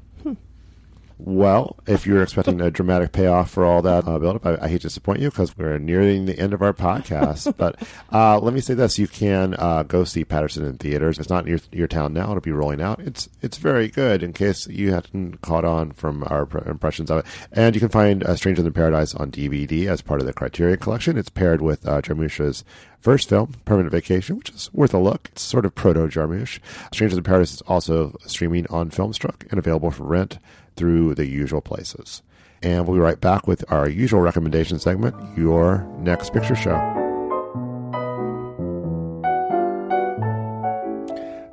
Well, 1.23 1.75
if 1.85 2.07
you're 2.07 2.23
expecting 2.23 2.59
a 2.61 2.71
dramatic 2.71 3.11
payoff 3.11 3.51
for 3.51 3.63
all 3.63 3.83
that 3.83 4.07
uh, 4.07 4.17
build-up, 4.17 4.43
I, 4.43 4.57
I 4.59 4.67
hate 4.67 4.81
to 4.81 4.87
disappoint 4.87 5.19
you 5.19 5.29
because 5.29 5.55
we're 5.55 5.77
nearing 5.77 6.25
the 6.25 6.39
end 6.39 6.51
of 6.51 6.63
our 6.63 6.73
podcast. 6.73 7.55
but 7.57 7.75
uh, 8.11 8.39
let 8.39 8.55
me 8.55 8.59
say 8.59 8.73
this: 8.73 8.97
you 8.97 9.07
can 9.07 9.53
uh, 9.59 9.83
go 9.83 10.03
see 10.03 10.25
Paterson 10.25 10.65
in 10.65 10.77
theaters. 10.77 11.19
It's 11.19 11.29
not 11.29 11.43
in 11.45 11.51
your, 11.51 11.59
your 11.71 11.87
town 11.87 12.13
now; 12.13 12.31
it'll 12.31 12.41
be 12.41 12.51
rolling 12.51 12.81
out. 12.81 12.99
It's 13.01 13.29
it's 13.43 13.57
very 13.57 13.87
good. 13.87 14.23
In 14.23 14.33
case 14.33 14.65
you 14.65 14.93
hadn't 14.93 15.41
caught 15.41 15.63
on 15.63 15.91
from 15.91 16.23
our 16.25 16.47
pr- 16.47 16.67
impressions 16.67 17.11
of 17.11 17.19
it, 17.19 17.25
and 17.51 17.75
you 17.75 17.79
can 17.79 17.89
find 17.89 18.23
uh, 18.23 18.35
Stranger 18.35 18.63
Than 18.63 18.73
Paradise 18.73 19.13
on 19.13 19.29
DVD 19.29 19.85
as 19.85 20.01
part 20.01 20.21
of 20.21 20.25
the 20.25 20.33
Criterion 20.33 20.79
Collection. 20.79 21.19
It's 21.19 21.29
paired 21.29 21.61
with 21.61 21.87
uh, 21.87 22.01
Jarmusch's 22.01 22.63
first 22.99 23.29
film, 23.29 23.53
Permanent 23.65 23.91
Vacation, 23.91 24.37
which 24.37 24.49
is 24.49 24.73
worth 24.73 24.93
a 24.93 24.99
look. 24.99 25.29
It's 25.33 25.43
sort 25.43 25.65
of 25.65 25.75
proto 25.75 26.07
Jarmusch. 26.07 26.59
Strangers 26.91 27.17
in 27.17 27.23
Paradise 27.23 27.53
is 27.53 27.61
also 27.63 28.15
streaming 28.25 28.65
on 28.71 28.89
Filmstruck 28.89 29.47
and 29.51 29.59
available 29.59 29.91
for 29.91 30.03
rent 30.03 30.39
through 30.81 31.13
the 31.13 31.27
usual 31.27 31.61
places. 31.61 32.23
And 32.63 32.87
we'll 32.87 32.97
be 32.97 33.01
right 33.01 33.21
back 33.21 33.45
with 33.45 33.63
our 33.71 33.87
usual 33.87 34.19
recommendation 34.19 34.79
segment, 34.79 35.15
Your 35.37 35.87
Next 35.99 36.33
Picture 36.33 36.55
Show. 36.55 36.79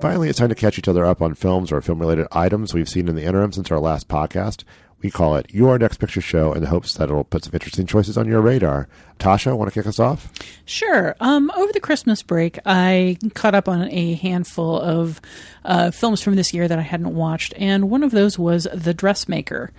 Finally, 0.00 0.30
it's 0.30 0.38
time 0.38 0.48
to 0.48 0.54
catch 0.54 0.78
each 0.78 0.88
other 0.88 1.04
up 1.04 1.20
on 1.20 1.34
films 1.34 1.70
or 1.70 1.82
film 1.82 1.98
related 1.98 2.26
items 2.32 2.72
we've 2.72 2.88
seen 2.88 3.06
in 3.06 3.16
the 3.16 3.24
interim 3.24 3.52
since 3.52 3.70
our 3.70 3.78
last 3.78 4.08
podcast. 4.08 4.64
We 5.00 5.10
call 5.10 5.36
it 5.36 5.46
Your 5.54 5.78
Next 5.78 5.98
Picture 5.98 6.20
Show 6.20 6.52
in 6.52 6.60
the 6.60 6.68
hopes 6.68 6.94
that 6.94 7.04
it'll 7.08 7.22
put 7.24 7.44
some 7.44 7.54
interesting 7.54 7.86
choices 7.86 8.18
on 8.18 8.26
your 8.26 8.40
radar. 8.40 8.88
Tasha, 9.20 9.56
want 9.56 9.72
to 9.72 9.80
kick 9.80 9.86
us 9.86 10.00
off? 10.00 10.32
Sure. 10.64 11.14
Um, 11.20 11.52
over 11.56 11.72
the 11.72 11.80
Christmas 11.80 12.22
break, 12.22 12.58
I 12.66 13.16
caught 13.34 13.54
up 13.54 13.68
on 13.68 13.88
a 13.90 14.14
handful 14.14 14.80
of 14.80 15.20
uh, 15.64 15.92
films 15.92 16.20
from 16.20 16.34
this 16.34 16.52
year 16.52 16.66
that 16.66 16.78
I 16.78 16.82
hadn't 16.82 17.14
watched, 17.14 17.54
and 17.56 17.90
one 17.90 18.02
of 18.02 18.10
those 18.10 18.38
was 18.38 18.66
The 18.74 18.92
Dressmaker. 18.94 19.70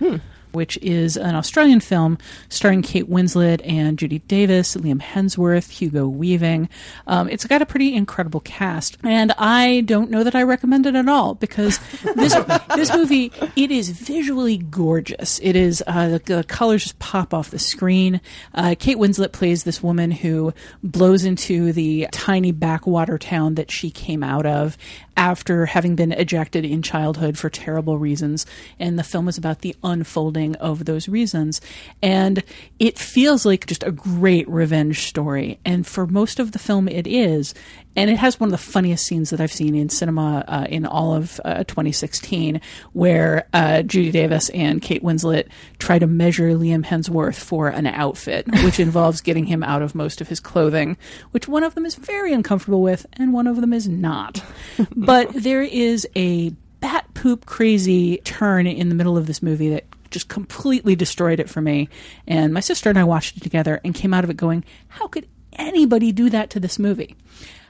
Which 0.52 0.76
is 0.78 1.16
an 1.16 1.34
Australian 1.34 1.80
film 1.80 2.18
starring 2.48 2.82
Kate 2.82 3.08
Winslet 3.08 3.60
and 3.64 3.98
Judy 3.98 4.20
Davis, 4.20 4.76
Liam 4.76 5.00
Hemsworth, 5.00 5.70
Hugo 5.70 6.06
Weaving. 6.06 6.68
Um, 7.06 7.28
it's 7.28 7.46
got 7.46 7.62
a 7.62 7.66
pretty 7.66 7.94
incredible 7.94 8.40
cast, 8.40 8.98
and 9.02 9.32
I 9.38 9.82
don't 9.82 10.10
know 10.10 10.24
that 10.24 10.34
I 10.34 10.42
recommend 10.42 10.86
it 10.86 10.94
at 10.94 11.08
all 11.08 11.34
because 11.34 11.78
this 12.16 12.34
this 12.76 12.94
movie 12.94 13.32
it 13.56 13.70
is 13.70 13.90
visually 13.90 14.58
gorgeous. 14.58 15.38
It 15.42 15.56
is 15.56 15.82
uh, 15.86 16.08
the, 16.08 16.18
the 16.18 16.44
colors 16.44 16.82
just 16.82 16.98
pop 16.98 17.32
off 17.32 17.50
the 17.50 17.58
screen. 17.58 18.20
Uh, 18.54 18.74
Kate 18.78 18.96
Winslet 18.96 19.32
plays 19.32 19.64
this 19.64 19.82
woman 19.82 20.10
who 20.10 20.52
blows 20.82 21.24
into 21.24 21.72
the 21.72 22.08
tiny 22.12 22.52
backwater 22.52 23.18
town 23.18 23.54
that 23.54 23.70
she 23.70 23.90
came 23.90 24.22
out 24.22 24.46
of 24.46 24.76
after 25.16 25.66
having 25.66 25.96
been 25.96 26.12
ejected 26.12 26.64
in 26.64 26.80
childhood 26.80 27.36
for 27.36 27.50
terrible 27.50 27.98
reasons. 27.98 28.46
And 28.78 28.98
the 28.98 29.04
film 29.04 29.28
is 29.28 29.36
about 29.36 29.60
the 29.60 29.76
unfolding 29.84 30.39
of 30.56 30.84
those 30.84 31.08
reasons. 31.08 31.60
And 32.02 32.42
it 32.78 32.98
feels 32.98 33.44
like 33.44 33.66
just 33.66 33.82
a 33.82 33.92
great 33.92 34.48
revenge 34.48 35.06
story. 35.06 35.58
And 35.64 35.86
for 35.86 36.06
most 36.06 36.38
of 36.38 36.52
the 36.52 36.58
film, 36.58 36.88
it 36.88 37.06
is. 37.06 37.54
And 37.96 38.08
it 38.08 38.18
has 38.18 38.38
one 38.38 38.48
of 38.48 38.52
the 38.52 38.58
funniest 38.58 39.06
scenes 39.06 39.30
that 39.30 39.40
I've 39.40 39.52
seen 39.52 39.74
in 39.74 39.88
cinema 39.88 40.44
uh, 40.46 40.66
in 40.68 40.86
all 40.86 41.12
of 41.12 41.40
uh, 41.44 41.64
2016, 41.64 42.60
where 42.92 43.48
uh, 43.52 43.82
Judy 43.82 44.12
Davis 44.12 44.48
and 44.50 44.80
Kate 44.80 45.02
Winslet 45.02 45.48
try 45.78 45.98
to 45.98 46.06
measure 46.06 46.50
Liam 46.50 46.84
Hemsworth 46.84 47.38
for 47.38 47.68
an 47.68 47.86
outfit, 47.86 48.46
which 48.64 48.78
involves 48.78 49.20
getting 49.20 49.46
him 49.46 49.64
out 49.64 49.82
of 49.82 49.94
most 49.94 50.20
of 50.20 50.28
his 50.28 50.38
clothing, 50.38 50.96
which 51.32 51.48
one 51.48 51.64
of 51.64 51.74
them 51.74 51.84
is 51.84 51.96
very 51.96 52.32
uncomfortable 52.32 52.80
with, 52.80 53.06
and 53.14 53.32
one 53.32 53.48
of 53.48 53.60
them 53.60 53.72
is 53.72 53.88
not. 53.88 54.42
but 54.96 55.28
there 55.34 55.62
is 55.62 56.06
a 56.14 56.50
bat 56.80 57.06
poop 57.14 57.44
crazy 57.46 58.18
turn 58.18 58.66
in 58.66 58.88
the 58.88 58.94
middle 58.94 59.18
of 59.18 59.26
this 59.26 59.42
movie 59.42 59.68
that 59.68 59.84
just 60.10 60.28
completely 60.28 60.96
destroyed 60.96 61.40
it 61.40 61.50
for 61.50 61.60
me. 61.60 61.88
And 62.26 62.52
my 62.52 62.60
sister 62.60 62.90
and 62.90 62.98
I 62.98 63.04
watched 63.04 63.36
it 63.36 63.42
together 63.42 63.80
and 63.84 63.94
came 63.94 64.12
out 64.12 64.24
of 64.24 64.30
it 64.30 64.36
going, 64.36 64.64
how 64.88 65.06
could 65.08 65.28
anybody 65.54 66.12
do 66.12 66.30
that 66.30 66.50
to 66.50 66.60
this 66.60 66.78
movie? 66.78 67.16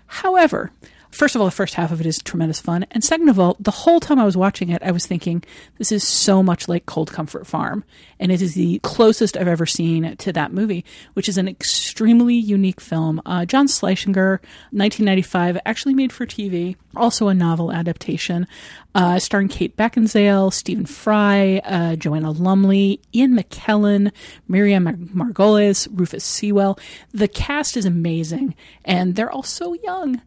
However, 0.07 0.71
first 1.11 1.35
of 1.35 1.41
all, 1.41 1.47
the 1.47 1.53
first 1.53 1.75
half 1.75 1.93
of 1.93 2.01
it 2.01 2.07
is 2.07 2.19
tremendous 2.19 2.61
fun. 2.61 2.87
And 2.91 3.03
second 3.03 3.29
of 3.29 3.39
all, 3.39 3.57
the 3.61 3.71
whole 3.71 4.01
time 4.01 4.19
I 4.19 4.25
was 4.25 4.37
watching 4.37 4.71
it, 4.71 4.83
I 4.83 4.91
was 4.91 5.07
thinking, 5.07 5.43
this 5.79 5.93
is 5.93 6.07
so 6.07 6.43
much 6.43 6.69
like 6.69 6.87
Cold 6.87 7.13
Comfort 7.13 7.47
Farm. 7.47 7.85
And 8.19 8.31
it 8.31 8.43
is 8.43 8.55
the 8.55 8.79
closest 8.81 9.37
I've 9.37 9.49
ever 9.49 9.67
seen 9.67 10.17
to 10.17 10.33
that 10.33 10.53
movie, 10.53 10.85
which 11.15 11.29
is 11.29 11.39
an 11.39 11.49
extremely 11.49 12.35
unique 12.35 12.81
film. 12.81 13.21
Uh, 13.27 13.45
John 13.45 13.67
Schlesinger, 13.67 14.41
1995, 14.73 15.59
actually 15.65 15.95
made 15.95 16.13
for 16.13 16.27
TV, 16.27 16.77
also 16.97 17.29
a 17.29 17.35
novel 17.35 17.73
adaptation, 17.73 18.47
uh, 18.95 19.19
starring 19.19 19.49
Kate 19.49 19.77
Beckinsale, 19.77 20.53
Stephen 20.53 20.87
Fry, 20.87 21.61
uh, 21.65 21.97
Joanna 21.97 22.33
Lumley, 22.33 23.01
Ian 23.15 23.37
McKellen, 23.37 24.13
Miriam 24.49 24.87
Margolyes, 25.15 25.89
Rufus 25.93 26.25
Sewell. 26.25 26.79
The 27.13 27.29
cast 27.29 27.77
is 27.77 27.85
amazing, 27.85 28.55
and 28.85 29.15
they're 29.15 29.31
all 29.31 29.43
so 29.43 29.75
young. 29.75 30.21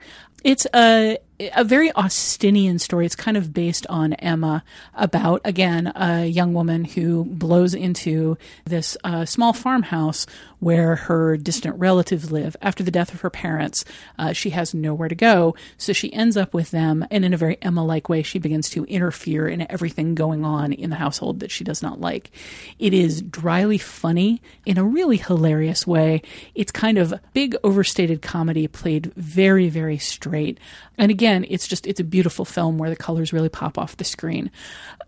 It's 0.43 0.67
a 0.75 1.17
a 1.39 1.63
very 1.63 1.91
Austenian 1.91 2.79
story. 2.79 3.05
It's 3.05 3.15
kind 3.15 3.37
of 3.37 3.53
based 3.53 3.87
on 3.87 4.13
Emma 4.13 4.63
about 4.93 5.41
again 5.45 5.91
a 5.95 6.25
young 6.25 6.53
woman 6.53 6.85
who 6.85 7.25
blows 7.25 7.73
into 7.73 8.37
this 8.65 8.95
uh, 9.03 9.25
small 9.25 9.53
farmhouse 9.53 10.25
where 10.59 10.95
her 10.95 11.35
distant 11.35 11.77
relatives 11.77 12.31
live. 12.31 12.55
After 12.61 12.83
the 12.83 12.91
death 12.91 13.13
of 13.13 13.21
her 13.21 13.29
parents, 13.29 13.83
uh, 14.17 14.31
she 14.31 14.51
has 14.51 14.73
nowhere 14.73 15.09
to 15.09 15.15
go, 15.15 15.55
so 15.77 15.91
she 15.91 16.13
ends 16.13 16.37
up 16.37 16.53
with 16.53 16.71
them. 16.71 17.05
And 17.11 17.25
in 17.25 17.33
a 17.33 17.37
very 17.37 17.57
Emma-like 17.61 18.07
way, 18.07 18.23
she 18.23 18.39
begins 18.39 18.69
to 18.69 18.85
interfere 18.85 19.47
in 19.47 19.69
everything 19.69 20.15
going 20.15 20.45
on 20.45 20.71
in 20.71 20.89
the 20.89 20.95
household 20.95 21.41
that 21.41 21.51
she 21.51 21.65
does 21.65 21.81
not 21.81 21.99
like. 21.99 22.31
It 22.79 22.93
is 22.93 23.21
dryly 23.21 23.77
funny 23.77 24.41
in 24.65 24.77
a 24.77 24.85
really 24.85 25.17
hilarious 25.17 25.85
way. 25.85 26.21
It's 26.55 26.71
kind 26.71 26.97
of 26.97 27.13
big, 27.33 27.57
overstated 27.63 28.21
comedy 28.21 28.67
played 28.67 29.13
very, 29.15 29.67
very 29.67 29.97
straight. 29.97 30.59
And 30.97 31.11
again, 31.11 31.22
it's 31.25 31.67
just 31.67 31.87
it's 31.87 31.99
a 31.99 32.03
beautiful 32.03 32.45
film 32.45 32.77
where 32.77 32.89
the 32.89 32.95
colors 32.95 33.33
really 33.33 33.49
pop 33.49 33.77
off 33.77 33.97
the 33.97 34.03
screen. 34.03 34.51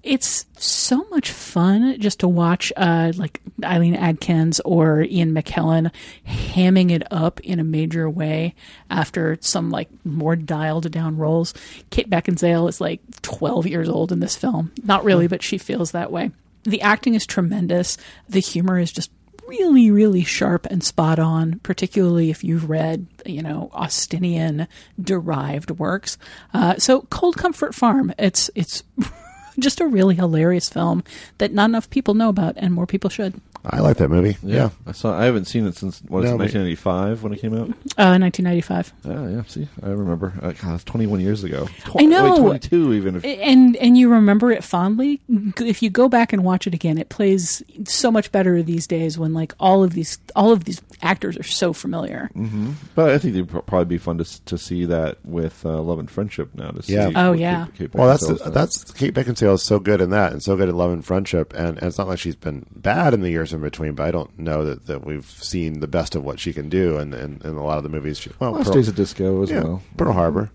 It's 0.04 0.46
so 0.58 1.06
much 1.10 1.32
fun 1.32 2.00
just 2.00 2.20
to 2.20 2.28
watch 2.28 2.72
uh, 2.78 3.12
like 3.16 3.42
Eileen 3.64 3.96
Atkins 3.96 4.60
or 4.62 5.02
Ian 5.02 5.34
McKellen 5.34 5.92
hamming 6.28 6.92
it 6.92 7.04
up 7.12 7.40
in 7.42 7.60
a 7.60 7.64
major 7.64 8.10
way 8.10 8.56
after 8.90 9.38
some 9.42 9.72
like 9.72 9.90
more 10.04 10.36
dialed 10.36 10.92
down 10.92 11.18
roles. 11.18 11.54
Kate 11.90 12.10
Beckinsale 12.10 12.70
is 12.70 12.80
like 12.80 13.02
12 13.22 13.68
years 13.68 13.90
old 13.90 14.12
in 14.12 14.20
this 14.20 14.36
film. 14.36 14.72
Not 14.84 15.04
really, 15.04 15.28
but 15.28 15.42
she 15.42 15.58
feels 15.58 15.92
that 15.92 16.12
way. 16.12 16.32
The 16.64 16.82
acting 16.82 17.14
is 17.14 17.26
tremendous. 17.26 17.98
The 18.28 18.40
humor 18.40 18.80
is 18.80 18.92
just 18.92 19.12
really, 19.48 19.92
really 19.92 20.24
sharp 20.24 20.66
and 20.68 20.84
spot 20.84 21.20
on, 21.20 21.60
particularly 21.60 22.30
if 22.30 22.44
you've 22.44 22.70
read, 22.70 23.08
you 23.26 23.42
know, 23.42 23.70
Austenian 23.74 24.68
derived 25.02 25.72
works. 25.72 26.18
Uh, 26.54 26.76
so, 26.78 27.02
Cold 27.10 27.38
Comfort 27.38 27.76
Farm, 27.76 28.14
it's 28.18 28.50
it's 28.56 28.84
just 29.60 29.82
a 29.82 29.88
really 29.88 30.16
hilarious 30.16 30.70
film 30.70 31.04
that 31.38 31.54
not 31.54 31.70
enough 31.70 31.90
people 31.90 32.14
know 32.14 32.30
about, 32.30 32.56
and 32.58 32.74
more 32.74 32.88
people 32.88 33.10
should. 33.10 33.40
I 33.68 33.80
like 33.82 33.98
that 33.98 34.10
movie. 34.10 34.38
Yeah, 34.44 34.70
I 34.86 34.92
saw. 34.92 35.18
I 35.18 35.26
haven't 35.26 35.46
seen 35.46 35.66
it 35.66 35.76
since 35.76 36.02
what 36.08 36.24
is 36.24 36.30
No, 36.30 36.36
it, 36.36 36.40
me- 36.40 36.44
1985 36.46 37.24
when 37.24 37.34
it 37.34 37.40
came 37.40 37.54
out. 37.54 37.70
Uh, 37.98 38.18
1995. 38.20 38.94
Oh 39.06 39.28
yeah, 39.28 39.44
see, 39.48 39.68
I 39.84 39.90
remember. 39.90 40.34
Uh, 40.42 40.52
God, 40.52 40.74
that's 40.74 40.84
21 40.84 41.20
years 41.20 41.44
ago. 41.44 41.68
Tw- 41.86 42.02
I 42.02 42.06
know. 42.06 42.34
wait, 42.42 42.62
22 42.70 42.94
even. 42.94 43.16
If, 43.16 43.26
and 43.26 43.76
and 43.78 43.98
you 43.98 44.10
remember 44.12 44.52
it 44.52 44.64
fondly. 44.64 45.22
If 45.60 45.82
you 45.82 45.90
go 45.90 46.10
back 46.10 46.34
and 46.34 46.44
watch 46.44 46.68
it 46.68 46.74
again, 46.74 46.98
it 46.98 47.10
plays 47.10 47.64
so 47.86 48.12
much 48.12 48.32
better 48.32 48.62
these 48.62 48.88
days 48.88 49.18
when 49.18 49.34
like 49.34 49.54
all 49.60 49.84
of 49.84 49.94
these 49.94 50.18
all 50.36 50.52
of 50.52 50.66
these 50.66 50.82
actors 51.02 51.38
are 51.38 51.44
so 51.44 51.74
familiar. 51.74 52.30
hmm 52.34 52.72
But 52.96 53.10
I 53.12 53.18
think 53.18 53.36
it'd 53.36 53.50
probably 53.50 53.86
be 53.86 53.98
fun 53.98 54.18
to 54.20 54.46
to 54.46 54.58
see 54.58 54.86
that 54.86 55.18
with 55.26 55.66
uh, 55.66 55.82
Love 55.82 56.00
and 56.00 56.10
Friendship 56.10 56.50
now. 56.56 56.70
To 56.72 56.84
see 56.84 56.94
Yeah. 56.94 57.12
Oh, 57.16 57.32
yeah. 57.34 57.66
Kate, 57.68 57.76
Kate 57.92 57.94
Well, 57.96 58.08
that's 58.08 58.24
Beckinsale's 58.28 58.42
done. 58.42 58.54
that's 58.54 58.92
Kate 58.92 59.14
Beckinsale 59.14 59.54
is 59.56 59.64
so 59.64 59.80
good 59.80 60.02
in 60.02 60.10
that, 60.12 60.32
and 60.32 60.44
so 60.44 60.56
good 60.56 60.70
in 60.70 60.76
Love 60.78 60.92
and 60.92 61.04
Friendship, 61.06 61.54
and, 61.54 61.78
and 61.78 61.84
it's 61.84 61.98
not 61.98 62.08
like 62.08 62.20
she's 62.20 62.36
been 62.36 62.66
bad 62.76 63.14
in 63.14 63.22
the 63.22 63.30
years 63.30 63.54
in 63.56 63.62
between. 63.62 63.94
But 63.94 64.08
I 64.08 64.12
don't 64.12 64.38
know 64.38 64.64
that, 64.66 64.86
that 64.88 65.06
we've 65.06 65.26
seen 65.26 65.80
the 65.80 65.88
best 65.88 66.16
of 66.16 66.24
what 66.24 66.40
she 66.40 66.54
can 66.54 66.70
do, 66.70 66.98
and 66.98 67.14
in, 67.14 67.42
in, 67.44 67.56
a 67.56 67.64
lot 67.64 67.78
of 67.78 67.84
the 67.84 67.90
movies. 67.90 68.20
She, 68.20 68.32
well, 68.40 68.52
Last 68.52 68.66
Pearl- 68.66 68.74
Days 68.74 68.88
of 68.88 68.96
Disco 68.96 69.42
as 69.44 69.52
yeah, 69.52 69.64
well. 69.64 69.82
Pearl 69.98 70.14
Harbor, 70.14 70.52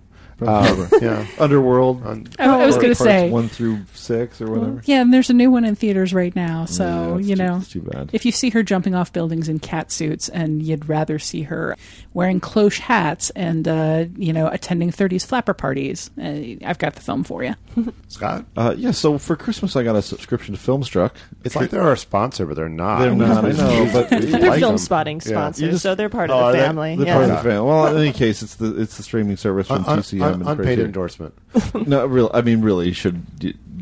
Um, 0.46 0.88
yeah, 1.00 1.26
Underworld. 1.38 2.02
I- 2.38 2.44
I 2.44 2.66
was 2.66 2.76
gonna 2.76 2.94
say- 2.94 3.30
one 3.30 3.48
through 3.48 3.80
six 3.94 4.40
or 4.40 4.50
whatever. 4.50 4.82
Yeah, 4.84 5.00
and 5.02 5.12
there's 5.12 5.30
a 5.30 5.34
new 5.34 5.50
one 5.50 5.64
in 5.64 5.74
theaters 5.74 6.14
right 6.14 6.34
now. 6.34 6.64
So 6.64 6.84
Yeah, 6.84 7.16
it's 7.18 7.28
you 7.28 7.36
too- 7.36 7.42
know, 7.44 7.56
it's 7.58 7.68
too 7.70 7.80
bad. 7.82 8.10
if 8.12 8.24
you 8.24 8.32
see 8.32 8.50
her 8.50 8.62
jumping 8.62 8.94
off 8.94 9.12
buildings 9.12 9.48
in 9.48 9.58
cat 9.58 9.90
suits, 9.92 10.28
and 10.28 10.62
you'd 10.62 10.88
rather 10.88 11.18
see 11.18 11.42
her 11.42 11.76
wearing 12.14 12.40
cloche 12.40 12.78
hats 12.80 13.30
and 13.30 13.66
uh, 13.68 14.04
you 14.16 14.32
know 14.32 14.48
attending 14.48 14.90
30s 14.90 15.24
flapper 15.26 15.54
parties, 15.54 16.10
uh, 16.20 16.64
I've 16.64 16.78
got 16.78 16.94
the 16.94 17.00
film 17.02 17.24
for 17.24 17.44
you. 17.44 17.54
Scott. 18.08 18.44
Uh, 18.56 18.74
yeah, 18.76 18.90
so 18.90 19.18
for 19.18 19.36
Christmas 19.36 19.76
I 19.76 19.82
got 19.82 19.96
a 19.96 20.02
subscription 20.02 20.54
to 20.54 20.60
Filmstruck. 20.60 21.12
It's 21.44 21.54
like 21.56 21.70
they're 21.70 21.82
our 21.82 21.96
sponsor, 21.96 22.46
but 22.46 22.56
they're 22.56 22.68
not. 22.68 23.00
They're 23.00 23.14
not, 23.14 23.44
I 23.44 23.50
know, 23.52 23.90
but 23.92 24.08
They're 24.10 24.20
like 24.40 24.58
film 24.60 24.72
them. 24.72 24.78
spotting 24.78 25.16
Yeah. 25.24 25.30
sponsors, 25.30 25.62
You 25.62 25.70
just- 25.70 25.82
so 25.82 25.94
they're 25.94 26.08
part 26.08 26.30
Oh, 26.30 26.38
of 26.38 26.44
are 26.44 26.52
the 26.52 26.58
they? 26.58 26.64
family. 26.64 26.96
The 26.96 27.04
yeah. 27.06 27.12
part 27.14 27.24
of 27.24 27.30
the 27.30 27.36
family. 27.50 27.68
Well, 27.68 27.86
in 27.96 28.02
any 28.02 28.12
case, 28.12 28.42
it's 28.42 28.56
the 28.56 28.80
it's 28.80 28.96
the 28.96 29.02
streaming 29.02 29.36
service 29.36 29.66
from 29.68 29.84
Un- 29.86 29.98
un- 30.34 30.40
TCM 30.40 30.46
un- 30.46 30.50
unpaid 30.52 30.56
Criterion. 30.56 30.86
endorsement. 30.86 31.34
no, 31.88 32.06
real. 32.06 32.30
I 32.34 32.40
mean, 32.42 32.60
really, 32.62 32.86
you 32.88 32.94
should 32.94 33.24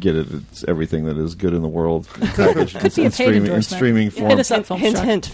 get 0.01 0.14
it. 0.14 0.28
It's 0.32 0.62
everything 0.64 1.07
that 1.07 1.16
is 1.18 1.34
good 1.34 1.53
in 1.55 1.61
the 1.62 1.68
world 1.68 2.07
packaged 2.36 2.76
Could 2.78 2.94
be 2.94 3.03
a 3.03 3.05
in 3.07 3.11
paid 3.11 3.12
streaming 3.12 3.36
in 3.36 3.42
endorsement. 3.46 3.64
streaming 3.64 4.05
Yeah. 4.05 4.11
form. 4.11 4.30
Hit 4.30 4.38
us 4.38 4.51
up, 4.53 4.66
Hint, 4.66 4.80
hint, 4.80 4.96
Filmstruck. 4.96 5.05
hint, 5.07 5.32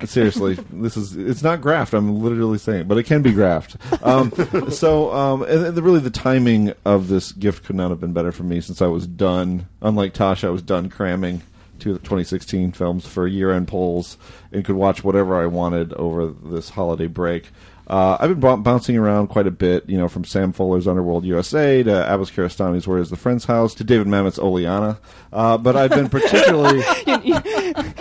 Filmstruck. 0.00 0.08
Seriously, 0.08 0.54
this 0.72 0.96
is 0.96 1.16
it's 1.16 1.42
not 1.42 1.60
graft. 1.60 1.94
I'm 1.94 2.20
literally 2.20 2.58
saying, 2.58 2.80
it, 2.82 2.88
but 2.88 2.98
it 2.98 3.04
can 3.04 3.22
be 3.22 3.32
graft. 3.32 3.76
Um, 4.04 4.32
so, 4.70 5.12
um, 5.12 5.42
and, 5.42 5.66
and 5.66 5.74
the, 5.76 5.82
really, 5.82 6.00
the 6.00 6.10
timing 6.10 6.72
of 6.84 7.06
this 7.08 7.30
gift 7.32 7.64
could 7.64 7.76
not 7.76 7.90
have 7.90 8.00
been 8.00 8.12
better 8.12 8.32
for 8.32 8.42
me 8.42 8.60
since 8.60 8.82
I 8.82 8.86
was 8.88 9.06
done. 9.06 9.68
Unlike 9.80 10.14
Tasha, 10.14 10.48
I 10.48 10.50
was 10.50 10.62
done 10.62 10.88
cramming 10.90 11.42
to 11.78 11.92
the 11.94 11.98
2016 12.00 12.72
films 12.72 13.06
for 13.06 13.26
year-end 13.26 13.66
polls 13.68 14.18
and 14.52 14.64
could 14.66 14.74
watch 14.76 15.02
whatever 15.02 15.40
I 15.40 15.46
wanted 15.46 15.94
over 15.94 16.26
this 16.26 16.68
holiday 16.68 17.06
break. 17.06 17.48
Uh, 17.90 18.16
I've 18.20 18.38
been 18.40 18.56
b- 18.56 18.62
bouncing 18.62 18.96
around 18.96 19.26
quite 19.28 19.46
a 19.48 19.50
bit, 19.50 19.88
you 19.88 19.98
know, 19.98 20.08
from 20.08 20.24
Sam 20.24 20.52
Fuller's 20.52 20.86
Underworld 20.86 21.24
USA 21.24 21.82
to 21.82 22.14
Abbas 22.14 22.30
Kiarostami's 22.30 22.86
Where 22.86 22.98
Is 23.00 23.10
the 23.10 23.16
Friend's 23.16 23.44
House 23.44 23.74
to 23.74 23.84
David 23.84 24.06
Mamet's 24.06 24.38
Oleanna. 24.38 24.98
Uh, 25.32 25.58
but 25.58 25.74
I've 25.74 25.90
been 25.90 26.08
particularly. 26.08 26.82
you, 27.06 27.20
you- 27.24 27.40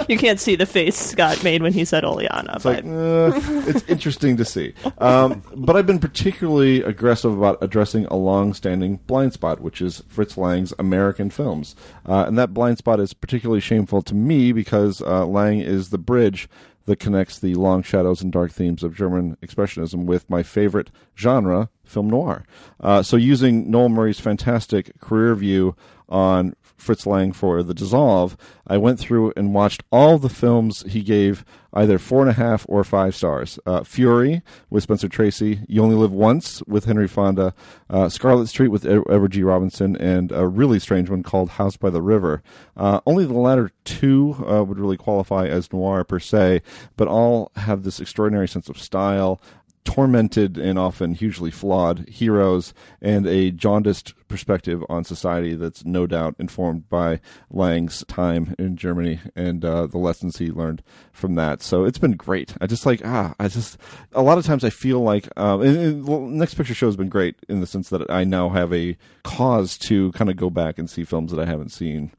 you 0.07 0.17
can't 0.17 0.39
see 0.39 0.55
the 0.55 0.65
face 0.65 0.95
Scott 0.95 1.43
made 1.43 1.61
when 1.61 1.71
he 1.71 1.85
said 1.85 2.03
Oleanna, 2.03 2.53
It's 2.55 2.63
but 2.63 2.83
like, 2.83 2.85
uh, 2.85 3.31
it's 3.69 3.83
interesting 3.87 4.37
to 4.37 4.45
see. 4.45 4.73
Um, 4.97 5.43
but 5.55 5.75
I've 5.75 5.85
been 5.85 5.99
particularly 5.99 6.81
aggressive 6.81 7.37
about 7.37 7.59
addressing 7.61 8.05
a 8.07 8.15
long-standing 8.15 8.97
blind 9.05 9.33
spot, 9.33 9.59
which 9.61 9.81
is 9.81 10.01
Fritz 10.07 10.35
Lang's 10.35 10.73
American 10.79 11.29
films. 11.29 11.75
Uh, 12.07 12.23
and 12.27 12.39
that 12.39 12.55
blind 12.55 12.79
spot 12.79 12.99
is 12.99 13.13
particularly 13.13 13.61
shameful 13.61 14.01
to 14.01 14.15
me 14.15 14.51
because 14.51 14.99
uh, 15.03 15.27
Lang 15.27 15.59
is 15.59 15.89
the 15.91 15.99
bridge 15.99 16.49
that 16.85 16.99
connects 16.99 17.39
the 17.39 17.55
long 17.55 17.83
shadows 17.83 18.21
and 18.21 18.31
dark 18.31 18.51
themes 18.51 18.83
of 18.83 18.95
German 18.95 19.37
expressionism 19.43 20.05
with 20.05 20.29
my 20.29 20.43
favorite 20.43 20.89
genre, 21.17 21.69
film 21.85 22.09
noir. 22.09 22.45
Uh, 22.79 23.03
so 23.03 23.17
using 23.17 23.69
Noel 23.69 23.89
Murray's 23.89 24.19
fantastic 24.19 24.99
career 24.99 25.35
view 25.35 25.75
on 26.07 26.55
Fritz 26.79 27.05
Lang 27.05 27.31
for 27.33 27.61
The 27.61 27.73
Dissolve, 27.73 28.37
I 28.65 28.77
went 28.77 28.99
through 28.99 29.33
and 29.35 29.53
watched 29.53 29.83
all 29.91 30.17
the 30.17 30.29
films 30.29 30.83
he 30.87 31.01
gave 31.01 31.43
either 31.73 31.99
four 31.99 32.21
and 32.21 32.29
a 32.29 32.33
half 32.33 32.65
or 32.67 32.83
five 32.83 33.15
stars. 33.15 33.59
Uh, 33.65 33.83
Fury 33.83 34.41
with 34.69 34.83
Spencer 34.83 35.07
Tracy, 35.07 35.59
You 35.67 35.83
Only 35.83 35.95
Live 35.95 36.11
Once 36.11 36.63
with 36.63 36.85
Henry 36.85 37.07
Fonda, 37.07 37.53
uh, 37.89 38.09
Scarlet 38.09 38.47
Street 38.47 38.69
with 38.69 38.85
Edward 38.85 39.31
G. 39.31 39.43
Robinson, 39.43 39.95
and 39.97 40.31
a 40.31 40.47
really 40.47 40.79
strange 40.79 41.09
one 41.09 41.23
called 41.23 41.49
House 41.51 41.77
by 41.77 41.89
the 41.89 42.01
River. 42.01 42.41
Uh, 42.75 43.01
only 43.05 43.25
the 43.25 43.33
latter 43.33 43.71
two 43.83 44.35
uh, 44.49 44.63
would 44.63 44.79
really 44.79 44.97
qualify 44.97 45.47
as 45.47 45.71
noir 45.71 46.03
per 46.03 46.19
se, 46.19 46.61
but 46.97 47.07
all 47.07 47.51
have 47.55 47.83
this 47.83 47.99
extraordinary 47.99 48.47
sense 48.47 48.69
of 48.69 48.79
style, 48.79 49.41
tormented 49.83 50.57
and 50.57 50.77
often 50.77 51.13
hugely 51.13 51.51
flawed 51.51 52.07
heroes 52.07 52.73
and 53.01 53.25
a 53.25 53.51
jaundiced 53.51 54.13
perspective 54.27 54.83
on 54.89 55.03
society 55.03 55.55
that's 55.55 55.83
no 55.83 56.05
doubt 56.05 56.35
informed 56.37 56.87
by 56.89 57.19
Lang's 57.49 58.05
time 58.05 58.55
in 58.59 58.77
Germany 58.77 59.19
and 59.35 59.65
uh, 59.65 59.87
the 59.87 59.97
lessons 59.97 60.37
he 60.37 60.51
learned 60.51 60.83
from 61.11 61.35
that. 61.35 61.61
So 61.61 61.85
it's 61.85 61.97
been 61.97 62.15
great. 62.15 62.53
I 62.61 62.67
just 62.67 62.85
like 62.85 63.01
ah, 63.03 63.33
I 63.39 63.47
just 63.47 63.77
a 64.13 64.21
lot 64.21 64.37
of 64.37 64.45
times 64.45 64.63
I 64.63 64.69
feel 64.69 64.99
like 64.99 65.27
um, 65.37 65.61
and, 65.61 65.77
and 65.77 66.07
well, 66.07 66.21
next 66.21 66.53
picture 66.53 66.73
show 66.73 66.87
has 66.87 66.97
been 66.97 67.09
great 67.09 67.35
in 67.47 67.59
the 67.59 67.67
sense 67.67 67.89
that 67.89 68.09
I 68.09 68.23
now 68.23 68.49
have 68.49 68.73
a 68.73 68.97
cause 69.23 69.77
to 69.79 70.11
kind 70.13 70.29
of 70.29 70.37
go 70.37 70.49
back 70.49 70.77
and 70.77 70.89
see 70.89 71.03
films 71.03 71.31
that 71.31 71.39
I 71.39 71.45
haven't 71.45 71.69
seen 71.69 72.11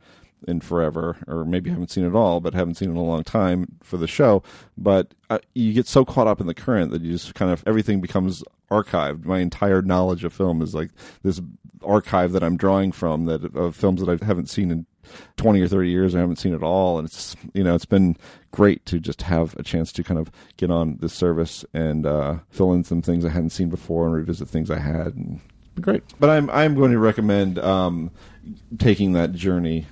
in 0.47 0.61
forever, 0.61 1.17
or 1.27 1.45
maybe 1.45 1.71
haven't 1.71 1.91
seen 1.91 2.05
it 2.05 2.15
all, 2.15 2.41
but 2.41 2.55
haven't 2.55 2.77
seen 2.77 2.89
it 2.89 2.93
in 2.93 2.99
a 2.99 3.03
long 3.03 3.25
time 3.25 3.79
for 3.83 3.97
the 3.97 4.07
show. 4.07 4.43
But 4.77 5.15
uh, 5.29 5.39
you 5.55 5.73
get 5.73 5.87
so 5.87 6.05
caught 6.05 6.27
up 6.27 6.41
in 6.41 6.47
the 6.47 6.55
current 6.55 6.91
that 6.93 7.03
you 7.03 7.13
just 7.13 7.35
kind 7.35 7.51
of 7.51 7.63
everything 7.67 8.01
becomes 8.01 8.43
archived. 8.71 9.25
My 9.25 9.39
entire 9.41 9.83
knowledge 9.83 10.25
of 10.25 10.33
film 10.33 10.63
is 10.63 10.75
like 10.75 10.91
this 11.23 11.41
archive 11.83 12.33
that 12.33 12.43
I'm 12.43 12.57
drawing 12.57 12.93
from 12.93 13.27
that 13.27 13.55
of 13.57 13.75
films 13.77 14.05
that 14.05 14.09
I 14.23 14.25
haven't 14.25 14.49
seen 14.49 14.71
in 14.71 14.87
20 15.37 15.61
or 15.61 15.69
30 15.69 15.91
years. 15.91 16.15
I 16.15 16.21
haven't 16.21 16.37
seen 16.37 16.55
it 16.55 16.63
all, 16.63 16.99
and 16.99 17.07
it's 17.07 17.37
you 17.55 17.65
know 17.65 17.75
it's 17.75 17.85
been 17.85 18.17
great 18.51 18.85
to 18.87 18.99
just 18.99 19.23
have 19.23 19.57
a 19.57 19.63
chance 19.63 19.93
to 19.93 20.05
kind 20.05 20.19
of 20.19 20.31
get 20.57 20.71
on 20.71 20.99
this 21.01 21.13
service 21.13 21.65
and 21.75 22.07
uh, 22.07 22.39
fill 22.49 22.73
in 22.73 22.85
some 22.85 23.03
things 23.03 23.25
I 23.25 23.31
hadn't 23.31 23.51
seen 23.51 23.69
before 23.69 24.07
and 24.07 24.15
revisit 24.15 24.49
things 24.49 24.71
I 24.71 24.79
had. 24.79 25.15
And 25.15 25.41
great, 25.81 26.03
but 26.19 26.31
I'm 26.31 26.51
I'm 26.51 26.75
going 26.75 26.93
to 26.93 26.99
recommend 26.99 27.59
um, 27.59 28.11
taking 28.79 29.13
that 29.15 29.33
journey 29.33 29.87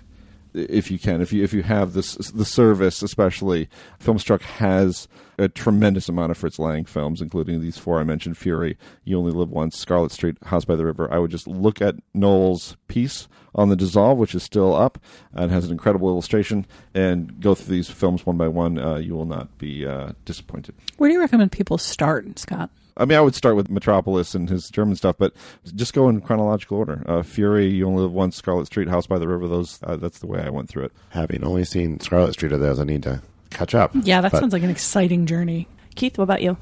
if 0.54 0.90
you 0.90 0.98
can, 0.98 1.20
if 1.20 1.32
you 1.32 1.42
if 1.42 1.52
you 1.52 1.62
have 1.62 1.92
this 1.92 2.14
the 2.16 2.44
service, 2.44 3.02
especially 3.02 3.68
Filmstruck 4.02 4.42
has 4.42 5.08
a 5.38 5.48
tremendous 5.48 6.08
amount 6.08 6.30
of 6.30 6.38
Fritz 6.38 6.58
Lang 6.58 6.84
films, 6.84 7.20
including 7.20 7.60
these 7.60 7.78
four 7.78 8.00
I 8.00 8.04
mentioned: 8.04 8.36
Fury, 8.36 8.76
You 9.04 9.18
Only 9.18 9.32
Live 9.32 9.50
Once, 9.50 9.78
Scarlet 9.78 10.12
Street, 10.12 10.36
House 10.44 10.64
by 10.64 10.76
the 10.76 10.84
River. 10.84 11.12
I 11.12 11.18
would 11.18 11.30
just 11.30 11.46
look 11.46 11.80
at 11.80 11.96
Noel's 12.14 12.76
piece 12.88 13.28
on 13.54 13.68
the 13.68 13.76
Dissolve, 13.76 14.18
which 14.18 14.34
is 14.34 14.42
still 14.42 14.74
up 14.74 14.98
and 15.32 15.50
has 15.50 15.64
an 15.64 15.72
incredible 15.72 16.08
illustration, 16.08 16.66
and 16.94 17.40
go 17.40 17.54
through 17.54 17.74
these 17.74 17.88
films 17.90 18.26
one 18.26 18.36
by 18.36 18.48
one. 18.48 18.78
Uh, 18.78 18.96
you 18.96 19.14
will 19.14 19.26
not 19.26 19.56
be 19.58 19.86
uh, 19.86 20.12
disappointed. 20.24 20.74
Where 20.96 21.08
do 21.08 21.14
you 21.14 21.20
recommend 21.20 21.52
people 21.52 21.78
start, 21.78 22.38
Scott? 22.38 22.70
I 22.98 23.04
mean, 23.04 23.16
I 23.16 23.20
would 23.20 23.34
start 23.34 23.56
with 23.56 23.70
Metropolis 23.70 24.34
and 24.34 24.48
his 24.50 24.68
German 24.68 24.96
stuff, 24.96 25.16
but 25.18 25.32
just 25.74 25.94
go 25.94 26.08
in 26.08 26.20
chronological 26.20 26.78
order. 26.78 27.02
Uh, 27.06 27.22
Fury, 27.22 27.68
You 27.68 27.86
Only 27.86 28.02
Live 28.02 28.12
Once, 28.12 28.36
Scarlet 28.36 28.66
Street, 28.66 28.88
House 28.88 29.06
by 29.06 29.18
the 29.18 29.28
River. 29.28 29.46
Those 29.46 29.78
uh, 29.84 29.96
that's 29.96 30.18
the 30.18 30.26
way 30.26 30.40
I 30.40 30.50
went 30.50 30.68
through 30.68 30.84
it. 30.84 30.92
Having 31.10 31.44
only 31.44 31.64
seen 31.64 32.00
Scarlet 32.00 32.32
Street 32.32 32.52
of 32.52 32.60
those, 32.60 32.78
I 32.80 32.84
need 32.84 33.04
to 33.04 33.22
catch 33.50 33.74
up. 33.74 33.92
Yeah, 33.94 34.20
that 34.20 34.32
But 34.32 34.40
sounds 34.40 34.52
like 34.52 34.62
an 34.62 34.70
exciting 34.70 35.26
journey. 35.26 35.68
Keith, 35.94 36.18
what 36.18 36.24
about 36.24 36.42
you? 36.42 36.56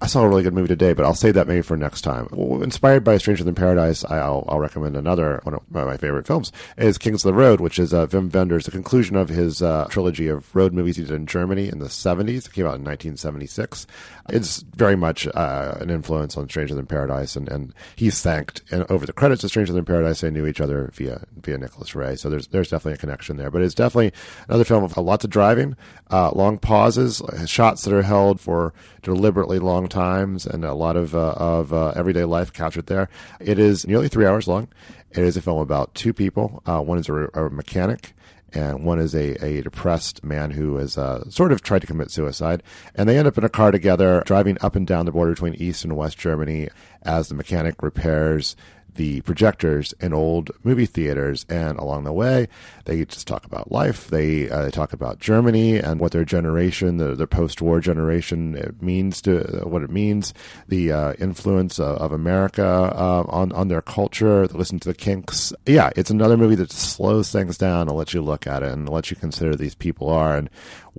I 0.00 0.06
saw 0.08 0.22
a 0.22 0.28
really 0.28 0.42
good 0.42 0.52
movie 0.52 0.68
today, 0.68 0.92
but 0.92 1.06
I'll 1.06 1.14
save 1.14 1.34
that 1.34 1.48
maybe 1.48 1.62
for 1.62 1.76
next 1.76 2.02
time. 2.02 2.28
Inspired 2.62 3.02
by 3.02 3.16
Stranger 3.16 3.44
Than 3.44 3.54
Paradise, 3.54 4.04
I'll, 4.04 4.44
I'll 4.46 4.60
recommend 4.60 4.94
another 4.96 5.40
one 5.44 5.54
of 5.54 5.62
my 5.70 5.96
favorite 5.96 6.26
films 6.26 6.52
is 6.76 6.98
Kings 6.98 7.24
of 7.24 7.32
the 7.32 7.38
Road, 7.38 7.60
which 7.60 7.78
is 7.78 7.94
uh, 7.94 8.06
Wim 8.08 8.32
Wenders, 8.32 8.66
the 8.66 8.70
conclusion 8.70 9.16
of 9.16 9.30
his 9.30 9.62
uh, 9.62 9.86
trilogy 9.88 10.28
of 10.28 10.54
road 10.54 10.74
movies 10.74 10.96
he 10.96 11.04
did 11.04 11.12
in 11.12 11.26
Germany 11.26 11.68
in 11.68 11.78
the 11.78 11.86
70s. 11.86 12.46
It 12.46 12.52
came 12.52 12.66
out 12.66 12.76
in 12.76 12.84
1976. 12.84 13.86
It's 14.28 14.62
very 14.74 14.96
much 14.96 15.26
uh, 15.28 15.78
an 15.80 15.88
influence 15.88 16.36
on 16.36 16.48
Stranger 16.48 16.74
Than 16.74 16.86
Paradise, 16.86 17.34
and, 17.34 17.48
and 17.48 17.72
he's 17.94 18.20
thanked 18.20 18.62
and 18.70 18.84
over 18.90 19.06
the 19.06 19.12
credits 19.12 19.44
of 19.44 19.50
Stranger 19.50 19.72
Than 19.72 19.84
Paradise. 19.84 20.20
They 20.20 20.30
knew 20.30 20.46
each 20.46 20.60
other 20.60 20.90
via 20.94 21.24
via 21.40 21.58
Nicholas 21.58 21.94
Ray, 21.94 22.16
so 22.16 22.28
there's 22.28 22.48
there's 22.48 22.70
definitely 22.70 22.94
a 22.94 22.98
connection 22.98 23.36
there. 23.36 23.50
But 23.50 23.62
it's 23.62 23.74
definitely 23.74 24.12
another 24.48 24.64
film 24.64 24.84
of 24.84 24.96
lots 24.96 25.24
of 25.24 25.30
driving, 25.30 25.76
uh, 26.10 26.32
long 26.32 26.58
pauses, 26.58 27.22
shots 27.46 27.82
that 27.82 27.94
are 27.94 28.02
held 28.02 28.40
for 28.40 28.74
deliberately 29.02 29.60
long 29.60 29.85
times, 29.88 30.46
and 30.46 30.64
a 30.64 30.74
lot 30.74 30.96
of 30.96 31.14
uh, 31.14 31.34
of 31.36 31.72
uh, 31.72 31.92
everyday 31.96 32.24
life 32.24 32.52
captured 32.52 32.86
there. 32.86 33.08
It 33.40 33.58
is 33.58 33.86
nearly 33.86 34.08
three 34.08 34.26
hours 34.26 34.48
long. 34.48 34.68
It 35.10 35.18
is 35.18 35.36
a 35.36 35.42
film 35.42 35.60
about 35.60 35.94
two 35.94 36.12
people. 36.12 36.62
Uh, 36.66 36.80
one 36.80 36.98
is 36.98 37.08
a, 37.08 37.14
a 37.34 37.50
mechanic 37.50 38.14
and 38.52 38.84
one 38.84 38.98
is 38.98 39.14
a, 39.14 39.44
a 39.44 39.62
depressed 39.62 40.24
man 40.24 40.50
who 40.50 40.76
has 40.76 40.96
uh, 40.96 41.28
sort 41.28 41.52
of 41.52 41.62
tried 41.62 41.80
to 41.80 41.86
commit 41.86 42.10
suicide. 42.10 42.62
And 42.94 43.08
they 43.08 43.18
end 43.18 43.28
up 43.28 43.36
in 43.36 43.44
a 43.44 43.48
car 43.48 43.70
together, 43.70 44.22
driving 44.24 44.56
up 44.60 44.76
and 44.76 44.86
down 44.86 45.04
the 45.04 45.12
border 45.12 45.32
between 45.32 45.54
East 45.54 45.84
and 45.84 45.96
West 45.96 46.18
Germany 46.18 46.68
as 47.02 47.28
the 47.28 47.34
mechanic 47.34 47.82
repairs 47.82 48.56
the 48.96 49.20
projectors 49.22 49.94
in 50.00 50.12
old 50.12 50.50
movie 50.64 50.86
theaters. 50.86 51.46
And 51.48 51.78
along 51.78 52.04
the 52.04 52.12
way, 52.12 52.48
they 52.84 53.04
just 53.04 53.26
talk 53.26 53.44
about 53.44 53.70
life. 53.70 54.08
They, 54.08 54.50
uh, 54.50 54.64
they 54.64 54.70
talk 54.70 54.92
about 54.92 55.18
Germany 55.18 55.78
and 55.78 56.00
what 56.00 56.12
their 56.12 56.24
generation, 56.24 56.96
the, 56.96 57.26
post-war 57.26 57.80
generation, 57.80 58.56
it 58.56 58.80
means 58.80 59.20
to 59.22 59.62
what 59.64 59.82
it 59.82 59.90
means, 59.90 60.32
the 60.68 60.92
uh, 60.92 61.12
influence 61.14 61.78
of, 61.78 61.96
of 61.98 62.12
America 62.12 62.64
uh, 62.64 63.24
on 63.28 63.52
on 63.52 63.68
their 63.68 63.82
culture. 63.82 64.46
They 64.46 64.56
listen 64.56 64.78
to 64.80 64.88
the 64.88 64.94
Kinks. 64.94 65.52
Yeah, 65.66 65.90
it's 65.96 66.10
another 66.10 66.36
movie 66.36 66.54
that 66.56 66.70
slows 66.70 67.30
things 67.30 67.58
down 67.58 67.88
and 67.88 67.96
lets 67.96 68.14
you 68.14 68.22
look 68.22 68.46
at 68.46 68.62
it 68.62 68.72
and 68.72 68.88
lets 68.88 69.10
you 69.10 69.16
consider 69.16 69.56
these 69.56 69.74
people 69.74 70.08
are 70.08 70.36
and 70.36 70.48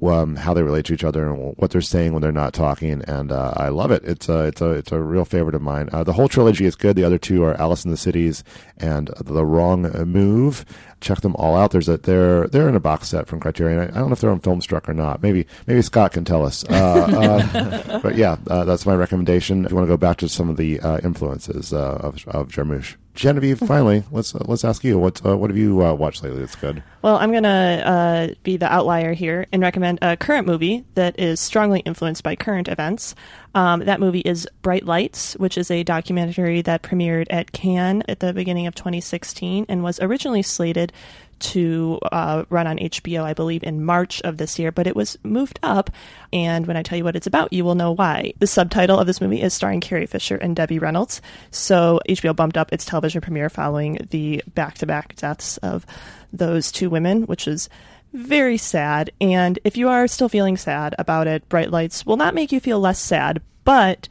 um, 0.04 0.36
how 0.36 0.54
they 0.54 0.64
relate 0.64 0.86
to 0.86 0.94
each 0.94 1.04
other 1.04 1.28
and 1.28 1.56
what 1.58 1.72
they're 1.72 1.82
saying 1.82 2.14
when 2.14 2.22
they're 2.22 2.32
not 2.32 2.54
talking. 2.54 3.04
And 3.08 3.32
uh, 3.32 3.54
I 3.58 3.70
love 3.70 3.92
it. 3.92 4.04
It's 4.04 4.30
a 4.30 4.46
it's 4.46 4.62
a 4.62 4.72
it's 4.72 4.92
a 4.92 5.02
real 5.02 5.26
favorite 5.26 5.56
of 5.56 5.62
mine. 5.62 5.90
Uh, 5.92 6.04
the 6.04 6.14
whole 6.14 6.28
trilogy 6.28 6.66
is 6.66 6.76
good. 6.76 6.96
The 6.96 7.04
other 7.04 7.18
two 7.18 7.44
are 7.44 7.60
Alice 7.60 7.86
in 7.86 7.92
the 7.92 7.98
Cities 7.98 8.44
and 8.78 9.10
The 9.20 9.46
Wrong 9.46 9.84
Move. 10.06 10.66
Check 11.00 11.22
them 11.22 11.36
all 11.36 11.56
out. 11.56 11.72
There's 11.72 11.90
a 11.90 11.98
they're 11.98 12.48
they're 12.48 12.70
in 12.70 12.76
a 12.76 12.80
box 12.80 13.08
set 13.08 13.28
from 13.28 13.40
Criterion. 13.40 13.80
I, 13.80 13.84
I 13.84 13.88
don't 13.88 14.08
know 14.08 14.14
if 14.14 14.22
they're 14.22 14.32
on 14.32 14.42
Filmstruck 14.42 14.88
or 14.88 14.94
not. 14.94 15.22
Maybe 15.22 15.46
maybe 15.66 15.82
Scott 15.82 16.14
can 16.14 16.26
tell 16.26 16.46
us. 16.46 16.64
Uh, 16.66 17.44
uh, 17.54 18.00
but 18.04 18.16
yeah, 18.16 18.38
uh, 18.48 18.66
that's 18.66 18.86
my 18.86 18.96
recommendation. 18.96 19.66
If 19.66 19.72
you 19.72 19.76
want 19.76 19.88
to 19.88 19.94
go 19.94 19.98
back 19.98 20.18
to 20.18 20.30
some 20.30 20.50
of 20.50 20.58
the 20.58 20.80
uh, 20.80 21.00
influences 21.04 21.74
uh, 21.74 21.98
of 22.02 22.28
of 22.28 22.50
Jarmusch. 22.50 22.96
Genevieve, 23.18 23.58
finally, 23.58 24.04
let's 24.12 24.36
uh, 24.36 24.44
let's 24.46 24.64
ask 24.64 24.84
you 24.84 25.00
what 25.00 25.26
uh, 25.26 25.36
what 25.36 25.50
have 25.50 25.58
you 25.58 25.84
uh, 25.84 25.92
watched 25.92 26.24
lately 26.24 26.40
that's 26.40 26.56
good? 26.56 26.84
Well, 27.02 27.18
I'm 27.18 27.32
to 27.44 27.50
uh, 27.50 28.28
be 28.44 28.58
the 28.58 28.72
outlier 28.72 29.14
here 29.14 29.48
and 29.52 29.60
recommend 29.60 29.98
a 30.04 30.16
current 30.16 30.46
movie 30.46 30.86
that 30.94 31.20
is 31.20 31.40
strongly 31.40 31.80
influenced 31.80 32.22
by 32.22 32.36
current 32.36 32.68
events. 32.68 33.16
Um, 33.56 33.86
that 33.86 34.00
movie 34.00 34.20
is 34.20 34.48
Bright 34.62 34.86
Lights, 34.86 35.34
which 35.38 35.58
is 35.58 35.72
a 35.72 35.82
documentary 35.82 36.62
that 36.62 36.84
premiered 36.84 37.26
at 37.32 37.52
Cannes 37.54 38.04
at 38.08 38.20
the 38.20 38.34
beginning 38.34 38.68
of 38.68 38.76
2016 38.76 39.66
and 39.68 39.82
was 39.82 40.00
originally 40.00 40.44
slated 40.44 40.94
to 41.40 42.00
uh, 42.12 42.46
run 42.50 42.68
on 42.68 42.78
HBO, 42.78 43.24
I 43.24 43.34
believe, 43.34 43.64
in 43.64 43.84
March 43.84 44.22
of 44.22 44.38
this 44.38 44.58
year, 44.60 44.72
but 44.72 44.88
it 44.88 44.96
was 44.96 45.18
moved 45.24 45.60
up. 45.64 45.90
And 46.34 46.68
when 46.68 46.78
I 46.78 46.84
tell 46.84 46.98
you 46.98 47.04
what 47.04 47.16
it's 47.16 47.28
about, 47.28 47.54
you 47.54 47.64
will 47.64 47.76
know 47.76 47.92
why. 47.92 48.34
The 48.40 48.48
subtitle 48.48 49.00
of 49.00 49.08
this 49.08 49.22
movie 49.22 49.42
is 49.42 49.54
starring 49.54 49.82
Carrie 49.82 50.06
Fisher 50.06 50.36
and 50.36 50.56
Debbie 50.56 50.80
Reynolds. 50.80 51.22
So 51.52 52.00
HBO 52.10 52.36
bumped 52.36 52.58
up 52.58 52.74
its 52.74 52.86
television 52.86 53.22
premiere 53.22 53.50
following 53.50 53.98
the 54.10 54.44
back 54.54 54.76
to 54.80 54.86
back 54.86 55.16
deaths 55.16 55.58
of 55.58 55.86
those 56.34 56.72
two 56.72 56.90
women, 56.90 57.24
which 57.24 57.48
is 57.48 57.70
very 58.14 58.58
sad. 58.58 59.12
And 59.22 59.60
if 59.64 59.78
you 59.78 59.90
are 59.90 60.08
still 60.08 60.30
feeling 60.30 60.58
sad 60.58 60.96
about 60.98 61.28
it, 61.28 61.48
Bright 61.50 61.72
Lights 61.72 62.06
will 62.06 62.18
not 62.18 62.36
make 62.36 62.52
you 62.52 62.60
feel 62.60 62.80
less 62.80 63.00
sad, 63.00 63.42
but 63.64 64.08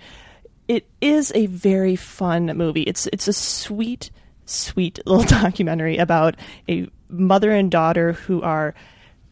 it 0.68 0.87
is 1.01 1.33
a 1.35 1.47
very 1.47 1.97
fun 1.97 2.47
movie. 2.57 2.83
It's 2.83 3.07
it's 3.09 3.29
a 3.29 3.33
sweet, 3.33 4.11
sweet 4.45 5.01
little 5.07 5.24
documentary 5.24 5.97
about 5.99 6.37
a 6.68 6.89
mother 7.09 7.50
and 7.50 7.70
daughter 7.70 8.12
who 8.12 8.42
are 8.42 8.74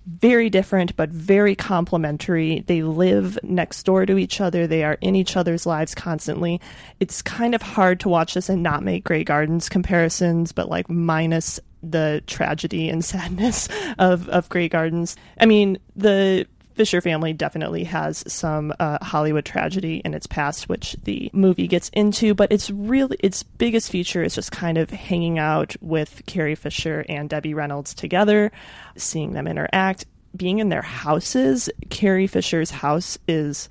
very 0.07 0.51
different 0.51 0.95
but 0.97 1.09
very 1.11 1.55
complementary. 1.55 2.61
They 2.67 2.83
live 2.83 3.39
next 3.43 3.85
door 3.85 4.05
to 4.07 4.19
each 4.19 4.41
other. 4.41 4.67
They 4.67 4.85
are 4.85 4.99
in 5.01 5.17
each 5.17 5.37
other's 5.37 5.67
lives 5.67 5.95
constantly. 5.95 6.61
It's 7.01 7.23
kind 7.23 7.55
of 7.55 7.63
hard 7.63 8.01
to 8.01 8.09
watch 8.09 8.35
this 8.35 8.49
and 8.49 8.63
not 8.63 8.83
make 8.83 9.05
Grey 9.05 9.25
Gardens 9.25 9.69
comparisons, 9.69 10.53
but 10.53 10.69
like 10.69 10.91
minus 10.91 11.59
the 11.83 12.23
tragedy 12.27 12.89
and 12.89 13.05
sadness 13.05 13.69
of 13.99 14.29
of 14.29 14.49
Grey 14.49 14.69
Gardens. 14.69 15.17
I 15.39 15.47
mean, 15.47 15.79
the 15.97 16.47
Fisher 16.75 17.01
family 17.01 17.33
definitely 17.33 17.85
has 17.85 18.25
some 18.27 18.73
uh, 18.81 18.99
Hollywood 19.01 19.45
tragedy 19.45 20.03
in 20.05 20.13
its 20.13 20.27
past, 20.27 20.69
which 20.69 20.97
the 21.05 21.31
movie 21.33 21.69
gets 21.69 21.89
into. 21.91 22.35
But 22.35 22.51
it's 22.51 22.69
really 22.71 23.17
its 23.21 23.43
biggest 23.45 23.91
feature 23.91 24.23
is 24.23 24.35
just 24.35 24.51
kind 24.51 24.77
of 24.77 24.91
hanging 24.91 25.39
out 25.39 25.77
with 25.81 26.23
Carrie 26.27 26.57
Fisher 26.57 27.05
and 27.09 27.31
Debbie 27.31 27.55
Reynolds 27.55 27.95
together, 27.95 28.51
seeing 28.97 29.35
them 29.35 29.47
interact, 29.47 30.05
being 30.37 30.59
in 30.59 30.69
their 30.69 30.83
houses. 30.83 31.71
Carrie 31.91 32.27
Fisher's 32.27 32.71
house 32.71 33.19
is 33.29 33.69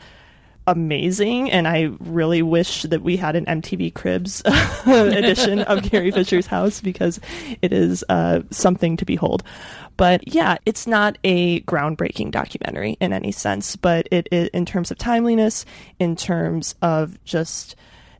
amazing, 0.68 1.51
and 1.51 1.68
I 1.68 1.91
really 1.99 2.41
wish 2.41 2.84
that 2.84 3.01
we 3.01 3.18
had 3.18 3.36
an 3.36 3.45
MTV 3.45 3.93
Cribs 3.93 4.41
edition 4.86 5.59
of 5.61 5.84
Carrie 5.84 6.11
Fisher's 6.11 6.47
house 6.47 6.82
because 6.82 7.20
it 7.61 7.74
is 7.74 8.03
uh, 8.09 8.41
something 8.51 8.97
to 8.97 9.05
behold. 9.05 9.43
But 9.97 10.28
yeah, 10.34 10.57
it's 10.66 10.88
not 10.88 11.18
a 11.24 11.61
groundbreaking 11.61 12.32
documentary 12.32 12.97
in 12.99 13.14
any 13.14 13.32
sense, 13.32 13.76
but 13.76 14.07
it, 14.11 14.28
it 14.32 14.49
in 14.53 14.66
terms 14.66 14.89
of 14.91 14.97
timeliness, 14.97 15.66
in 15.99 16.16
terms 16.16 16.76
of 16.82 17.24
just 17.24 17.76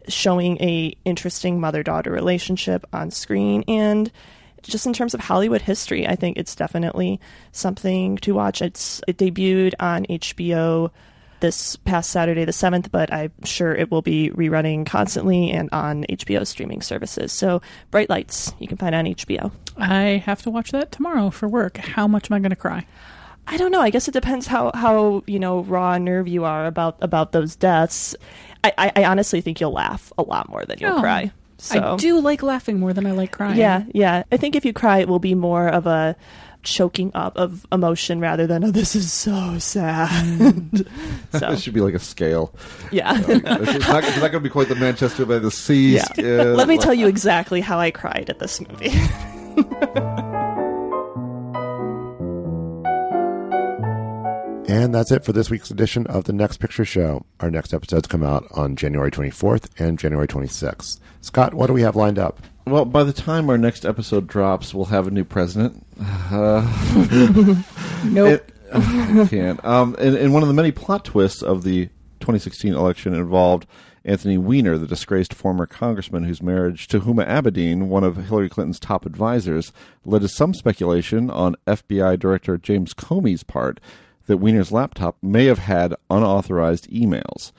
showing 0.08 0.58
a 0.62 0.96
interesting 1.06 1.60
mother-daughter 1.60 2.12
relationship 2.12 2.86
on 2.92 3.10
screen 3.10 3.64
and 3.68 4.12
just 4.64 4.86
in 4.86 4.94
terms 4.94 5.14
of 5.14 5.20
Hollywood 5.20 5.62
history, 5.62 6.08
I 6.08 6.16
think 6.16 6.38
it's 6.38 6.56
definitely 6.56 7.20
something 7.52 8.18
to 8.18 8.34
watch. 8.34 8.62
It's 8.62 9.02
it 9.08 9.18
debuted 9.18 9.74
on 9.80 10.06
HBO 10.06 10.90
this 11.44 11.76
past 11.76 12.10
Saturday 12.10 12.46
the 12.46 12.54
7th, 12.54 12.90
but 12.90 13.12
I'm 13.14 13.34
sure 13.44 13.76
it 13.76 13.92
will 13.92 14.02
be 14.02 14.30
rerunning 14.32 14.86
constantly 14.86 15.52
and 15.52 15.68
on 15.74 16.06
HBO 16.10 16.48
streaming 16.48 16.82
services. 16.82 17.34
So, 17.34 17.62
Bright 17.92 18.10
Lights, 18.10 18.54
you 18.60 18.68
can 18.68 18.78
find 18.78 18.96
on 18.96 19.04
HBO. 19.04 19.52
I 19.78 20.24
have 20.26 20.42
to 20.44 20.50
watch 20.50 20.72
that 20.72 20.94
tomorrow 20.94 21.30
for 21.30 21.50
work. 21.50 21.76
How 21.78 22.08
much 22.08 22.32
am 22.32 22.36
I 22.36 22.40
going 22.40 22.52
to 22.52 22.56
cry? 22.56 22.86
I 23.46 23.58
don't 23.58 23.74
know. 23.74 23.82
I 23.82 23.90
guess 23.90 24.08
it 24.08 24.14
depends 24.14 24.48
how, 24.48 24.72
how 24.74 25.22
you 25.28 25.38
know 25.38 25.60
raw 25.64 25.98
nerve 25.98 26.30
you 26.30 26.46
are 26.46 26.66
about 26.66 26.96
about 27.02 27.34
those 27.34 27.58
deaths. 27.58 28.16
I, 28.64 28.72
I, 28.78 28.92
I 28.96 29.04
honestly 29.04 29.42
think 29.42 29.60
you'll 29.60 29.74
laugh 29.74 30.14
a 30.18 30.24
lot 30.24 30.48
more 30.48 30.64
than 30.66 30.80
you'll 30.80 30.96
Oh, 30.98 31.02
cry. 31.02 31.30
So. 31.58 31.94
I 31.94 31.96
do 31.98 32.22
like 32.22 32.42
laughing 32.42 32.80
more 32.80 32.94
than 32.94 33.06
I 33.06 33.12
like 33.12 33.34
crying. 33.34 33.58
Yeah, 33.58 33.84
yeah. 33.94 34.24
I 34.32 34.38
think 34.38 34.56
if 34.56 34.64
you 34.64 34.72
cry, 34.72 35.00
it 35.00 35.10
will 35.10 35.20
be 35.20 35.36
more 35.36 35.68
of 35.68 35.88
a 35.88 36.16
choking 36.64 37.12
up 37.14 37.38
of 37.38 37.66
emotion 37.72 38.20
rather 38.20 38.48
than, 38.48 38.64
oh, 38.64 38.72
this 38.72 38.96
is 38.96 39.12
so 39.12 39.58
sad. 39.60 40.10
Mm. 40.40 40.88
so, 41.40 41.52
it 41.52 41.60
should 41.60 41.74
be 41.74 41.82
like 41.82 41.94
a 41.94 42.00
scale. 42.00 42.54
Yeah. 42.92 43.20
You 43.20 43.42
know, 43.42 43.58
it's, 43.62 43.76
it's 43.76 43.88
not, 43.88 44.04
it's 44.04 44.18
not 44.18 44.32
going 44.32 44.34
to 44.34 44.40
be 44.42 44.50
quite 44.50 44.70
the 44.70 44.76
Manchester 44.76 45.26
by 45.26 45.40
the 45.40 45.52
Sea. 45.52 45.96
yeah. 45.96 46.06
scale. 46.06 46.54
Let 46.56 46.68
me 46.68 46.78
tell 46.78 46.94
you 46.94 47.08
exactly 47.08 47.62
how 47.62 47.80
I 47.80 47.92
cried 47.92 48.30
at 48.30 48.40
this 48.40 48.60
movie. 48.62 48.92
And 54.74 54.96
that's 54.96 55.12
it 55.12 55.24
for 55.24 55.34
this 55.34 55.52
week's 55.52 55.70
edition 55.70 56.08
of 56.08 56.24
the 56.24 56.34
Next 56.34 56.58
Picture 56.58 56.84
Show. 56.84 57.26
Our 57.42 57.52
next 57.52 57.76
episodes 57.76 58.08
come 58.08 58.24
out 58.24 58.48
on 58.52 58.76
January 58.76 59.12
24th 59.12 59.70
and 59.78 60.00
January 60.00 60.28
26th. 60.28 61.00
Scott, 61.22 61.54
what 61.54 61.68
do 61.68 61.74
we 61.74 61.84
have 61.84 61.96
lined 61.96 62.18
up? 62.18 62.42
Well, 62.66 62.84
by 62.84 63.04
the 63.04 63.14
time 63.14 63.50
our 63.50 63.58
next 63.58 63.86
episode 63.86 64.26
drops, 64.26 64.74
we'll 64.74 64.86
have 64.86 65.06
a 65.06 65.12
new 65.12 65.26
president. 65.26 65.83
Uh, 66.00 67.64
Nope. 68.06 68.28
It- 68.30 68.50
I 68.74 69.28
can't. 69.30 69.64
Um, 69.64 69.96
and, 70.00 70.16
and 70.16 70.34
one 70.34 70.42
of 70.42 70.48
the 70.48 70.54
many 70.56 70.72
plot 70.72 71.06
twists 71.06 71.44
of 71.44 71.64
the 71.64 71.86
2016 72.22 72.74
election 72.74 73.14
involved 73.14 73.68
Anthony 74.04 74.38
Weiner, 74.38 74.80
the 74.80 74.88
disgraced 74.88 75.32
former 75.34 75.68
congressman 75.68 76.24
whose 76.24 76.42
marriage 76.42 76.88
to 76.88 77.02
Huma 77.02 77.28
Abedin, 77.28 77.84
one 77.88 78.04
of 78.04 78.18
Hillary 78.18 78.50
Clinton's 78.50 78.80
top 78.80 79.06
advisors, 79.06 79.72
led 80.06 80.24
to 80.24 80.28
some 80.28 80.56
speculation 80.56 81.30
on 81.30 81.56
FBI 81.68 82.18
Director 82.18 82.58
James 82.58 82.96
Comey's 82.96 83.44
part 83.44 83.80
that 84.26 84.38
Weiner's 84.38 84.72
laptop 84.72 85.18
may 85.22 85.46
have 85.46 85.60
had 85.60 85.94
unauthorized 86.10 86.90
emails. 86.90 87.52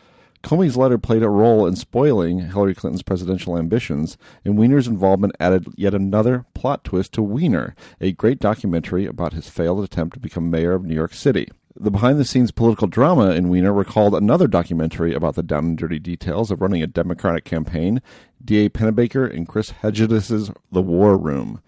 Comey's 0.44 0.76
letter 0.76 0.98
played 0.98 1.22
a 1.22 1.30
role 1.30 1.66
in 1.66 1.74
spoiling 1.74 2.50
Hillary 2.50 2.74
Clinton's 2.74 3.02
presidential 3.02 3.56
ambitions, 3.56 4.18
and 4.44 4.58
Weiner's 4.58 4.86
involvement 4.86 5.34
added 5.40 5.66
yet 5.74 5.94
another 5.94 6.44
plot 6.52 6.84
twist 6.84 7.14
to 7.14 7.22
Weiner, 7.22 7.74
a 7.98 8.12
great 8.12 8.40
documentary 8.40 9.06
about 9.06 9.32
his 9.32 9.48
failed 9.48 9.82
attempt 9.82 10.12
to 10.12 10.20
become 10.20 10.50
mayor 10.50 10.74
of 10.74 10.84
New 10.84 10.94
York 10.94 11.14
City. 11.14 11.48
The 11.74 11.90
behind 11.90 12.20
the 12.20 12.26
scenes 12.26 12.50
political 12.50 12.86
drama 12.86 13.30
in 13.30 13.48
Weiner 13.48 13.72
recalled 13.72 14.14
another 14.14 14.46
documentary 14.46 15.14
about 15.14 15.34
the 15.34 15.42
down 15.42 15.64
and 15.64 15.78
dirty 15.78 15.98
details 15.98 16.50
of 16.50 16.60
running 16.60 16.82
a 16.82 16.86
Democratic 16.86 17.46
campaign, 17.46 18.02
D.A. 18.44 18.68
Pennebaker 18.68 19.34
and 19.34 19.48
Chris 19.48 19.70
Hegedus's 19.70 20.50
The 20.70 20.82
War 20.82 21.16
Room. 21.16 21.62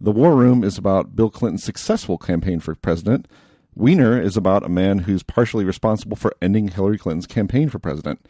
The 0.00 0.12
War 0.12 0.36
Room 0.36 0.62
is 0.62 0.78
about 0.78 1.16
Bill 1.16 1.30
Clinton's 1.30 1.64
successful 1.64 2.16
campaign 2.16 2.60
for 2.60 2.76
president. 2.76 3.26
Weiner 3.80 4.20
is 4.20 4.36
about 4.36 4.62
a 4.62 4.68
man 4.68 4.98
who's 4.98 5.22
partially 5.22 5.64
responsible 5.64 6.14
for 6.14 6.34
ending 6.42 6.68
Hillary 6.68 6.98
Clinton's 6.98 7.26
campaign 7.26 7.70
for 7.70 7.78
president. 7.78 8.20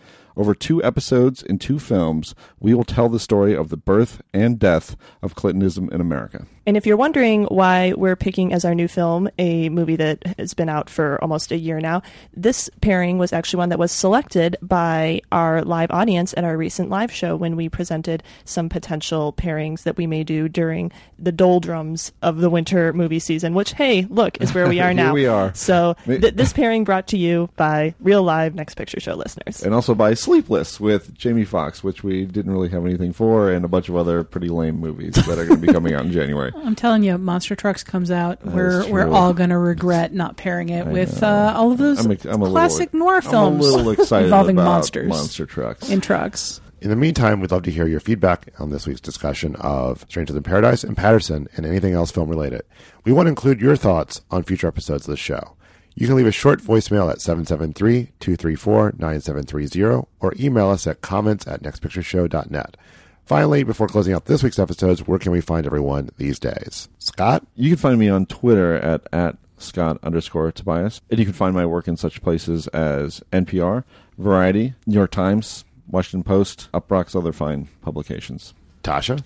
Over 0.41 0.55
two 0.55 0.82
episodes 0.82 1.43
in 1.43 1.59
two 1.59 1.78
films, 1.78 2.34
we 2.61 2.72
will 2.72 2.82
tell 2.84 3.11
the 3.11 3.20
story 3.20 3.55
of 3.55 3.68
the 3.68 3.76
birth 3.76 4.22
and 4.32 4.59
death 4.59 4.97
of 5.20 5.34
Clintonism 5.34 5.91
in 5.93 6.01
America. 6.01 6.47
And 6.66 6.78
if 6.78 6.86
you're 6.86 6.97
wondering 6.97 7.45
why 7.45 7.93
we're 7.95 8.16
picking 8.16 8.53
as 8.55 8.64
our 8.64 8.74
new 8.74 8.88
film 8.88 9.28
a 9.38 9.68
movie 9.68 9.97
that 9.97 10.22
has 10.38 10.55
been 10.55 10.70
out 10.70 10.88
for 10.88 11.20
almost 11.20 11.53
a 11.53 11.59
year 11.59 11.78
now, 11.78 12.01
this 12.34 12.70
pairing 12.80 13.18
was 13.18 13.34
actually 13.34 13.59
one 13.59 13.68
that 13.68 13.78
was 13.78 13.93
selected 13.93 14.57
by 14.62 15.20
our 15.30 15.62
live 15.62 15.91
audience 15.91 16.32
at 16.38 16.45
our 16.45 16.57
recent 16.57 16.88
live 16.88 17.12
show 17.12 17.36
when 17.36 17.55
we 17.55 17.68
presented 17.68 18.22
some 18.47 18.70
potential 18.70 19.34
pairings 19.34 19.82
that 19.82 19.99
we 19.99 20.07
may 20.07 20.24
do 20.24 20.49
during 20.49 20.91
the 21.18 21.32
doldrums 21.32 22.12
of 22.22 22.38
the 22.38 22.49
winter 22.49 22.95
movie 22.95 23.18
season, 23.18 23.53
which, 23.53 23.72
hey, 23.74 24.07
look, 24.09 24.41
is 24.41 24.55
where 24.55 24.68
we 24.68 24.80
are 24.80 24.88
Here 24.88 24.95
now. 24.95 25.12
we 25.12 25.26
are. 25.26 25.53
So 25.55 25.97
th- 26.07 26.34
this 26.34 26.55
pairing 26.55 26.84
brought 26.84 27.09
to 27.09 27.18
you 27.18 27.51
by 27.57 27.95
real 28.01 28.22
live 28.22 28.55
Next 28.55 28.76
Picture 28.76 29.01
Show 29.01 29.16
listeners. 29.16 29.62
And 29.62 29.74
also 29.74 29.95
by 29.95 30.14
Sleepless 30.30 30.78
with 30.78 31.12
Jamie 31.18 31.44
Foxx, 31.44 31.82
which 31.82 32.04
we 32.04 32.24
didn't 32.24 32.52
really 32.52 32.68
have 32.68 32.86
anything 32.86 33.12
for, 33.12 33.50
and 33.50 33.64
a 33.64 33.68
bunch 33.68 33.88
of 33.88 33.96
other 33.96 34.22
pretty 34.22 34.48
lame 34.48 34.78
movies 34.78 35.14
that 35.14 35.28
are 35.36 35.44
going 35.44 35.60
to 35.60 35.66
be 35.66 35.72
coming 35.72 35.92
out 35.92 36.04
in 36.04 36.12
January. 36.12 36.52
I'm 36.54 36.76
telling 36.76 37.02
you, 37.02 37.18
Monster 37.18 37.56
Trucks 37.56 37.82
comes 37.82 38.12
out. 38.12 38.38
we're 38.46 38.88
we're 38.88 39.08
all 39.08 39.34
gonna 39.34 39.58
regret 39.58 40.12
not 40.14 40.36
pairing 40.36 40.68
it 40.68 40.86
I 40.86 40.90
with 40.92 41.20
uh, 41.24 41.52
all 41.56 41.72
of 41.72 41.78
those 41.78 42.06
I'm, 42.06 42.12
a- 42.12 42.32
I'm 42.32 42.40
classic 42.42 42.92
little, 42.92 43.06
noir 43.06 43.20
films 43.22 43.66
I'm 43.66 43.72
a 43.72 43.76
little 43.76 43.90
excited 44.00 44.26
involving 44.26 44.56
about 44.56 44.66
monsters 44.66 45.08
monster 45.08 45.46
trucks. 45.46 45.90
in 45.90 46.00
trucks. 46.00 46.60
In 46.80 46.90
the 46.90 46.96
meantime, 46.96 47.40
we'd 47.40 47.50
love 47.50 47.64
to 47.64 47.72
hear 47.72 47.88
your 47.88 47.98
feedback 47.98 48.52
on 48.60 48.70
this 48.70 48.86
week's 48.86 49.00
discussion 49.00 49.56
of 49.56 50.06
Stranger 50.08 50.32
Than 50.32 50.44
Paradise 50.44 50.84
and 50.84 50.96
Paterson 50.96 51.48
and 51.56 51.66
anything 51.66 51.92
else 51.92 52.12
film 52.12 52.28
related. 52.30 52.62
We 53.04 53.10
want 53.10 53.26
to 53.26 53.30
include 53.30 53.60
your 53.60 53.74
thoughts 53.74 54.22
on 54.30 54.44
future 54.44 54.68
episodes 54.68 55.08
of 55.08 55.10
the 55.10 55.16
show. 55.16 55.56
You 55.95 56.07
can 56.07 56.16
leave 56.16 56.26
a 56.26 56.32
short 56.32 56.62
voicemail 56.62 57.11
at 57.11 57.18
773-234-9730 57.18 60.07
or 60.20 60.34
email 60.38 60.70
us 60.70 60.86
at 60.86 61.01
comments 61.01 61.47
at 61.47 61.62
nextpictureshow.net. 61.62 62.76
Finally, 63.24 63.64
before 63.64 63.86
closing 63.86 64.14
out 64.14 64.24
this 64.24 64.43
week's 64.43 64.59
episodes, 64.59 65.07
where 65.07 65.18
can 65.18 65.32
we 65.32 65.41
find 65.41 65.66
everyone 65.66 66.11
these 66.16 66.38
days? 66.38 66.88
Scott? 66.99 67.47
You 67.55 67.68
can 67.68 67.78
find 67.78 67.99
me 67.99 68.09
on 68.09 68.26
Twitter 68.26 68.76
at, 68.76 69.07
at 69.12 69.36
Scott 69.59 69.99
underscore 70.03 70.51
Tobias. 70.51 71.01
And 71.11 71.18
you 71.18 71.24
can 71.24 71.34
find 71.34 71.55
my 71.55 71.66
work 71.66 71.86
in 71.86 71.97
such 71.97 72.22
places 72.22 72.66
as 72.68 73.22
NPR, 73.32 73.84
Variety, 74.18 74.74
New 74.86 74.95
York 74.95 75.11
Times, 75.11 75.64
Washington 75.88 76.24
Post, 76.24 76.68
Uproxx 76.72 77.14
other 77.14 77.32
fine 77.32 77.68
publications. 77.82 78.55
Tasha? 78.82 79.22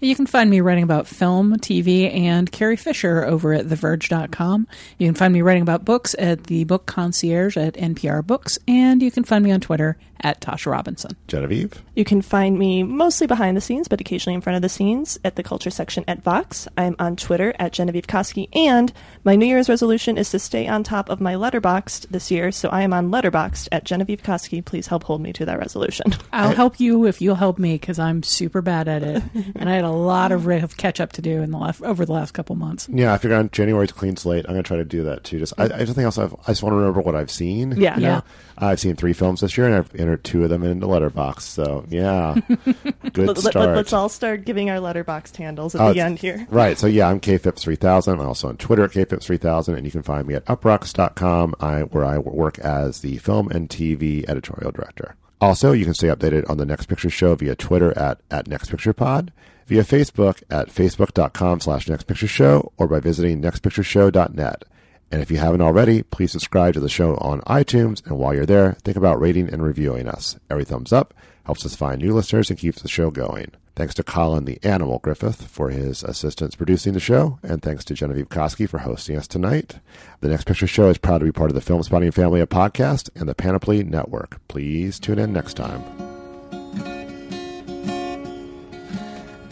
You 0.00 0.14
can 0.14 0.26
find 0.26 0.50
me 0.50 0.60
writing 0.60 0.84
about 0.84 1.06
film, 1.06 1.54
TV, 1.56 2.12
and 2.14 2.50
Carrie 2.50 2.76
Fisher 2.76 3.24
over 3.24 3.52
at 3.52 3.66
TheVerge.com. 3.66 4.66
You 4.98 5.06
can 5.06 5.14
find 5.14 5.32
me 5.32 5.42
writing 5.42 5.62
about 5.62 5.84
books 5.84 6.14
at 6.18 6.44
the 6.44 6.64
Book 6.64 6.86
Concierge 6.86 7.56
at 7.56 7.74
NPR 7.74 8.26
Books, 8.26 8.58
and 8.66 9.02
you 9.02 9.10
can 9.10 9.24
find 9.24 9.44
me 9.44 9.52
on 9.52 9.60
Twitter 9.60 9.96
at 10.20 10.40
Tasha 10.40 10.70
Robinson. 10.70 11.12
Genevieve? 11.28 11.82
You 11.94 12.04
can 12.04 12.22
find 12.22 12.58
me 12.58 12.82
mostly 12.82 13.26
behind 13.26 13.56
the 13.56 13.60
scenes, 13.60 13.88
but 13.88 14.00
occasionally 14.00 14.34
in 14.34 14.40
front 14.40 14.56
of 14.56 14.62
the 14.62 14.68
scenes 14.68 15.18
at 15.24 15.36
the 15.36 15.42
culture 15.42 15.70
section 15.70 16.04
at 16.08 16.22
Vox. 16.22 16.66
I'm 16.76 16.96
on 16.98 17.16
Twitter 17.16 17.54
at 17.58 17.72
Genevieve 17.72 18.06
Koski, 18.06 18.48
and 18.52 18.92
my 19.24 19.36
New 19.36 19.46
Year's 19.46 19.68
resolution 19.68 20.18
is 20.18 20.30
to 20.30 20.38
stay 20.38 20.66
on 20.66 20.82
top 20.82 21.08
of 21.08 21.20
my 21.20 21.34
Letterboxd 21.34 22.08
this 22.10 22.30
year, 22.30 22.50
so 22.50 22.68
I 22.68 22.82
am 22.82 22.92
on 22.92 23.10
Letterboxd 23.10 23.68
at 23.72 23.84
Genevieve 23.84 24.22
Koski. 24.22 24.64
Please 24.64 24.86
help 24.86 25.04
hold 25.04 25.20
me 25.20 25.32
to 25.34 25.44
that 25.44 25.58
resolution. 25.58 26.14
I'll 26.32 26.54
help 26.54 26.80
you 26.80 27.06
if 27.06 27.20
you'll 27.20 27.34
help 27.34 27.58
me 27.58 27.74
because 27.74 27.98
I'm 27.98 28.22
super 28.22 28.60
bad 28.60 28.88
at 28.88 28.97
it, 29.02 29.22
and 29.56 29.68
I 29.68 29.74
had 29.74 29.84
a 29.84 29.90
lot 29.90 30.32
of 30.32 30.46
re- 30.46 30.60
of 30.60 30.76
catch 30.76 31.00
up 31.00 31.12
to 31.12 31.22
do 31.22 31.42
in 31.42 31.50
the 31.50 31.58
last, 31.58 31.82
over 31.82 32.04
the 32.04 32.12
last 32.12 32.32
couple 32.32 32.56
months. 32.56 32.88
Yeah, 32.90 33.12
I 33.12 33.18
figure 33.18 33.36
on 33.36 33.50
January's 33.50 33.92
clean 33.92 34.16
slate. 34.16 34.44
I'm 34.46 34.52
going 34.54 34.62
to 34.62 34.68
try 34.68 34.76
to 34.78 34.84
do 34.84 35.04
that 35.04 35.24
too. 35.24 35.38
Just 35.38 35.54
I, 35.58 35.64
I 35.64 35.84
just 35.84 35.94
think 35.94 36.04
also 36.06 36.24
I've, 36.24 36.34
I 36.34 36.46
just 36.48 36.62
want 36.62 36.72
to 36.72 36.76
remember 36.76 37.00
what 37.00 37.14
I've 37.14 37.30
seen. 37.30 37.72
Yeah. 37.72 37.94
you 37.96 38.02
know? 38.02 38.08
Yeah. 38.08 38.20
I've 38.60 38.80
seen 38.80 38.96
three 38.96 39.12
films 39.12 39.40
this 39.40 39.56
year, 39.56 39.66
and 39.68 39.76
I've 39.76 39.94
entered 39.94 40.24
two 40.24 40.42
of 40.42 40.50
them 40.50 40.64
in 40.64 40.80
the 40.80 40.88
Letterboxd. 40.88 41.42
So 41.42 41.84
yeah, 41.88 42.34
good 43.12 43.28
Let, 43.28 43.38
start. 43.38 43.76
us 43.78 43.92
all 43.92 44.08
start 44.08 44.44
giving 44.44 44.68
our 44.70 44.78
Letterboxd 44.78 45.36
handles 45.36 45.74
at 45.76 45.80
Oh, 45.80 45.92
the 45.92 46.00
end 46.00 46.18
here. 46.18 46.44
Right. 46.50 46.76
So 46.76 46.86
yeah, 46.88 47.08
I'm 47.08 47.20
kphipps3000. 47.20 48.14
I'm 48.14 48.20
also 48.20 48.48
on 48.48 48.56
Twitter 48.56 48.82
at 48.84 48.90
kphipps3000, 48.90 49.76
and 49.76 49.86
you 49.86 49.92
can 49.92 50.02
find 50.02 50.26
me 50.26 50.34
at 50.34 50.44
uproxx.com, 50.46 51.54
I, 51.60 51.82
where 51.82 52.04
I 52.04 52.18
work 52.18 52.58
as 52.58 53.00
the 53.00 53.18
film 53.18 53.48
and 53.50 53.68
TV 53.68 54.28
editorial 54.28 54.72
director. 54.72 55.14
Also, 55.40 55.72
you 55.72 55.84
can 55.84 55.94
stay 55.94 56.08
updated 56.08 56.48
on 56.50 56.58
the 56.58 56.66
Next 56.66 56.86
Picture 56.86 57.10
Show 57.10 57.34
via 57.36 57.54
Twitter 57.54 57.96
at, 57.96 58.20
at 58.30 58.48
Next 58.48 58.70
Picture 58.70 58.92
Pod, 58.92 59.32
via 59.66 59.84
Facebook 59.84 60.42
at 60.50 60.68
facebook.com 60.68 61.60
slash 61.60 61.88
Next 61.88 62.04
Picture 62.04 62.26
Show, 62.26 62.72
or 62.76 62.88
by 62.88 62.98
visiting 62.98 63.40
nextpictureshow.net. 63.40 64.64
And 65.10 65.22
if 65.22 65.30
you 65.30 65.38
haven't 65.38 65.62
already, 65.62 66.02
please 66.02 66.32
subscribe 66.32 66.74
to 66.74 66.80
the 66.80 66.88
show 66.88 67.16
on 67.16 67.40
iTunes, 67.42 68.04
and 68.06 68.18
while 68.18 68.34
you're 68.34 68.46
there, 68.46 68.72
think 68.82 68.96
about 68.96 69.20
rating 69.20 69.48
and 69.48 69.62
reviewing 69.62 70.08
us. 70.08 70.36
Every 70.50 70.64
thumbs 70.64 70.92
up 70.92 71.14
helps 71.44 71.64
us 71.64 71.76
find 71.76 72.00
new 72.00 72.12
listeners 72.12 72.50
and 72.50 72.58
keeps 72.58 72.82
the 72.82 72.88
show 72.88 73.10
going. 73.10 73.52
Thanks 73.78 73.94
to 73.94 74.02
Colin 74.02 74.44
the 74.44 74.58
Animal 74.64 74.98
Griffith 74.98 75.46
for 75.46 75.70
his 75.70 76.02
assistance 76.02 76.56
producing 76.56 76.94
the 76.94 76.98
show, 77.00 77.38
and 77.44 77.62
thanks 77.62 77.84
to 77.84 77.94
Genevieve 77.94 78.28
Koski 78.28 78.68
for 78.68 78.78
hosting 78.78 79.16
us 79.16 79.28
tonight. 79.28 79.78
The 80.20 80.26
Next 80.26 80.48
Picture 80.48 80.66
Show 80.66 80.88
is 80.88 80.98
proud 80.98 81.18
to 81.18 81.26
be 81.26 81.30
part 81.30 81.48
of 81.48 81.54
the 81.54 81.60
Filmspotting 81.60 82.12
family 82.12 82.40
of 82.40 82.48
podcasts 82.48 83.08
and 83.14 83.28
the 83.28 83.36
Panoply 83.36 83.84
Network. 83.84 84.40
Please 84.48 84.98
tune 84.98 85.20
in 85.20 85.32
next 85.32 85.54
time. 85.54 85.84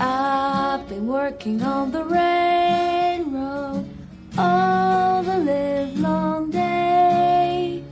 I've 0.01 0.89
been 0.89 1.07
working 1.07 1.63
on 1.63 1.93
the 1.93 2.03
railroad 2.03 3.89
all 4.37 5.23
the 5.23 5.39
live 5.39 6.01
long 6.01 6.51
day. 6.51 7.85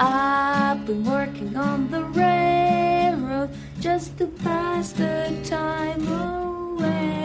I've 0.00 0.84
been 0.86 1.04
working 1.04 1.56
on 1.56 1.88
the 1.92 2.02
railroad 2.02 2.45
just 3.86 4.18
to 4.18 4.26
pass 4.42 4.90
the 4.94 5.30
time 5.44 6.08
away. 6.08 7.15